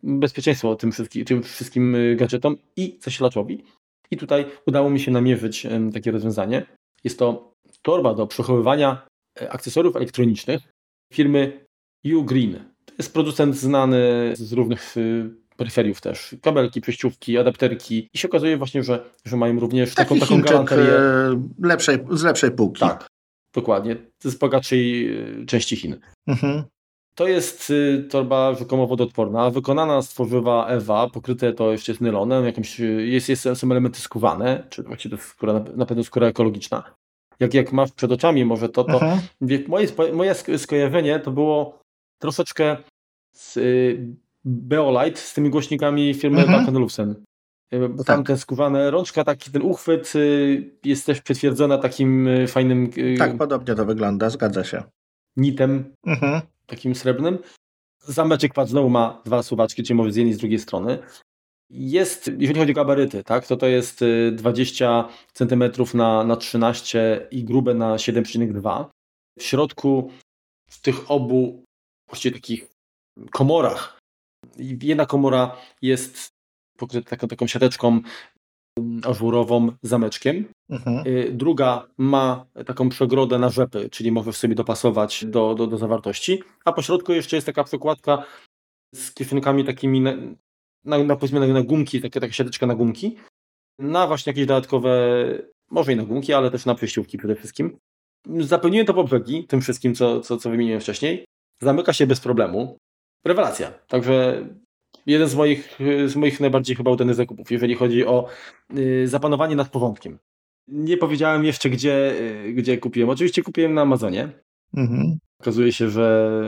bezpieczeństwo 0.02 0.76
tym 0.76 0.92
wszystkim, 0.92 1.24
tym 1.24 1.42
wszystkim 1.42 1.94
y, 1.94 2.16
gadżetom 2.16 2.56
i 2.76 2.98
zasilaczowi. 3.02 3.64
I 4.10 4.16
tutaj 4.16 4.46
udało 4.66 4.90
mi 4.90 5.00
się 5.00 5.10
namierzyć 5.10 5.66
takie 5.94 6.10
rozwiązanie. 6.10 6.66
Jest 7.04 7.18
to 7.18 7.52
torba 7.82 8.14
do 8.14 8.26
przechowywania 8.26 9.06
e, 9.40 9.52
akcesoriów 9.52 9.96
elektronicznych 9.96 10.71
firmy 11.12 11.66
Ugreen. 12.04 12.52
To 12.84 12.94
jest 12.98 13.12
producent 13.12 13.56
znany 13.56 14.32
z 14.34 14.52
różnych 14.52 14.96
y, 14.96 15.30
peryferiów 15.56 16.00
też. 16.00 16.36
Kabelki, 16.42 16.80
przejściówki, 16.80 17.38
adapterki. 17.38 18.08
I 18.14 18.18
się 18.18 18.28
okazuje 18.28 18.56
właśnie, 18.56 18.82
że, 18.82 19.04
że 19.24 19.36
mają 19.36 19.60
również 19.60 19.94
Taki 19.94 20.08
taką, 20.08 20.20
taką 20.20 20.42
galanterię. 20.42 20.92
E, 20.92 21.42
lepszej, 21.62 21.98
z 22.10 22.22
lepszej 22.22 22.50
półki. 22.50 22.80
Tak, 22.80 23.06
dokładnie. 23.54 23.96
Z 24.24 24.34
bogatszej 24.34 25.08
e, 25.42 25.46
części 25.46 25.76
Chin. 25.76 26.00
Mhm. 26.26 26.62
To 27.14 27.28
jest 27.28 27.70
y, 27.70 28.06
torba 28.10 28.54
rzekomo 28.54 28.86
wodoodporna, 28.86 29.50
wykonana 29.50 30.02
z 30.02 30.08
tworzywa 30.08 30.66
EWA, 30.68 31.10
pokryte 31.10 31.52
to 31.52 31.72
jeszcze 31.72 31.92
jest 31.92 32.00
nylonem, 32.00 32.44
jakimś, 32.44 32.80
jest, 32.98 33.28
jest, 33.28 33.48
są 33.54 33.70
elementy 33.70 34.00
skuwane, 34.00 34.66
czy 34.70 34.82
właściwie 34.82 35.16
to 35.16 35.22
jest 35.22 35.30
skóra, 35.30 35.64
na 35.76 35.86
pewno 35.86 36.04
skóra 36.04 36.26
ekologiczna. 36.26 36.94
Jak, 37.42 37.54
jak 37.54 37.72
masz 37.72 37.92
przed 37.92 38.12
oczami 38.12 38.44
może 38.44 38.68
to, 38.68 38.84
to 38.84 38.92
mhm. 38.92 39.20
moje, 39.68 39.86
moje 40.12 40.34
skojarzenie 40.58 41.20
to 41.20 41.30
było 41.30 41.78
troszeczkę 42.18 42.76
z 43.32 43.56
y, 43.56 44.16
Beolite 44.44 45.20
z 45.20 45.34
tymi 45.34 45.50
głośnikami 45.50 46.14
firmy 46.14 46.40
mhm. 46.40 46.64
Bang 46.64 46.76
Olufsen. 46.76 47.14
Y, 47.74 47.88
bo 47.88 48.04
tam 48.04 48.18
tak. 48.18 48.26
ten 48.26 48.38
skówane 48.38 48.90
rączka, 48.90 49.24
taki 49.24 49.50
ten 49.50 49.62
uchwyt 49.62 50.12
y, 50.16 50.70
jest 50.84 51.06
też 51.06 51.20
przytwierdzona 51.20 51.78
takim 51.78 52.28
y, 52.28 52.46
fajnym... 52.46 52.90
Tak, 53.18 53.36
podobnie 53.38 53.74
to 53.74 53.84
wygląda, 53.84 54.30
zgadza 54.30 54.64
się. 54.64 54.82
Nitem, 55.36 55.94
mhm. 56.06 56.40
takim 56.66 56.94
srebrnym. 56.94 57.38
Zameczek 57.98 58.54
pad 58.54 58.68
znowu 58.68 58.90
ma 58.90 59.22
dwa 59.24 59.42
suwaczki, 59.42 59.82
czyli 59.82 59.96
może 59.96 60.12
z 60.12 60.16
jednej 60.16 60.32
i 60.32 60.36
z 60.36 60.38
drugiej 60.38 60.58
strony. 60.58 60.98
Jest, 61.70 62.30
jeżeli 62.38 62.60
chodzi 62.60 62.72
o 62.72 62.74
gabaryty, 62.74 63.24
tak, 63.24 63.46
to 63.46 63.56
to 63.56 63.66
jest 63.66 64.04
20 64.32 65.08
cm 65.32 65.64
na, 65.94 66.24
na 66.24 66.36
13 66.36 67.28
i 67.30 67.44
grube 67.44 67.74
na 67.74 67.96
7,2. 67.96 68.84
W 69.38 69.42
środku 69.42 70.10
w 70.70 70.80
tych 70.80 71.10
obu 71.10 71.64
właściwie 72.08 72.34
takich 72.34 72.68
komorach 73.30 74.02
Jedna 74.58 75.06
komora 75.06 75.56
jest 75.82 76.28
pokryta 76.78 77.10
taką, 77.10 77.28
taką 77.28 77.46
siateczką 77.46 78.00
mm, 78.78 79.00
ażurową 79.04 79.72
zameczkiem. 79.82 80.44
Mhm. 80.70 81.06
Y, 81.06 81.32
druga 81.32 81.86
ma 81.98 82.46
taką 82.66 82.88
przegrodę 82.88 83.38
na 83.38 83.48
rzepy, 83.48 83.90
czyli 83.90 84.12
może 84.12 84.32
w 84.32 84.36
sobie 84.36 84.54
dopasować 84.54 85.24
do, 85.24 85.54
do, 85.54 85.66
do 85.66 85.78
zawartości. 85.78 86.42
A 86.64 86.72
po 86.72 86.82
środku 86.82 87.12
jeszcze 87.12 87.36
jest 87.36 87.46
taka 87.46 87.64
przekładka 87.64 88.24
z 88.94 89.14
kieszonkami 89.14 89.64
takimi 89.64 90.02
na, 90.84 90.98
na, 90.98 91.04
na, 91.04 91.16
powiedzmy 91.16 91.52
na 91.52 91.62
gumki, 91.62 92.00
taka, 92.00 92.20
taka 92.20 92.32
siateczka 92.32 92.66
na 92.66 92.74
gumki. 92.74 93.16
Na 93.78 94.06
właśnie 94.06 94.30
jakieś 94.30 94.46
dodatkowe, 94.46 94.90
może 95.70 95.92
i 95.92 95.96
na 95.96 96.04
gumki, 96.04 96.32
ale 96.32 96.50
też 96.50 96.66
na 96.66 96.74
przejściówki 96.74 97.18
przede 97.18 97.34
wszystkim. 97.34 97.76
Zapełniłem 98.38 98.86
to 98.86 98.94
po 98.94 99.04
brzegi, 99.04 99.44
tym 99.46 99.60
wszystkim, 99.60 99.94
co, 99.94 100.20
co, 100.20 100.36
co 100.36 100.50
wymieniłem 100.50 100.80
wcześniej. 100.80 101.24
Zamyka 101.62 101.92
się 101.92 102.06
bez 102.06 102.20
problemu 102.20 102.76
rewelacja. 103.24 103.72
Także 103.88 104.46
jeden 105.06 105.28
z 105.28 105.34
moich, 105.34 105.78
z 106.06 106.16
moich 106.16 106.40
najbardziej 106.40 106.76
chyba 106.76 106.90
udanych 106.90 107.14
zakupów, 107.14 107.50
jeżeli 107.50 107.74
chodzi 107.74 108.06
o 108.06 108.28
y, 108.76 109.08
zapanowanie 109.08 109.56
nad 109.56 109.68
porządkiem. 109.68 110.18
Nie 110.68 110.96
powiedziałem 110.96 111.44
jeszcze, 111.44 111.70
gdzie, 111.70 112.20
y, 112.20 112.52
gdzie 112.52 112.78
kupiłem. 112.78 113.10
Oczywiście 113.10 113.42
kupiłem 113.42 113.74
na 113.74 113.82
Amazonie. 113.82 114.28
Mhm. 114.76 115.18
Okazuje 115.40 115.72
się, 115.72 115.90
że 115.90 116.40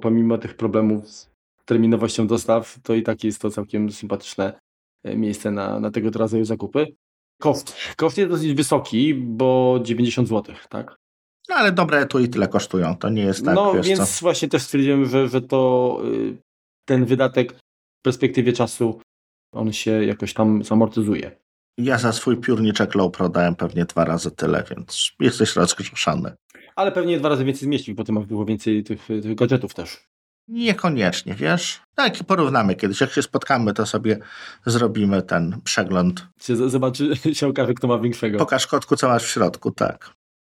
pomimo 0.00 0.38
tych 0.38 0.56
problemów 0.56 1.08
z 1.08 1.33
terminowością 1.64 2.26
dostaw, 2.26 2.78
to 2.82 2.94
i 2.94 3.02
tak 3.02 3.24
jest 3.24 3.40
to 3.40 3.50
całkiem 3.50 3.92
sympatyczne 3.92 4.60
y, 5.06 5.16
miejsce 5.16 5.50
na, 5.50 5.80
na 5.80 5.90
tego 5.90 6.10
rodzaju 6.10 6.44
zakupy. 6.44 6.86
Koszt. 7.40 7.76
Koszt 7.96 8.18
jest 8.18 8.30
dosyć 8.30 8.54
wysoki, 8.54 9.14
bo 9.14 9.80
90 9.82 10.28
zł, 10.28 10.54
tak? 10.68 10.96
No 11.48 11.56
ale 11.56 11.72
dobre 11.72 12.06
tu 12.06 12.18
i 12.18 12.28
tyle 12.28 12.48
kosztują, 12.48 12.96
to 12.96 13.10
nie 13.10 13.22
jest 13.22 13.44
tak. 13.44 13.54
No 13.54 13.82
więc 13.82 14.18
co? 14.18 14.22
właśnie 14.22 14.48
też 14.48 14.62
stwierdziłem, 14.62 15.06
że, 15.06 15.28
że 15.28 15.40
to 15.40 16.00
y, 16.04 16.36
ten 16.84 17.04
wydatek 17.04 17.52
w 17.52 18.02
perspektywie 18.02 18.52
czasu 18.52 19.00
on 19.54 19.72
się 19.72 20.04
jakoś 20.04 20.34
tam 20.34 20.64
zamortyzuje. 20.64 21.36
Ja 21.78 21.98
za 21.98 22.12
swój 22.12 22.36
piórniczek 22.36 22.94
low 22.94 23.12
pro 23.12 23.28
dałem 23.28 23.54
pewnie 23.54 23.84
dwa 23.84 24.04
razy 24.04 24.30
tyle, 24.30 24.64
więc 24.70 25.12
jesteś 25.20 25.56
rozgrzeszony. 25.56 26.32
Ale 26.76 26.92
pewnie 26.92 27.18
dwa 27.18 27.28
razy 27.28 27.44
więcej 27.44 27.66
zmieścił, 27.66 27.94
bo 27.94 28.04
ty 28.04 28.12
masz 28.12 28.26
było 28.26 28.44
więcej 28.44 28.84
tych, 28.84 29.06
tych 29.06 29.34
gadżetów 29.34 29.74
też. 29.74 30.08
Niekoniecznie, 30.48 31.34
wiesz? 31.34 31.80
Tak, 31.94 32.14
porównamy 32.26 32.74
kiedyś. 32.74 33.00
Jak 33.00 33.12
się 33.12 33.22
spotkamy, 33.22 33.74
to 33.74 33.86
sobie 33.86 34.18
zrobimy 34.66 35.22
ten 35.22 35.60
przegląd. 35.64 36.26
Zobaczy, 36.66 37.16
się 37.34 37.48
okaże, 37.48 37.74
kto 37.74 37.88
ma 37.88 37.98
większego. 37.98 38.38
Pokaż 38.38 38.66
kotku, 38.66 38.96
co 38.96 39.08
masz 39.08 39.24
w 39.24 39.30
środku, 39.30 39.70
tak. 39.70 40.10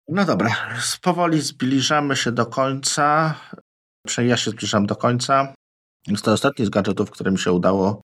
No 0.09 0.24
dobra, 0.24 0.57
powoli 1.03 1.41
zbliżamy 1.41 2.16
się 2.16 2.32
do 2.32 2.47
końca. 2.47 3.34
Przynajmniej 4.07 4.30
ja 4.30 4.36
się 4.36 4.51
zbliżam 4.51 4.86
do 4.86 4.97
końca. 4.97 5.55
Jest 6.07 6.24
to 6.24 6.32
ostatni 6.32 6.66
z 6.66 6.70
gadżetów, 6.70 7.11
który 7.11 7.30
mi 7.30 7.38
się 7.38 7.53
udało 7.53 8.03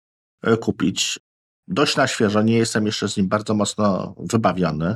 e, 0.43 0.57
kupić. 0.57 1.19
Dość 1.67 1.95
na 1.95 2.07
świeżo, 2.07 2.41
nie 2.41 2.57
jestem 2.57 2.85
jeszcze 2.85 3.09
z 3.09 3.17
nim 3.17 3.27
bardzo 3.27 3.53
mocno 3.53 4.15
wybawiony. 4.17 4.95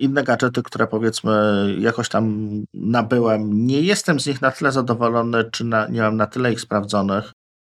Inne 0.00 0.24
gadżety, 0.24 0.62
które 0.62 0.86
powiedzmy 0.86 1.32
jakoś 1.78 2.08
tam 2.08 2.50
nabyłem, 2.74 3.66
nie 3.66 3.80
jestem 3.80 4.20
z 4.20 4.26
nich 4.26 4.42
na 4.42 4.50
tyle 4.50 4.72
zadowolony, 4.72 5.44
czy 5.44 5.64
na, 5.64 5.88
nie 5.88 6.00
mam 6.00 6.16
na 6.16 6.26
tyle 6.26 6.52
ich 6.52 6.60
sprawdzonych, 6.60 7.32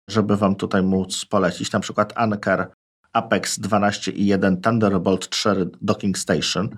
żeby 0.09 0.37
wam 0.37 0.55
tutaj 0.55 0.83
móc 0.83 1.25
polecić. 1.25 1.71
Na 1.71 1.79
przykład 1.79 2.13
Anker 2.15 2.67
Apex 3.13 3.59
12.1 3.59 4.61
Thunderbolt 4.61 5.29
4 5.29 5.69
Docking 5.81 6.17
Station. 6.17 6.77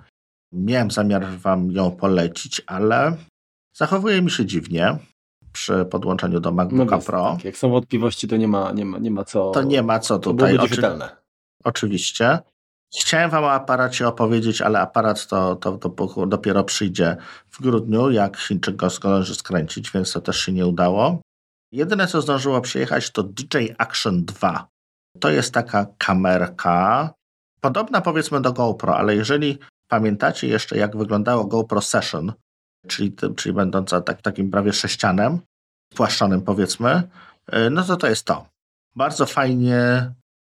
Miałem 0.52 0.90
zamiar 0.90 1.26
Wam 1.26 1.72
ją 1.72 1.90
polecić, 1.90 2.62
ale 2.66 3.16
zachowuje 3.76 4.22
mi 4.22 4.30
się 4.30 4.46
dziwnie 4.46 4.98
przy 5.52 5.84
podłączeniu 5.84 6.40
do 6.40 6.52
MacBooka 6.52 6.96
no 6.96 7.02
Pro. 7.02 7.32
Tak, 7.36 7.44
jak 7.44 7.56
są 7.56 7.70
wątpliwości, 7.70 8.28
to 8.28 8.36
nie 8.36 8.48
ma, 8.48 8.72
nie 8.72 8.84
ma, 8.84 8.98
nie 8.98 9.10
ma 9.10 9.24
co. 9.24 9.50
To 9.50 9.62
nie 9.62 9.82
ma 9.82 9.98
co 9.98 10.18
tutaj. 10.18 10.58
Oczy... 10.58 10.82
Oczywiście. 11.64 12.38
Chciałem 13.00 13.30
Wam 13.30 13.44
o 13.44 13.52
aparacie 13.52 14.08
opowiedzieć, 14.08 14.62
ale 14.62 14.80
aparat 14.80 15.26
to, 15.26 15.56
to, 15.56 15.78
to 15.78 16.26
dopiero 16.26 16.64
przyjdzie 16.64 17.16
w 17.50 17.62
grudniu, 17.62 18.10
jak 18.10 18.36
Chińczyk 18.36 18.76
go 18.76 18.90
zdąży 18.90 19.34
skręcić, 19.34 19.90
więc 19.90 20.12
to 20.12 20.20
też 20.20 20.40
się 20.40 20.52
nie 20.52 20.66
udało. 20.66 21.20
Jedyne, 21.72 22.06
co 22.06 22.20
zdążyło 22.20 22.60
przyjechać, 22.60 23.10
to 23.10 23.22
DJ 23.22 23.58
Action 23.78 24.24
2. 24.24 24.68
To 25.20 25.30
jest 25.30 25.54
taka 25.54 25.86
kamerka, 25.98 27.10
podobna 27.60 28.00
powiedzmy 28.00 28.40
do 28.40 28.52
GoPro, 28.52 28.96
ale 28.96 29.14
jeżeli 29.14 29.58
Pamiętacie 29.88 30.48
jeszcze, 30.48 30.78
jak 30.78 30.96
wyglądało 30.96 31.44
GoPro 31.44 31.80
Session, 31.80 32.32
czyli, 32.86 33.16
czyli 33.36 33.52
będąca 33.52 34.00
tak, 34.00 34.22
takim 34.22 34.50
prawie 34.50 34.72
sześcianem, 34.72 35.40
płaszczonym 35.94 36.42
powiedzmy, 36.42 37.02
y, 37.54 37.70
no 37.70 37.84
to 37.84 37.96
to 37.96 38.08
jest 38.08 38.24
to. 38.24 38.46
Bardzo 38.96 39.26
fajnie 39.26 40.10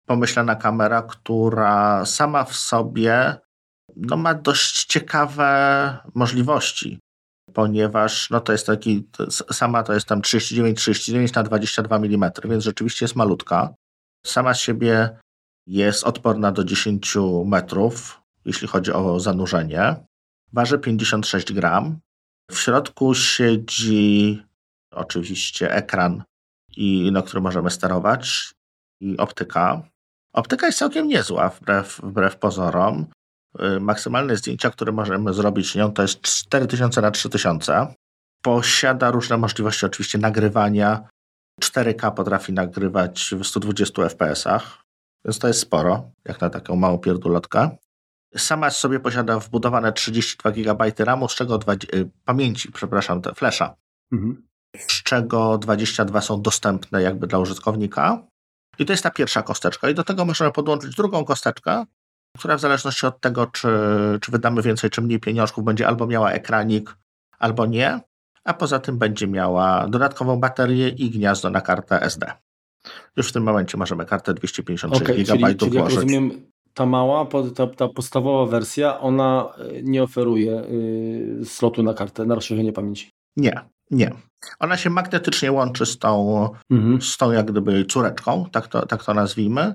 pomyślana 0.05 0.55
kamera, 0.55 1.01
która 1.01 2.05
sama 2.05 2.43
w 2.43 2.55
sobie 2.55 3.35
no, 3.95 4.17
ma 4.17 4.33
dość 4.33 4.85
ciekawe 4.85 5.97
możliwości, 6.15 6.99
ponieważ 7.53 8.29
no, 8.29 8.39
to 8.39 8.51
jest 8.51 8.67
taki, 8.67 9.07
sama 9.51 9.83
to 9.83 9.93
jest 9.93 10.05
tam 10.05 10.21
39-39 10.21 11.35
na 11.35 11.43
22 11.43 11.95
mm, 11.95 12.31
więc 12.45 12.63
rzeczywiście 12.63 13.05
jest 13.05 13.15
malutka. 13.15 13.73
Sama 14.25 14.53
z 14.53 14.59
siebie 14.59 15.19
jest 15.67 16.03
odporna 16.03 16.51
do 16.51 16.63
10 16.63 17.17
metrów, 17.45 18.21
jeśli 18.45 18.67
chodzi 18.67 18.93
o 18.93 19.19
zanurzenie. 19.19 19.95
Waży 20.53 20.79
56 20.79 21.53
gram. 21.53 21.99
W 22.51 22.59
środku 22.59 23.15
siedzi 23.15 24.43
oczywiście 24.91 25.73
ekran, 25.73 26.23
i, 26.77 27.11
na 27.11 27.21
którym 27.21 27.43
możemy 27.43 27.69
sterować, 27.69 28.53
i 28.99 29.17
optyka. 29.17 29.90
Optyka 30.33 30.65
jest 30.65 30.79
całkiem 30.79 31.07
niezła, 31.07 31.49
wbrew, 31.49 31.99
wbrew 32.03 32.37
pozorom. 32.37 33.05
Y, 33.75 33.79
maksymalne 33.79 34.37
zdjęcia, 34.37 34.69
które 34.69 34.91
możemy 34.91 35.33
zrobić 35.33 35.75
nią, 35.75 35.91
to 35.91 36.01
jest 36.01 36.21
4000 36.21 37.01
na 37.01 37.11
3000. 37.11 37.93
Posiada 38.41 39.11
różne 39.11 39.37
możliwości 39.37 39.85
oczywiście 39.85 40.17
nagrywania. 40.17 41.07
4K 41.61 42.11
potrafi 42.13 42.53
nagrywać 42.53 43.35
w 43.39 43.43
120 43.45 44.09
fps, 44.09 44.47
więc 45.25 45.39
to 45.39 45.47
jest 45.47 45.59
sporo, 45.59 46.11
jak 46.25 46.41
na 46.41 46.49
taką 46.49 46.75
małą 46.75 46.97
pierdulotkę. 46.97 47.77
Sama 48.37 48.69
sobie 48.69 48.99
posiada 48.99 49.39
wbudowane 49.39 49.93
32 49.93 50.51
GB 50.51 50.91
RAMu, 50.99 51.29
z 51.29 51.35
czego 51.35 51.57
20, 51.57 51.97
y, 51.97 52.09
pamięci, 52.25 52.71
przepraszam, 52.71 53.21
te 53.21 53.33
flesza, 53.33 53.75
mhm. 54.11 54.47
z 54.77 55.03
czego 55.03 55.57
22 55.57 56.21
są 56.21 56.41
dostępne 56.41 57.01
jakby 57.01 57.27
dla 57.27 57.39
użytkownika. 57.39 58.30
I 58.79 58.85
to 58.85 58.93
jest 58.93 59.03
ta 59.03 59.11
pierwsza 59.11 59.43
kosteczka. 59.43 59.89
I 59.89 59.95
do 59.95 60.03
tego 60.03 60.25
możemy 60.25 60.51
podłączyć 60.51 60.95
drugą 60.95 61.25
kosteczkę, 61.25 61.85
która 62.37 62.57
w 62.57 62.61
zależności 62.61 63.05
od 63.05 63.19
tego, 63.19 63.47
czy, 63.47 63.67
czy 64.21 64.31
wydamy 64.31 64.61
więcej, 64.61 64.89
czy 64.89 65.01
mniej 65.01 65.19
pieniążków, 65.19 65.63
będzie 65.63 65.87
albo 65.87 66.07
miała 66.07 66.31
ekranik, 66.31 66.97
albo 67.39 67.65
nie, 67.65 67.99
a 68.43 68.53
poza 68.53 68.79
tym 68.79 68.97
będzie 68.97 69.27
miała 69.27 69.87
dodatkową 69.87 70.39
baterię 70.39 70.89
i 70.89 71.09
gniazdo 71.09 71.49
na 71.49 71.61
kartę 71.61 72.01
SD. 72.01 72.31
Już 73.17 73.29
w 73.29 73.33
tym 73.33 73.43
momencie 73.43 73.77
możemy 73.77 74.05
kartę 74.05 74.33
256 74.33 75.03
okay, 75.03 75.15
GB 75.15 75.47
czyli, 75.47 75.55
czyli 75.55 75.71
włożyć. 75.71 75.95
rozumiem, 75.95 76.51
ta 76.73 76.85
mała, 76.85 77.27
ta, 77.55 77.67
ta, 77.67 77.87
podstawowa 77.87 78.51
wersja, 78.51 78.99
ona 78.99 79.53
e, 79.57 79.83
nie 79.83 80.03
oferuje 80.03 80.61
y, 80.61 81.45
slotu 81.45 81.83
na 81.83 81.93
kartę, 81.93 82.25
na 82.25 82.35
rozszerzenie 82.35 82.73
pamięci. 82.73 83.09
Nie, 83.37 83.61
nie. 83.91 84.11
Ona 84.59 84.77
się 84.77 84.89
magnetycznie 84.89 85.51
łączy 85.51 85.85
z 85.85 85.97
tą, 85.97 86.49
mhm. 86.71 87.01
z 87.01 87.17
tą 87.17 87.31
jak 87.31 87.51
gdyby 87.51 87.85
córeczką, 87.85 88.49
tak 88.51 88.67
to, 88.67 88.85
tak 88.85 89.03
to 89.03 89.13
nazwijmy. 89.13 89.73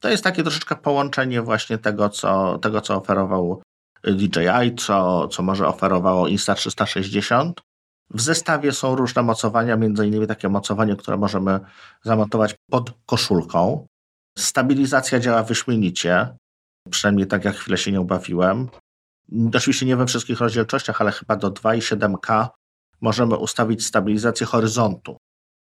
To 0.00 0.08
jest 0.08 0.24
takie 0.24 0.42
troszeczkę 0.42 0.76
połączenie 0.76 1.42
właśnie 1.42 1.78
tego, 1.78 2.08
co, 2.08 2.58
tego, 2.58 2.80
co 2.80 2.96
oferował 2.96 3.62
DJI, 4.04 4.74
co, 4.78 5.28
co 5.28 5.42
może 5.42 5.68
oferowało 5.68 6.26
Insta360. 6.26 7.52
W 8.10 8.20
zestawie 8.20 8.72
są 8.72 8.96
różne 8.96 9.22
mocowania, 9.22 9.76
między 9.76 10.06
innymi 10.06 10.26
takie 10.26 10.48
mocowanie, 10.48 10.96
które 10.96 11.16
możemy 11.16 11.60
zamontować 12.02 12.54
pod 12.70 12.92
koszulką. 13.06 13.86
Stabilizacja 14.38 15.20
działa 15.20 15.42
wyśmienicie, 15.42 16.36
przynajmniej 16.90 17.26
tak 17.26 17.44
jak 17.44 17.56
chwilę 17.56 17.78
się 17.78 17.92
nie 17.92 18.00
ubawiłem. 18.00 18.68
Oczywiście 19.54 19.86
nie 19.86 19.96
we 19.96 20.06
wszystkich 20.06 20.40
rozdzielczościach, 20.40 21.00
ale 21.00 21.12
chyba 21.12 21.36
do 21.36 21.50
2,7K 21.50 22.48
możemy 23.00 23.36
ustawić 23.36 23.86
stabilizację 23.86 24.46
horyzontu. 24.46 25.16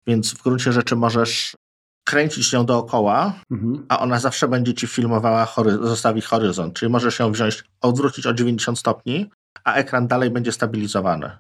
Więc 0.06 0.34
w 0.34 0.42
gruncie 0.42 0.72
rzeczy 0.72 0.96
możesz 0.96 1.56
kręcić 2.04 2.52
ją 2.52 2.66
dookoła, 2.66 3.34
mhm. 3.50 3.86
a 3.88 3.98
ona 3.98 4.20
zawsze 4.20 4.48
będzie 4.48 4.74
ci 4.74 4.86
filmowała, 4.86 5.44
hory 5.44 5.72
zostawi 5.72 6.20
horyzont. 6.20 6.74
Czyli 6.74 6.92
możesz 6.92 7.18
ją 7.18 7.32
wziąć, 7.32 7.64
odwrócić 7.80 8.26
o 8.26 8.34
90 8.34 8.78
stopni, 8.78 9.30
a 9.64 9.74
ekran 9.74 10.06
dalej 10.06 10.30
będzie 10.30 10.52
stabilizowany. 10.52 11.30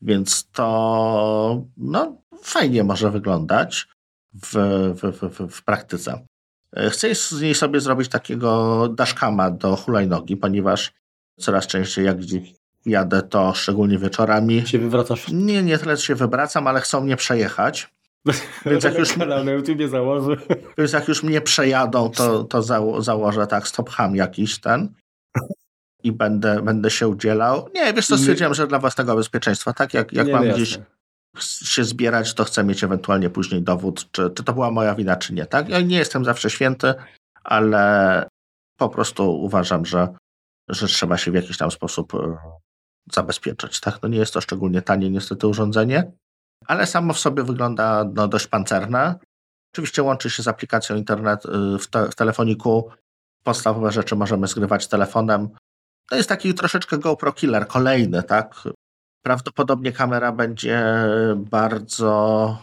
Więc 0.00 0.50
to 0.50 1.64
no, 1.76 2.16
fajnie 2.42 2.84
może 2.84 3.10
wyglądać 3.10 3.88
w, 4.34 4.54
w, 5.02 5.30
w, 5.30 5.52
w 5.56 5.64
praktyce. 5.64 6.26
Chcę 6.90 7.14
z 7.14 7.40
niej 7.40 7.54
sobie 7.54 7.80
zrobić 7.80 8.08
takiego 8.08 8.88
dashcama 8.88 9.50
do 9.50 9.76
hulajnogi, 9.76 10.36
ponieważ 10.36 10.92
coraz 11.40 11.66
częściej 11.66 12.04
jak 12.04 12.18
gdzieś 12.18 12.54
jadę, 12.88 13.22
to 13.22 13.54
szczególnie 13.54 13.98
wieczorami. 13.98 14.66
Się 14.66 14.78
wywracasz? 14.78 15.28
Nie, 15.28 15.62
nie 15.62 15.78
tyle 15.78 15.96
się 15.96 16.14
wywracam, 16.14 16.66
ale 16.66 16.80
chcą 16.80 17.00
mnie 17.00 17.16
przejechać. 17.16 17.90
Więc 18.66 18.84
jak 18.84 18.98
już, 18.98 19.12
kanał 19.12 19.44
na 19.44 19.52
YouTubie 19.52 19.88
założę. 19.88 20.36
Więc 20.78 20.92
jak 20.92 21.08
już 21.08 21.22
mnie 21.22 21.40
przejadą, 21.40 22.10
to, 22.10 22.44
to 22.44 22.62
zało, 22.62 23.02
założę 23.02 23.46
tak 23.46 23.68
stop 23.68 23.90
ham 23.90 24.16
jakiś 24.16 24.60
ten 24.60 24.88
i 26.02 26.12
będę, 26.12 26.62
będę 26.62 26.90
się 26.90 27.08
udzielał. 27.08 27.68
Nie, 27.74 27.92
wiesz 27.92 28.06
co, 28.06 28.18
stwierdziłem, 28.18 28.54
że 28.54 28.66
dla 28.66 28.78
własnego 28.78 29.16
bezpieczeństwa, 29.16 29.72
tak 29.72 29.94
jak, 29.94 30.12
jak 30.12 30.26
nie, 30.26 30.32
mam 30.32 30.48
gdzieś 30.48 30.78
się 31.42 31.84
zbierać, 31.84 32.34
to 32.34 32.44
chcę 32.44 32.64
mieć 32.64 32.84
ewentualnie 32.84 33.30
później 33.30 33.62
dowód, 33.62 34.08
czy, 34.10 34.30
czy 34.30 34.44
to 34.44 34.52
była 34.52 34.70
moja 34.70 34.94
wina, 34.94 35.16
czy 35.16 35.34
nie. 35.34 35.46
Tak? 35.46 35.68
Ja 35.68 35.80
nie 35.80 35.96
jestem 35.96 36.24
zawsze 36.24 36.50
święty, 36.50 36.94
ale 37.44 38.24
po 38.78 38.88
prostu 38.88 39.42
uważam, 39.42 39.86
że, 39.86 40.08
że 40.68 40.86
trzeba 40.86 41.18
się 41.18 41.30
w 41.30 41.34
jakiś 41.34 41.56
tam 41.56 41.70
sposób 41.70 42.12
zabezpieczyć. 43.14 43.80
Tak? 43.80 43.98
No 44.02 44.08
nie 44.08 44.18
jest 44.18 44.34
to 44.34 44.40
szczególnie 44.40 44.82
tanie 44.82 45.10
niestety 45.10 45.46
urządzenie, 45.46 46.12
ale 46.66 46.86
samo 46.86 47.12
w 47.12 47.18
sobie 47.18 47.42
wygląda 47.42 48.04
no, 48.14 48.28
dość 48.28 48.46
pancerne. 48.46 49.18
Oczywiście 49.74 50.02
łączy 50.02 50.30
się 50.30 50.42
z 50.42 50.48
aplikacją 50.48 50.96
internet 50.96 51.44
y, 51.46 51.78
w, 51.78 51.86
te, 51.86 52.10
w 52.10 52.14
telefoniku. 52.14 52.90
Podstawowe 53.44 53.92
rzeczy 53.92 54.16
możemy 54.16 54.46
zgrywać 54.46 54.88
telefonem. 54.88 55.48
To 56.10 56.16
jest 56.16 56.28
taki 56.28 56.54
troszeczkę 56.54 56.98
GoPro 56.98 57.32
killer, 57.32 57.66
kolejny, 57.66 58.22
tak? 58.22 58.54
Prawdopodobnie 59.22 59.92
kamera 59.92 60.32
będzie 60.32 60.84
bardzo 61.36 62.58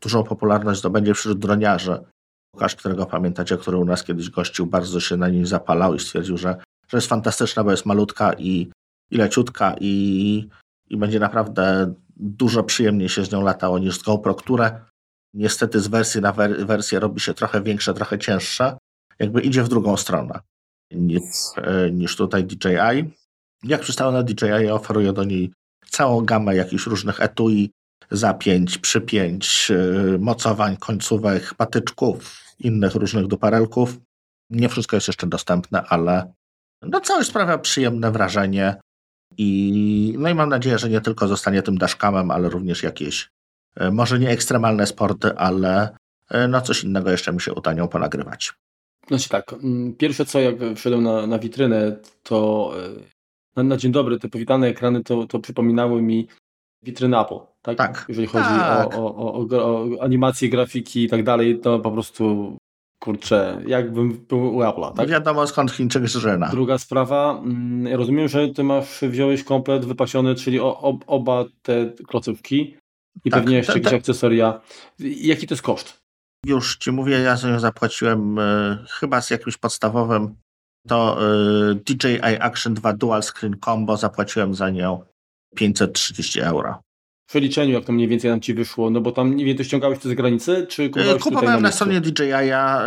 dużą 0.00 0.24
popularność 0.24 0.80
zdobędzie 0.80 1.14
wśród 1.14 1.38
droniarzy. 1.38 2.04
Łukasz, 2.54 2.76
którego 2.76 3.06
pamiętacie, 3.06 3.56
który 3.56 3.76
u 3.76 3.84
nas 3.84 4.04
kiedyś 4.04 4.30
gościł, 4.30 4.66
bardzo 4.66 5.00
się 5.00 5.16
na 5.16 5.28
nim 5.28 5.46
zapalał 5.46 5.94
i 5.94 6.00
stwierdził, 6.00 6.38
że, 6.38 6.56
że 6.88 6.96
jest 6.96 7.08
fantastyczna, 7.08 7.64
bo 7.64 7.70
jest 7.70 7.86
malutka 7.86 8.32
i 8.32 8.70
leciutka 9.10 9.74
i, 9.80 10.48
i 10.90 10.96
będzie 10.96 11.20
naprawdę 11.20 11.94
dużo 12.16 12.62
przyjemniej 12.62 13.08
się 13.08 13.24
z 13.24 13.32
nią 13.32 13.42
latało 13.42 13.78
niż 13.78 13.98
z 13.98 14.02
GoPro, 14.02 14.34
które 14.34 14.80
niestety 15.34 15.80
z 15.80 15.88
wersji 15.88 16.20
na 16.20 16.32
wersję 16.66 17.00
robi 17.00 17.20
się 17.20 17.34
trochę 17.34 17.62
większe, 17.62 17.94
trochę 17.94 18.18
cięższe. 18.18 18.78
Jakby 19.18 19.40
idzie 19.40 19.62
w 19.62 19.68
drugą 19.68 19.96
stronę 19.96 20.40
niż, 20.90 21.22
e, 21.56 21.90
niż 21.90 22.16
tutaj 22.16 22.44
DJI. 22.44 23.10
Jak 23.64 23.80
przystało 23.80 24.12
na 24.12 24.22
DJI, 24.22 24.70
oferuję 24.70 25.12
do 25.12 25.24
niej 25.24 25.52
całą 25.90 26.24
gamę 26.24 26.56
jakichś 26.56 26.86
różnych 26.86 27.20
etui, 27.20 27.70
zapięć, 28.10 28.78
przypięć, 28.78 29.70
e, 29.70 30.18
mocowań, 30.18 30.76
końcówek, 30.76 31.54
patyczków, 31.54 32.44
innych 32.58 32.94
różnych 32.94 33.26
duparelków. 33.26 33.96
Nie 34.50 34.68
wszystko 34.68 34.96
jest 34.96 35.08
jeszcze 35.08 35.26
dostępne, 35.26 35.82
ale 35.88 36.32
no 36.82 37.00
całość 37.00 37.28
sprawia 37.28 37.58
przyjemne 37.58 38.10
wrażenie. 38.10 38.80
I, 39.38 40.14
no 40.18 40.28
i 40.28 40.34
mam 40.34 40.48
nadzieję, 40.48 40.78
że 40.78 40.88
nie 40.88 41.00
tylko 41.00 41.28
zostanie 41.28 41.62
tym 41.62 41.78
dashcamem, 41.78 42.30
ale 42.30 42.48
również 42.48 42.82
jakieś, 42.82 43.30
e, 43.76 43.90
może 43.90 44.18
nie 44.18 44.30
ekstremalne 44.30 44.86
sporty, 44.86 45.36
ale 45.36 45.96
e, 46.30 46.48
no 46.48 46.60
coś 46.60 46.84
innego 46.84 47.10
jeszcze 47.10 47.32
mi 47.32 47.40
się 47.40 47.54
uda 47.54 47.72
nią 47.72 47.88
ponagrywać. 47.88 48.52
Znaczy 49.08 49.28
tak, 49.28 49.52
mm, 49.52 49.94
pierwsze 49.94 50.24
co 50.24 50.40
jak 50.40 50.54
wszedłem 50.76 51.02
na, 51.02 51.26
na 51.26 51.38
witrynę, 51.38 51.96
to 52.22 52.72
na, 53.56 53.62
na, 53.62 53.76
dzień 53.76 53.92
dobry 53.92 54.18
te 54.18 54.28
powitane 54.28 54.66
ekrany 54.66 55.04
to, 55.04 55.26
to 55.26 55.38
przypominały 55.38 56.02
mi 56.02 56.28
witryny 56.82 57.20
Apple, 57.20 57.38
tak? 57.62 57.78
tak. 57.78 58.04
Jeżeli 58.08 58.26
chodzi 58.26 58.48
tak. 58.48 58.94
O, 58.94 59.16
o, 59.16 59.34
o, 59.34 59.46
o, 59.50 60.02
animacje, 60.02 60.48
grafiki 60.48 61.04
i 61.04 61.08
tak 61.08 61.22
dalej, 61.22 61.60
to 61.60 61.78
po 61.78 61.90
prostu 61.90 62.56
kurczę, 62.98 63.62
jakbym 63.66 64.26
był 64.28 64.56
u 64.56 64.60
Apple'a, 64.60 64.92
tak? 64.92 65.08
Wiadomo 65.08 65.46
skąd 65.46 65.72
Chińczyk 65.72 66.06
żrena. 66.06 66.48
Druga 66.48 66.78
sprawa, 66.78 67.40
mm, 67.44 67.94
rozumiem, 67.94 68.28
że 68.28 68.48
ty 68.48 68.64
masz, 68.64 69.00
wziąłeś 69.02 69.44
komplet 69.44 69.84
wypasiony, 69.84 70.34
czyli 70.34 70.60
o, 70.60 70.98
oba 71.06 71.44
te 71.62 71.92
klocówki 72.06 72.76
i 73.24 73.30
tak, 73.30 73.40
pewnie 73.40 73.56
jeszcze 73.56 73.72
te, 73.72 73.80
te... 73.80 73.84
jakieś 73.84 73.98
akcesoria. 74.00 74.60
Jaki 74.98 75.46
to 75.46 75.54
jest 75.54 75.62
koszt? 75.62 76.02
Już 76.46 76.76
ci 76.76 76.92
mówię, 76.92 77.18
ja 77.18 77.36
za 77.36 77.48
nią 77.50 77.60
zapłaciłem 77.60 78.38
y, 78.38 78.78
chyba 78.90 79.20
z 79.20 79.30
jakimś 79.30 79.56
podstawowym 79.56 80.34
to 80.88 81.18
y, 81.70 81.74
DJI 81.74 82.40
Action 82.40 82.74
2 82.74 82.92
Dual 82.92 83.22
Screen 83.22 83.56
Combo 83.64 83.96
zapłaciłem 83.96 84.54
za 84.54 84.70
nią 84.70 85.00
530 85.54 86.40
euro 86.40 86.85
przeliczeniu, 87.26 87.72
jak 87.72 87.84
to 87.84 87.92
mniej 87.92 88.08
więcej 88.08 88.30
nam 88.30 88.40
ci 88.40 88.54
wyszło, 88.54 88.90
no 88.90 89.00
bo 89.00 89.12
tam 89.12 89.36
nie 89.36 89.44
wiem, 89.44 89.56
to 89.56 89.64
ściągałeś 89.64 89.98
to 89.98 90.08
z 90.08 90.14
granicy, 90.14 90.66
czy 90.68 90.90
kupowałeś 90.90 91.22
Kupowałem 91.22 91.62
na, 91.62 91.68
na 91.68 91.72
stronie 91.72 92.00
DJI, 92.00 92.28
ja 92.28 92.82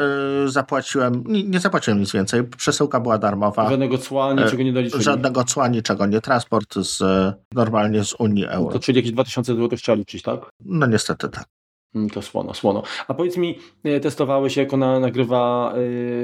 y, 0.46 0.50
zapłaciłem, 0.52 1.24
nie, 1.28 1.44
nie, 1.44 1.60
zapłaciłem 1.60 2.00
nic 2.00 2.12
więcej, 2.12 2.44
przesyłka 2.44 3.00
była 3.00 3.18
darmowa. 3.18 3.70
Żadnego 3.70 3.98
cła, 3.98 4.34
niczego 4.34 4.64
nie 4.64 4.74
doliczyli? 4.74 5.04
Żadnego 5.04 5.44
cła, 5.44 5.68
niczego 5.68 6.06
nie, 6.06 6.22
transport 6.22 6.76
z, 6.76 7.04
normalnie 7.54 8.04
z 8.04 8.14
Unii 8.14 8.46
Euro. 8.46 8.66
No 8.66 8.72
to 8.72 8.80
czyli 8.80 8.98
jakieś 8.98 9.12
2000 9.12 9.56
zł 9.56 9.78
trzeba 9.78 9.96
liczyć, 9.96 10.22
tak? 10.22 10.50
No 10.66 10.88
niestety 10.88 11.30
tak. 11.30 11.46
Mm, 11.96 12.10
to 12.10 12.22
słono, 12.22 12.54
słono. 12.54 12.84
A 13.08 13.14
powiedz 13.14 13.38
mi, 13.38 13.60
e, 13.84 14.00
testowałeś 14.00 14.58
jak 14.58 14.74
ona 14.74 15.00
nagrywa 15.00 15.74
e, 15.74 15.78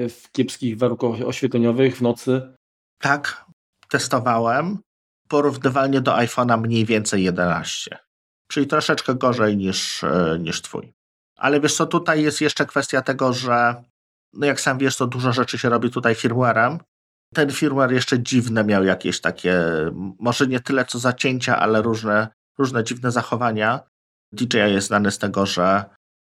w 0.09 0.31
kiepskich 0.31 0.77
warunkach 0.77 1.27
oświetleniowych 1.27 1.97
w 1.97 2.01
nocy? 2.01 2.41
Tak, 2.99 3.45
testowałem 3.89 4.77
porównywalnie 5.27 6.01
do 6.01 6.11
iPhone'a 6.11 6.61
mniej 6.61 6.85
więcej 6.85 7.23
11. 7.23 8.04
Czyli 8.47 8.67
troszeczkę 8.67 9.15
gorzej 9.15 9.57
niż, 9.57 10.03
e, 10.03 10.37
niż 10.39 10.61
twój. 10.61 10.93
Ale 11.37 11.59
wiesz 11.59 11.75
co, 11.75 11.85
tutaj 11.85 12.23
jest 12.23 12.41
jeszcze 12.41 12.65
kwestia 12.65 13.01
tego, 13.01 13.33
że 13.33 13.83
no 14.33 14.45
jak 14.45 14.61
sam 14.61 14.77
wiesz, 14.77 14.97
to 14.97 15.07
dużo 15.07 15.33
rzeczy 15.33 15.57
się 15.57 15.69
robi 15.69 15.91
tutaj 15.91 16.15
firmwarem. 16.15 16.79
Ten 17.33 17.51
firmware 17.51 17.91
jeszcze 17.91 18.19
dziwne 18.19 18.63
miał 18.63 18.83
jakieś 18.83 19.21
takie, 19.21 19.63
może 20.19 20.47
nie 20.47 20.59
tyle 20.59 20.85
co 20.85 20.99
zacięcia, 20.99 21.59
ale 21.59 21.81
różne, 21.81 22.27
różne 22.57 22.83
dziwne 22.83 23.11
zachowania. 23.11 23.79
DJI 24.31 24.57
jest 24.57 24.87
znany 24.87 25.11
z 25.11 25.17
tego, 25.17 25.45
że 25.45 25.85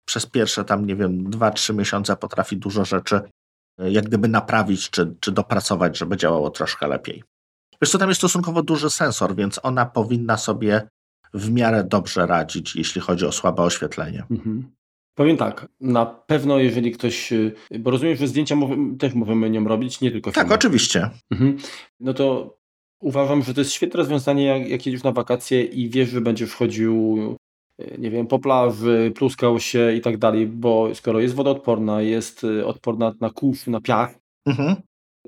przez 0.09 0.27
pierwsze 0.27 0.65
tam, 0.65 0.87
nie 0.87 0.97
wiem, 0.97 1.31
2-3 1.31 1.75
miesiące 1.75 2.17
potrafi 2.17 2.57
dużo 2.57 2.85
rzeczy 2.85 3.21
e, 3.79 3.91
jak 3.91 4.05
gdyby 4.05 4.29
naprawić 4.29 4.91
czy, 4.91 5.15
czy 5.21 5.33
dopracować, 5.33 5.99
żeby 5.99 6.17
działało 6.17 6.51
troszkę 6.51 6.89
lepiej. 6.89 7.25
Wiesz 7.83 7.91
co, 7.91 7.99
tam 7.99 8.09
jest 8.09 8.21
stosunkowo 8.21 8.63
duży 8.63 8.91
sensor, 8.91 9.35
więc 9.37 9.61
ona 9.63 9.87
powinna 9.87 10.37
sobie 10.37 10.89
w 11.35 11.51
miarę 11.51 11.85
dobrze 11.85 12.27
radzić, 12.27 12.77
jeśli 12.77 13.01
chodzi 13.01 13.27
o 13.27 13.33
słabe 13.33 13.63
oświetlenie. 13.63 14.25
Mhm. 14.31 14.75
Powiem 15.15 15.37
tak, 15.37 15.69
na 15.81 16.07
pewno 16.07 16.59
jeżeli 16.59 16.93
ktoś, 16.93 17.33
y, 17.33 17.55
bo 17.79 17.91
rozumiem, 17.91 18.17
że 18.17 18.29
zdjęcia 18.29 18.57
też 18.99 19.15
możemy 19.15 19.51
nią 19.51 19.65
robić, 19.65 20.01
nie 20.01 20.11
tylko 20.11 20.33
filmy. 20.33 20.49
Tak, 20.49 20.59
oczywiście. 20.59 21.11
Mhm. 21.31 21.57
No 22.01 22.15
to 22.15 22.57
uważam, 23.01 23.43
że 23.43 23.55
to 23.55 23.61
jest 23.61 23.73
świetne 23.73 23.99
rozwiązanie, 23.99 24.45
jak, 24.45 24.69
jak 24.69 24.87
jedziesz 24.87 25.03
na 25.03 25.13
wakacje 25.13 25.65
i 25.65 25.89
wiesz, 25.89 26.09
że 26.09 26.21
będziesz 26.21 26.55
chodził, 26.55 27.19
y, 27.81 27.97
nie 27.99 28.11
wiem, 28.11 28.27
po 28.27 28.39
plaży, 28.39 29.13
pluskał 29.15 29.61
się 29.61 29.93
i 29.93 30.01
tak 30.01 30.19
dalej, 30.19 30.47
bo 30.47 30.95
skoro 30.95 31.21
jest 31.21 31.35
wodoodporna, 31.35 32.03
jest 32.03 32.45
y, 32.45 32.67
odporna 32.67 33.15
na 33.21 33.31
kurz, 33.31 33.67
na 33.67 33.81
piach, 33.81 34.15
mhm. 34.47 34.77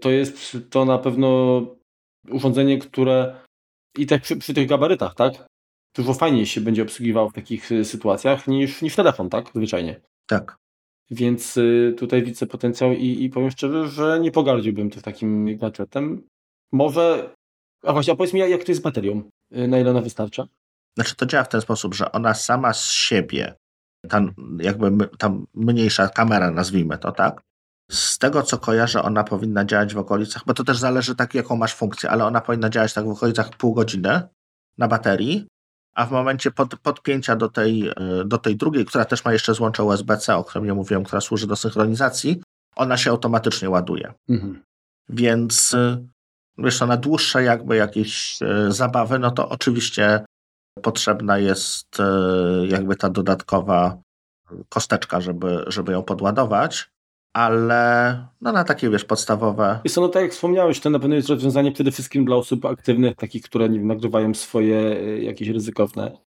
to 0.00 0.10
jest 0.10 0.56
to 0.70 0.84
na 0.84 0.98
pewno 0.98 1.60
urządzenie, 2.30 2.78
które 2.78 3.36
i 3.98 4.06
tak 4.06 4.22
przy, 4.22 4.36
przy 4.36 4.54
tych 4.54 4.68
gabarytach, 4.68 5.14
tak? 5.14 5.46
Dużo 5.96 6.14
fajniej 6.14 6.46
się 6.46 6.60
będzie 6.60 6.82
obsługiwało 6.82 7.28
w 7.28 7.32
takich 7.32 7.72
y, 7.72 7.84
sytuacjach 7.84 8.46
niż, 8.46 8.82
niż 8.82 8.96
telefon, 8.96 9.30
tak? 9.30 9.50
Zwyczajnie. 9.54 10.00
Tak. 10.26 10.56
Więc 11.10 11.56
y, 11.56 11.94
tutaj 11.98 12.22
widzę 12.22 12.46
potencjał 12.46 12.92
i, 12.92 13.24
i 13.24 13.30
powiem 13.30 13.50
szczerze, 13.50 13.88
że 13.88 14.20
nie 14.20 14.32
pogardziłbym 14.32 14.90
tym 14.90 15.02
takim 15.02 15.58
gadżetem. 15.58 16.22
Może. 16.72 17.34
A 17.82 17.92
właśnie, 17.92 18.12
a 18.12 18.16
powiedz 18.16 18.32
mi, 18.32 18.40
jak 18.40 18.64
to 18.64 18.72
jest 18.72 18.80
z 18.80 18.84
baterią? 18.84 19.22
Y, 19.56 19.68
na 19.68 19.78
ile 19.78 19.90
ona 19.90 20.00
wystarcza? 20.00 20.46
Znaczy, 20.96 21.16
to 21.16 21.26
działa 21.26 21.44
w 21.44 21.48
ten 21.48 21.60
sposób, 21.60 21.94
że 21.94 22.12
ona 22.12 22.34
sama 22.34 22.72
z 22.72 22.90
siebie, 22.90 23.54
ta, 24.08 24.20
jakby 24.60 25.08
ta 25.18 25.32
mniejsza 25.54 26.08
kamera, 26.08 26.50
nazwijmy 26.50 26.98
to, 26.98 27.12
tak? 27.12 27.42
Z 27.90 28.18
tego, 28.18 28.42
co 28.42 28.58
kojarzę, 28.58 29.02
ona 29.02 29.24
powinna 29.24 29.64
działać 29.64 29.94
w 29.94 29.98
okolicach, 29.98 30.42
bo 30.46 30.54
to 30.54 30.64
też 30.64 30.78
zależy 30.78 31.16
tak, 31.16 31.34
jaką 31.34 31.56
masz 31.56 31.74
funkcję, 31.74 32.10
ale 32.10 32.24
ona 32.24 32.40
powinna 32.40 32.70
działać 32.70 32.94
tak 32.94 33.04
w 33.04 33.10
okolicach 33.10 33.56
pół 33.56 33.74
godziny 33.74 34.20
na 34.78 34.88
baterii, 34.88 35.46
a 35.96 36.06
w 36.06 36.10
momencie 36.10 36.50
pod, 36.50 36.76
podpięcia 36.76 37.36
do 37.36 37.48
tej, 37.48 37.88
e, 37.88 37.94
do 38.24 38.38
tej 38.38 38.56
drugiej, 38.56 38.84
która 38.84 39.04
też 39.04 39.24
ma 39.24 39.32
jeszcze 39.32 39.54
złącze 39.54 39.82
USB-C, 39.84 40.36
o 40.36 40.44
którym 40.44 40.66
ja 40.66 40.74
mówiłem, 40.74 41.04
która 41.04 41.20
służy 41.20 41.46
do 41.46 41.56
synchronizacji, 41.56 42.42
ona 42.76 42.96
się 42.96 43.10
automatycznie 43.10 43.70
ładuje. 43.70 44.14
Mhm. 44.28 44.62
Więc 45.08 45.74
e, 45.74 46.06
wiesz, 46.58 46.80
na 46.80 46.96
dłuższe 46.96 47.42
jakby 47.42 47.76
jakieś 47.76 48.42
e, 48.42 48.72
zabawy, 48.72 49.18
no 49.18 49.30
to 49.30 49.48
oczywiście 49.48 50.24
potrzebna 50.82 51.38
jest 51.38 51.86
jakby 52.68 52.96
ta 52.96 53.10
dodatkowa 53.10 53.98
kosteczka, 54.68 55.20
żeby, 55.20 55.64
żeby 55.66 55.92
ją 55.92 56.02
podładować 56.02 56.90
ale 57.36 58.26
no 58.40 58.52
na 58.52 58.64
takie, 58.64 58.90
wiesz, 58.90 59.04
podstawowe... 59.04 59.80
Jest 59.84 59.96
no 59.96 60.08
tak 60.08 60.22
jak 60.22 60.32
wspomniałeś, 60.32 60.80
to 60.80 60.90
na 60.90 60.98
pewno 60.98 61.14
jest 61.14 61.28
rozwiązanie 61.28 61.72
przede 61.72 61.90
wszystkim 61.90 62.24
dla 62.24 62.36
osób 62.36 62.64
aktywnych, 62.64 63.16
takich, 63.16 63.42
które 63.42 63.68
nie 63.68 63.78
wiem, 63.78 63.88
nagrywają 63.88 64.34
swoje 64.34 64.96
y, 64.96 65.22
jakieś 65.22 65.48
ryzykowne 65.48 66.18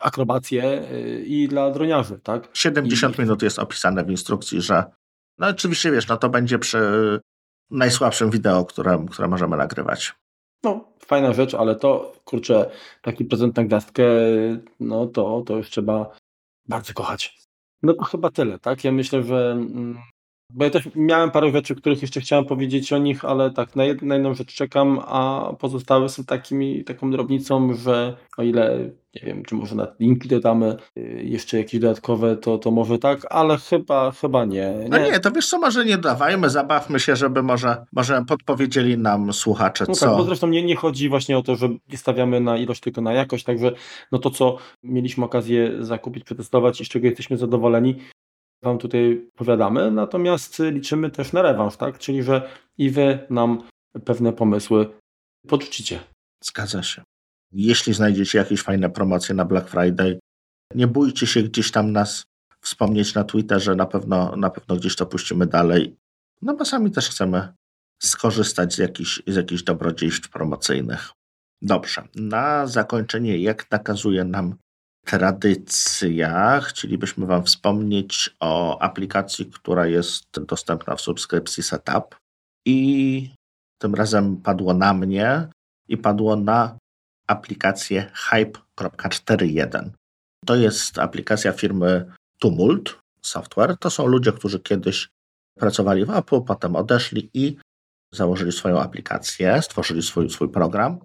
akrobacje 0.00 0.82
y, 0.92 1.24
i 1.26 1.48
dla 1.48 1.70
droniarzy, 1.70 2.20
tak? 2.22 2.48
70 2.54 3.18
I... 3.18 3.20
minut 3.20 3.42
jest 3.42 3.58
opisane 3.58 4.04
w 4.04 4.10
instrukcji, 4.10 4.60
że 4.60 4.84
no 5.38 5.48
oczywiście, 5.48 5.92
wiesz, 5.92 6.08
no 6.08 6.16
to 6.16 6.28
będzie 6.28 6.58
przy 6.58 6.80
najsłabszym 7.70 8.30
wideo, 8.30 8.64
które, 8.64 9.06
które 9.10 9.28
możemy 9.28 9.56
nagrywać. 9.56 10.14
No, 10.64 10.84
fajna 10.98 11.32
rzecz, 11.32 11.54
ale 11.54 11.76
to, 11.76 12.12
kurczę, 12.24 12.70
taki 13.02 13.24
prezent 13.24 13.56
na 13.56 13.64
gwiazdkę, 13.64 14.04
no 14.80 15.06
to, 15.06 15.42
to 15.46 15.56
już 15.56 15.70
trzeba 15.70 16.16
bardzo 16.68 16.92
kochać. 16.92 17.38
No 17.82 17.94
to 17.94 18.04
chyba 18.04 18.30
tyle, 18.30 18.58
tak? 18.58 18.84
Ja 18.84 18.92
myślę, 18.92 19.22
że 19.22 19.52
mm, 19.52 19.98
bo 20.50 20.64
ja 20.64 20.70
też 20.70 20.88
miałem 20.94 21.30
parę 21.30 21.50
rzeczy, 21.50 21.74
których 21.74 22.02
jeszcze 22.02 22.20
chciałem 22.20 22.44
powiedzieć 22.44 22.92
o 22.92 22.98
nich, 22.98 23.24
ale 23.24 23.50
tak, 23.50 23.76
na, 23.76 23.84
jed, 23.84 24.02
na 24.02 24.14
jedną 24.14 24.34
rzecz 24.34 24.54
czekam, 24.54 25.00
a 25.06 25.52
pozostałe 25.58 26.08
są 26.08 26.24
takimi, 26.24 26.84
taką 26.84 27.10
drobnicą, 27.10 27.74
że 27.74 28.16
o 28.36 28.42
ile, 28.42 28.78
nie 29.14 29.22
wiem, 29.26 29.42
czy 29.44 29.54
może 29.54 29.74
na 29.74 29.86
linki 30.00 30.28
dodamy 30.28 30.76
y, 30.98 31.20
jeszcze 31.24 31.58
jakieś 31.58 31.80
dodatkowe, 31.80 32.36
to, 32.36 32.58
to 32.58 32.70
może 32.70 32.98
tak, 32.98 33.26
ale 33.30 33.58
chyba, 33.58 34.10
chyba 34.10 34.44
nie, 34.44 34.74
nie. 34.82 34.88
No 34.88 34.98
nie, 34.98 35.20
to 35.20 35.30
wiesz 35.30 35.48
co, 35.48 35.58
może 35.58 35.84
nie 35.84 35.98
dawajmy, 35.98 36.50
zabawmy 36.50 37.00
się, 37.00 37.16
żeby 37.16 37.42
może, 37.42 37.84
może 37.92 38.24
podpowiedzieli 38.28 38.98
nam 38.98 39.32
słuchacze, 39.32 39.84
no 39.88 39.94
co... 39.94 40.06
Tak, 40.06 40.16
bo 40.16 40.24
zresztą 40.24 40.46
nie, 40.46 40.62
nie 40.62 40.76
chodzi 40.76 41.08
właśnie 41.08 41.38
o 41.38 41.42
to, 41.42 41.56
że 41.56 41.68
nie 41.68 41.98
stawiamy 41.98 42.40
na 42.40 42.56
ilość, 42.56 42.80
tylko 42.80 43.00
na 43.00 43.12
jakość, 43.12 43.44
także 43.44 43.72
no 44.12 44.18
to, 44.18 44.30
co 44.30 44.56
mieliśmy 44.82 45.24
okazję 45.24 45.72
zakupić, 45.80 46.24
przetestować 46.24 46.80
i 46.80 46.84
z 46.84 46.88
czego 46.88 47.06
jesteśmy 47.06 47.36
zadowoleni, 47.36 47.96
Wam 48.66 48.78
tutaj 48.78 49.30
powiadamy, 49.34 49.90
natomiast 49.90 50.58
liczymy 50.58 51.10
też 51.10 51.32
na 51.32 51.42
rewanż, 51.42 51.76
tak? 51.76 51.98
Czyli, 51.98 52.22
że 52.22 52.48
i 52.78 52.90
Wy 52.90 53.18
nam 53.30 53.62
pewne 54.04 54.32
pomysły 54.32 54.88
podrzucicie. 55.48 56.00
Zgadza 56.44 56.82
się. 56.82 57.02
Jeśli 57.52 57.94
znajdziecie 57.94 58.38
jakieś 58.38 58.62
fajne 58.62 58.90
promocje 58.90 59.34
na 59.34 59.44
Black 59.44 59.68
Friday, 59.68 60.18
nie 60.74 60.86
bójcie 60.86 61.26
się 61.26 61.42
gdzieś 61.42 61.70
tam 61.70 61.92
nas 61.92 62.24
wspomnieć 62.60 63.14
na 63.14 63.24
Twitterze, 63.24 63.74
na 63.74 63.86
pewno, 63.86 64.36
na 64.36 64.50
pewno 64.50 64.76
gdzieś 64.76 64.96
to 64.96 65.06
puścimy 65.06 65.46
dalej. 65.46 65.96
No 66.42 66.54
bo 66.54 66.64
sami 66.64 66.90
też 66.90 67.08
chcemy 67.08 67.54
skorzystać 68.02 68.74
z 68.74 68.78
jakichś, 68.78 69.22
z 69.26 69.36
jakichś 69.36 69.62
dobrodziejstw 69.62 70.30
promocyjnych. 70.30 71.10
Dobrze, 71.62 72.08
na 72.14 72.66
zakończenie, 72.66 73.38
jak 73.38 73.70
nakazuje 73.70 74.24
nam 74.24 74.56
tradycja 75.06 76.60
chcielibyśmy 76.60 77.26
Wam 77.26 77.44
wspomnieć 77.44 78.36
o 78.40 78.78
aplikacji, 78.78 79.46
która 79.46 79.86
jest 79.86 80.40
dostępna 80.40 80.96
w 80.96 81.00
subskrypcji 81.00 81.62
Setup. 81.62 82.16
I 82.66 83.30
tym 83.78 83.94
razem 83.94 84.36
padło 84.36 84.74
na 84.74 84.94
mnie 84.94 85.48
i 85.88 85.96
padło 85.96 86.36
na 86.36 86.78
aplikację 87.26 88.10
Hype.41. 88.14 89.90
To 90.46 90.54
jest 90.54 90.98
aplikacja 90.98 91.52
firmy 91.52 92.12
Tumult 92.38 92.98
Software. 93.22 93.76
To 93.78 93.90
są 93.90 94.06
ludzie, 94.06 94.32
którzy 94.32 94.60
kiedyś 94.60 95.08
pracowali 95.58 96.04
w 96.04 96.10
Apple, 96.10 96.42
potem 96.42 96.76
odeszli 96.76 97.30
i 97.34 97.56
założyli 98.12 98.52
swoją 98.52 98.80
aplikację, 98.80 99.62
stworzyli 99.62 100.02
swój, 100.02 100.30
swój 100.30 100.48
program. 100.48 100.98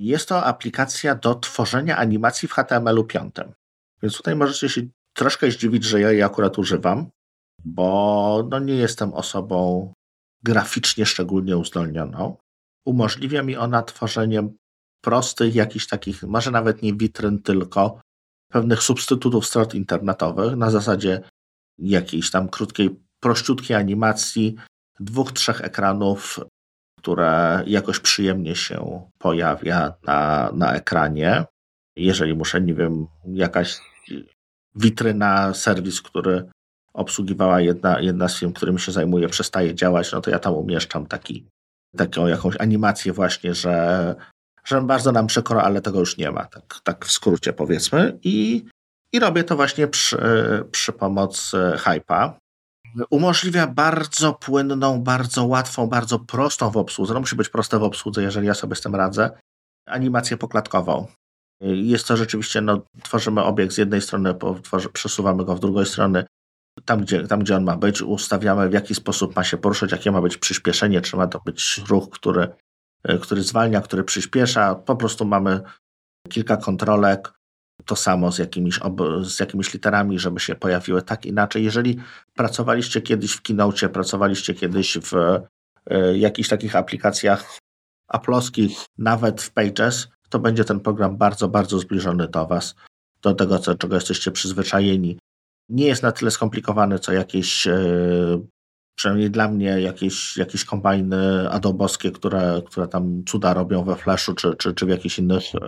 Jest 0.00 0.28
to 0.28 0.44
aplikacja 0.44 1.14
do 1.14 1.34
tworzenia 1.34 1.96
animacji 1.96 2.48
w 2.48 2.52
HTML-u 2.52 3.04
5. 3.04 3.34
Więc 4.02 4.16
tutaj 4.16 4.36
możecie 4.36 4.68
się 4.68 4.82
troszkę 5.14 5.50
zdziwić, 5.50 5.84
że 5.84 6.00
ja 6.00 6.12
jej 6.12 6.22
akurat 6.22 6.58
używam, 6.58 7.10
bo 7.64 8.48
no 8.50 8.58
nie 8.58 8.74
jestem 8.74 9.14
osobą 9.14 9.92
graficznie 10.42 11.06
szczególnie 11.06 11.56
uzdolnioną. 11.56 12.36
Umożliwia 12.84 13.42
mi 13.42 13.56
ona 13.56 13.82
tworzenie 13.82 14.48
prostych, 15.00 15.54
jakichś 15.54 15.86
takich, 15.86 16.22
może 16.22 16.50
nawet 16.50 16.82
nie 16.82 16.94
witryn, 16.94 17.42
tylko 17.42 18.00
pewnych 18.52 18.82
substytutów 18.82 19.46
stron 19.46 19.66
internetowych 19.74 20.56
na 20.56 20.70
zasadzie 20.70 21.20
jakiejś 21.78 22.30
tam 22.30 22.48
krótkiej, 22.48 23.00
prościutkiej 23.22 23.76
animacji, 23.76 24.56
dwóch, 25.00 25.32
trzech 25.32 25.60
ekranów 25.60 26.40
które 27.00 27.62
jakoś 27.66 27.98
przyjemnie 27.98 28.56
się 28.56 29.08
pojawia 29.18 29.94
na, 30.06 30.50
na 30.54 30.74
ekranie. 30.74 31.44
Jeżeli 31.96 32.34
muszę, 32.34 32.60
nie 32.60 32.74
wiem, 32.74 33.06
jakaś 33.26 33.80
witryna, 34.74 35.54
serwis, 35.54 36.02
który 36.02 36.44
obsługiwała 36.94 37.60
jedna, 37.60 38.00
jedna 38.00 38.28
z 38.28 38.38
firm, 38.38 38.52
którym 38.52 38.78
się 38.78 38.92
zajmuję, 38.92 39.28
przestaje 39.28 39.74
działać, 39.74 40.12
no 40.12 40.20
to 40.20 40.30
ja 40.30 40.38
tam 40.38 40.54
umieszczam 40.54 41.06
taki, 41.06 41.46
taką 41.96 42.26
jakąś 42.26 42.56
animację 42.58 43.12
właśnie, 43.12 43.54
że, 43.54 44.14
że 44.64 44.82
bardzo 44.82 45.12
nam 45.12 45.26
przykro, 45.26 45.62
ale 45.62 45.80
tego 45.80 46.00
już 46.00 46.16
nie 46.16 46.30
ma, 46.30 46.44
tak, 46.44 46.80
tak 46.84 47.06
w 47.06 47.12
skrócie 47.12 47.52
powiedzmy. 47.52 48.18
I, 48.22 48.64
i 49.12 49.20
robię 49.20 49.44
to 49.44 49.56
właśnie 49.56 49.86
przy, 49.86 50.18
przy 50.70 50.92
pomocy 50.92 51.56
Hype'a 51.56 52.32
umożliwia 53.10 53.66
bardzo 53.66 54.32
płynną, 54.32 55.02
bardzo 55.02 55.44
łatwą, 55.44 55.86
bardzo 55.86 56.18
prostą 56.18 56.70
w 56.70 56.76
obsłudze. 56.76 57.14
No 57.14 57.20
musi 57.20 57.36
być 57.36 57.48
proste 57.48 57.78
w 57.78 57.82
obsłudze, 57.82 58.22
jeżeli 58.22 58.46
ja 58.46 58.54
sobie 58.54 58.76
z 58.76 58.80
tym 58.80 58.94
radzę. 58.94 59.30
Animację 59.86 60.36
poklatkową. 60.36 61.06
Jest 61.60 62.08
to 62.08 62.16
rzeczywiście, 62.16 62.60
no, 62.60 62.82
tworzymy 63.02 63.42
obiekt 63.42 63.72
z 63.72 63.78
jednej 63.78 64.02
strony, 64.02 64.34
przesuwamy 64.92 65.44
go 65.44 65.54
w 65.54 65.60
drugą 65.60 65.84
stronę, 65.84 66.26
tam 66.84 67.00
gdzie, 67.00 67.26
tam 67.26 67.40
gdzie 67.40 67.56
on 67.56 67.64
ma 67.64 67.76
być, 67.76 68.02
ustawiamy 68.02 68.68
w 68.68 68.72
jaki 68.72 68.94
sposób 68.94 69.36
ma 69.36 69.44
się 69.44 69.56
poruszać, 69.56 69.92
jakie 69.92 70.12
ma 70.12 70.20
być 70.22 70.36
przyspieszenie, 70.36 71.00
czy 71.00 71.16
ma 71.16 71.26
to 71.26 71.40
być 71.44 71.80
ruch, 71.88 72.10
który 72.10 72.48
który 73.20 73.42
zwalnia, 73.42 73.80
który 73.80 74.04
przyspiesza. 74.04 74.74
Po 74.74 74.96
prostu 74.96 75.24
mamy 75.24 75.60
kilka 76.28 76.56
kontrolek, 76.56 77.32
to 77.84 77.96
samo 77.96 78.32
z 78.32 78.38
jakimiś, 78.38 78.80
z 79.22 79.40
jakimiś 79.40 79.74
literami, 79.74 80.18
żeby 80.18 80.40
się 80.40 80.54
pojawiły 80.54 81.02
tak 81.02 81.26
inaczej. 81.26 81.64
Jeżeli 81.64 81.98
pracowaliście 82.34 83.00
kiedyś 83.00 83.32
w 83.32 83.42
Keynote, 83.42 83.88
pracowaliście 83.88 84.54
kiedyś 84.54 84.98
w 84.98 85.14
y, 85.14 86.18
jakichś 86.18 86.48
takich 86.48 86.76
aplikacjach 86.76 87.58
aploskich, 88.08 88.78
nawet 88.98 89.42
w 89.42 89.52
Pages, 89.52 90.08
to 90.28 90.38
będzie 90.38 90.64
ten 90.64 90.80
program 90.80 91.16
bardzo, 91.16 91.48
bardzo 91.48 91.78
zbliżony 91.78 92.28
do 92.28 92.46
Was, 92.46 92.74
do 93.22 93.34
tego, 93.34 93.58
co, 93.58 93.74
czego 93.74 93.94
jesteście 93.94 94.30
przyzwyczajeni. 94.30 95.18
Nie 95.68 95.86
jest 95.86 96.02
na 96.02 96.12
tyle 96.12 96.30
skomplikowany, 96.30 96.98
co 96.98 97.12
jakieś, 97.12 97.66
y, 97.66 98.40
przynajmniej 98.94 99.30
dla 99.30 99.48
mnie, 99.48 99.80
jakieś, 99.80 100.36
jakieś 100.36 100.64
kombajny 100.64 101.50
adobowskie, 101.50 102.10
które, 102.10 102.62
które 102.66 102.88
tam 102.88 103.24
cuda 103.24 103.54
robią 103.54 103.84
we 103.84 103.96
Flashu 103.96 104.34
czy, 104.34 104.56
czy, 104.56 104.74
czy 104.74 104.86
w 104.86 104.88
jakichś 104.88 105.18
innych 105.18 105.54
y, 105.54 105.58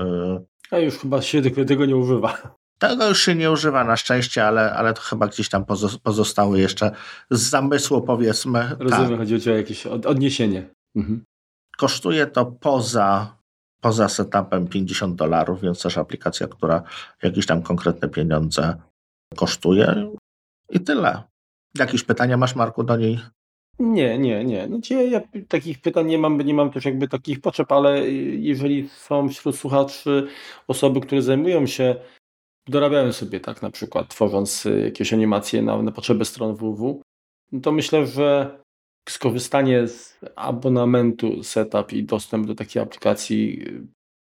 a 0.72 0.78
już 0.78 0.98
chyba 0.98 1.22
się 1.22 1.42
tego 1.42 1.86
nie 1.86 1.96
używa. 1.96 2.56
Tego 2.78 3.08
już 3.08 3.20
się 3.22 3.34
nie 3.34 3.50
używa 3.50 3.84
na 3.84 3.96
szczęście, 3.96 4.46
ale, 4.46 4.72
ale 4.72 4.94
to 4.94 5.00
chyba 5.00 5.26
gdzieś 5.28 5.48
tam 5.48 5.64
pozostały 6.02 6.60
jeszcze 6.60 6.90
z 7.30 7.40
zamysłu, 7.40 8.02
powiedzmy. 8.02 8.76
Rozumiem, 8.78 9.08
tak. 9.08 9.18
chodzi 9.18 9.50
o 9.50 9.54
jakieś 9.54 9.86
odniesienie. 9.86 10.70
Mhm. 10.96 11.24
Kosztuje 11.76 12.26
to 12.26 12.46
poza, 12.46 13.36
poza 13.80 14.08
setupem 14.08 14.68
50 14.68 15.14
dolarów, 15.14 15.60
więc 15.60 15.82
też 15.82 15.98
aplikacja, 15.98 16.48
która 16.48 16.82
jakieś 17.22 17.46
tam 17.46 17.62
konkretne 17.62 18.08
pieniądze 18.08 18.76
kosztuje. 19.36 20.12
I 20.70 20.80
tyle. 20.80 21.22
Jakieś 21.78 22.04
pytania 22.04 22.36
masz, 22.36 22.54
Marku, 22.54 22.84
do 22.84 22.96
niej? 22.96 23.20
Nie, 23.78 24.18
nie, 24.18 24.44
nie. 24.44 24.66
Znaczy 24.66 24.94
ja, 24.94 25.02
ja 25.02 25.20
takich 25.48 25.80
pytań 25.80 26.06
nie 26.06 26.18
mam, 26.18 26.40
nie 26.40 26.54
mam 26.54 26.70
też 26.70 26.84
jakby 26.84 27.08
takich 27.08 27.40
potrzeb, 27.40 27.72
ale 27.72 28.10
jeżeli 28.10 28.88
są 28.88 29.28
wśród 29.28 29.56
słuchaczy 29.56 30.26
osoby, 30.68 31.00
które 31.00 31.22
zajmują 31.22 31.66
się, 31.66 31.96
dorabiają 32.68 33.12
sobie 33.12 33.40
tak 33.40 33.62
na 33.62 33.70
przykład, 33.70 34.08
tworząc 34.08 34.66
y, 34.66 34.80
jakieś 34.80 35.12
animacje 35.12 35.62
na, 35.62 35.82
na 35.82 35.92
potrzeby 35.92 36.24
stron 36.24 36.56
www, 36.56 37.02
no 37.52 37.60
to 37.60 37.72
myślę, 37.72 38.06
że 38.06 38.58
skorzystanie 39.08 39.88
z 39.88 40.18
abonamentu 40.36 41.42
setup 41.42 41.92
i 41.92 42.04
dostęp 42.04 42.46
do 42.46 42.54
takiej 42.54 42.82
aplikacji, 42.82 43.68
y, 43.68 43.86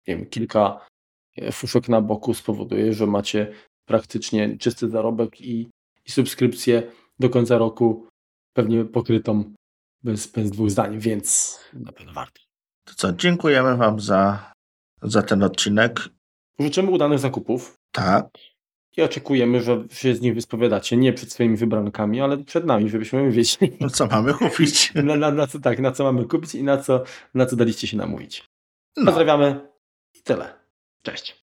nie 0.09 0.17
wiem, 0.17 0.27
kilka 0.27 0.87
y, 1.39 1.53
fuszek 1.53 1.89
na 1.89 2.01
boku 2.01 2.35
spowoduje, 2.35 2.93
że 2.93 3.07
macie 3.07 3.53
praktycznie 3.89 4.59
czysty 4.59 4.89
zarobek 4.89 5.41
i, 5.41 5.71
i 6.07 6.11
subskrypcję 6.11 6.83
do 7.19 7.31
końca 7.31 7.59
roku 7.59 8.07
pewnie 8.53 8.85
pokrytą 8.85 9.55
bez, 10.03 10.27
bez 10.27 10.51
dwóch 10.51 10.71
zdań, 10.71 10.99
więc 10.99 11.59
na 11.73 11.93
pewno 11.93 12.13
warto. 12.13 12.41
To 12.85 12.95
co, 12.95 13.13
dziękujemy 13.13 13.77
Wam 13.77 14.01
za, 14.01 14.53
za 15.03 15.23
ten 15.23 15.43
odcinek. 15.43 16.09
Życzymy 16.61 16.91
udanych 16.91 17.19
zakupów. 17.19 17.79
Tak. 17.93 18.29
I 18.97 19.03
oczekujemy, 19.03 19.63
że 19.63 19.85
się 19.91 20.15
z 20.15 20.21
nich 20.21 20.35
wyspowiadacie. 20.35 20.97
Nie 20.97 21.13
przed 21.13 21.33
swoimi 21.33 21.57
wybrankami, 21.57 22.21
ale 22.21 22.39
przed 22.39 22.65
nami, 22.65 22.91
żebyśmy 22.91 23.31
wiedzieli. 23.31 23.77
No 23.81 23.91
co 23.91 24.07
mamy 24.07 24.35
kupić? 24.35 24.93
na, 24.95 25.17
na, 25.17 25.31
na, 25.31 25.47
co, 25.47 25.61
tak, 25.61 25.79
na 25.79 25.93
co 25.93 26.05
mamy 26.05 26.25
kupić 26.25 26.55
i 26.55 26.63
na 26.63 26.79
co, 26.79 27.05
na 27.35 27.47
co 27.47 27.57
daliście 27.57 27.87
się 27.87 27.97
namówić. 27.97 28.45
No. 28.97 29.05
Pozdrawiamy 29.05 29.69
i 30.15 30.23
tyle. 30.23 30.55
Cześć. 31.03 31.40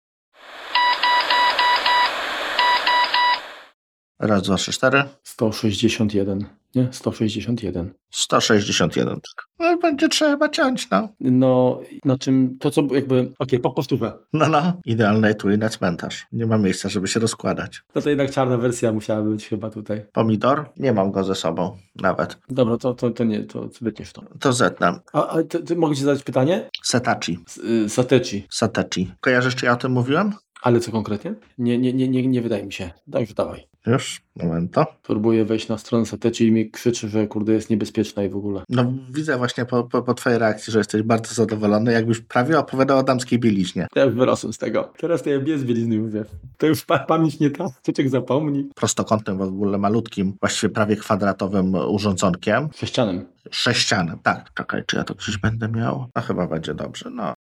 Raz, 4.19 4.43
dwa, 4.43 4.57
trzy, 4.57 4.73
cztery. 4.73 5.03
161. 5.23 6.45
Nie, 6.75 6.89
161. 6.93 7.95
161. 8.11 9.21
No, 9.59 9.79
będzie 9.79 10.09
trzeba 10.09 10.49
ciąć, 10.49 10.91
no. 10.91 11.09
No, 11.21 11.81
na 12.05 12.19
czym, 12.19 12.59
to 12.61 12.71
co 12.71 12.81
jakby, 12.81 13.21
okej, 13.21 13.35
okay, 13.39 13.59
po 13.59 13.71
powtórze. 13.71 14.13
No, 14.33 14.49
no, 14.49 14.73
idealne 14.85 15.29
etui 15.29 15.59
na 15.59 15.69
cmentarz. 15.69 16.27
Nie 16.33 16.47
ma 16.47 16.59
miejsca, 16.59 16.89
żeby 16.89 17.09
się 17.09 17.21
rozkładać. 17.21 17.83
No 17.95 18.03
to 18.03 18.09
jednak 18.11 18.31
czarna 18.31 18.59
wersja 18.59 18.93
musiała 18.93 19.23
być 19.23 19.49
chyba 19.49 19.71
tutaj. 19.71 20.07
Pomidor? 20.13 20.71
Nie 20.77 20.93
mam 20.93 21.11
go 21.11 21.25
ze 21.25 21.35
sobą, 21.35 21.77
nawet. 21.97 22.39
Dobra, 22.49 22.77
to, 22.79 22.95
to, 22.95 23.11
to 23.11 23.25
nie, 23.25 23.45
to 23.45 23.69
wytniesz 23.81 24.13
to. 24.13 24.23
To 24.41 24.53
zetnę. 24.53 25.01
A, 25.13 25.29
a 25.29 25.43
ty, 25.43 25.63
ty 25.63 25.77
mogę 25.77 25.95
ci 25.95 26.03
zadać 26.03 26.23
pytanie? 26.23 26.71
Setachi. 26.83 27.39
Y, 27.85 27.89
Satechi. 27.89 28.47
Satechi. 28.51 29.13
Kojarzysz, 29.21 29.55
czy 29.55 29.67
ja 29.67 29.73
o 29.73 29.77
tym 29.77 29.93
mówiłem? 29.93 30.33
Ale 30.63 30.81
co 30.81 30.93
konkretnie? 30.93 31.35
Nie, 31.59 31.79
nie, 31.79 31.93
nie, 31.93 32.09
nie, 32.09 32.29
nie 32.29 32.43
wydaje 32.43 32.67
mi 32.67 32.73
się. 32.73 32.91
Daj, 33.07 33.27
dawaj. 33.37 33.74
Już, 33.87 34.23
momento. 34.37 34.87
Próbuję 35.03 35.45
wejść 35.45 35.69
na 35.69 35.79
stronę 35.79 36.07
Sateci 36.07 36.47
i 36.47 36.53
mi 36.53 36.71
krzyczy, 36.71 37.09
że 37.09 37.27
kurde 37.27 37.53
jest 37.53 37.71
niebezpieczna 37.71 38.25
i 38.25 38.29
w 38.29 38.37
ogóle. 38.37 38.63
No 38.69 38.93
widzę 39.11 39.37
właśnie 39.37 39.65
po, 39.65 39.85
po, 39.85 40.03
po 40.03 40.15
twojej 40.15 40.39
reakcji, 40.39 40.73
że 40.73 40.79
jesteś 40.79 41.03
bardzo 41.03 41.35
zadowolony, 41.35 41.93
jakbyś 41.93 42.21
prawie 42.21 42.59
opowiadał 42.59 42.99
o 42.99 43.03
damskiej 43.03 43.39
bieliźnie. 43.39 43.87
Ja 43.97 44.05
już 44.05 44.15
wyrosłem 44.15 44.53
z 44.53 44.59
tego. 44.59 44.93
Teraz 44.99 45.23
to 45.23 45.31
ja 45.31 45.41
bez 45.41 45.65
bielizny 45.65 45.99
mówię. 45.99 46.25
To 46.59 46.67
już 46.67 46.85
pa 46.85 46.99
pamięć 46.99 47.41
nie 47.41 47.51
ta, 47.51 47.67
ciociek 47.87 48.09
zapomni. 48.09 48.71
Prostokątnym 48.75 49.39
w 49.39 49.43
ogóle 49.43 49.79
malutkim, 49.79 50.37
właściwie 50.41 50.73
prawie 50.73 50.97
kwadratowym 50.97 51.75
urządzonkiem. 51.75 52.69
Sześcianem. 52.75 53.25
Sześcianem, 53.51 54.19
tak. 54.23 54.51
Czekaj, 54.55 54.83
czy 54.87 54.97
ja 54.97 55.05
to 55.05 55.15
gdzieś 55.15 55.39
będę 55.39 55.69
miał? 55.69 56.07
No 56.17 56.23
chyba 56.23 56.47
będzie 56.47 56.75
dobrze, 56.75 57.11
no. 57.11 57.35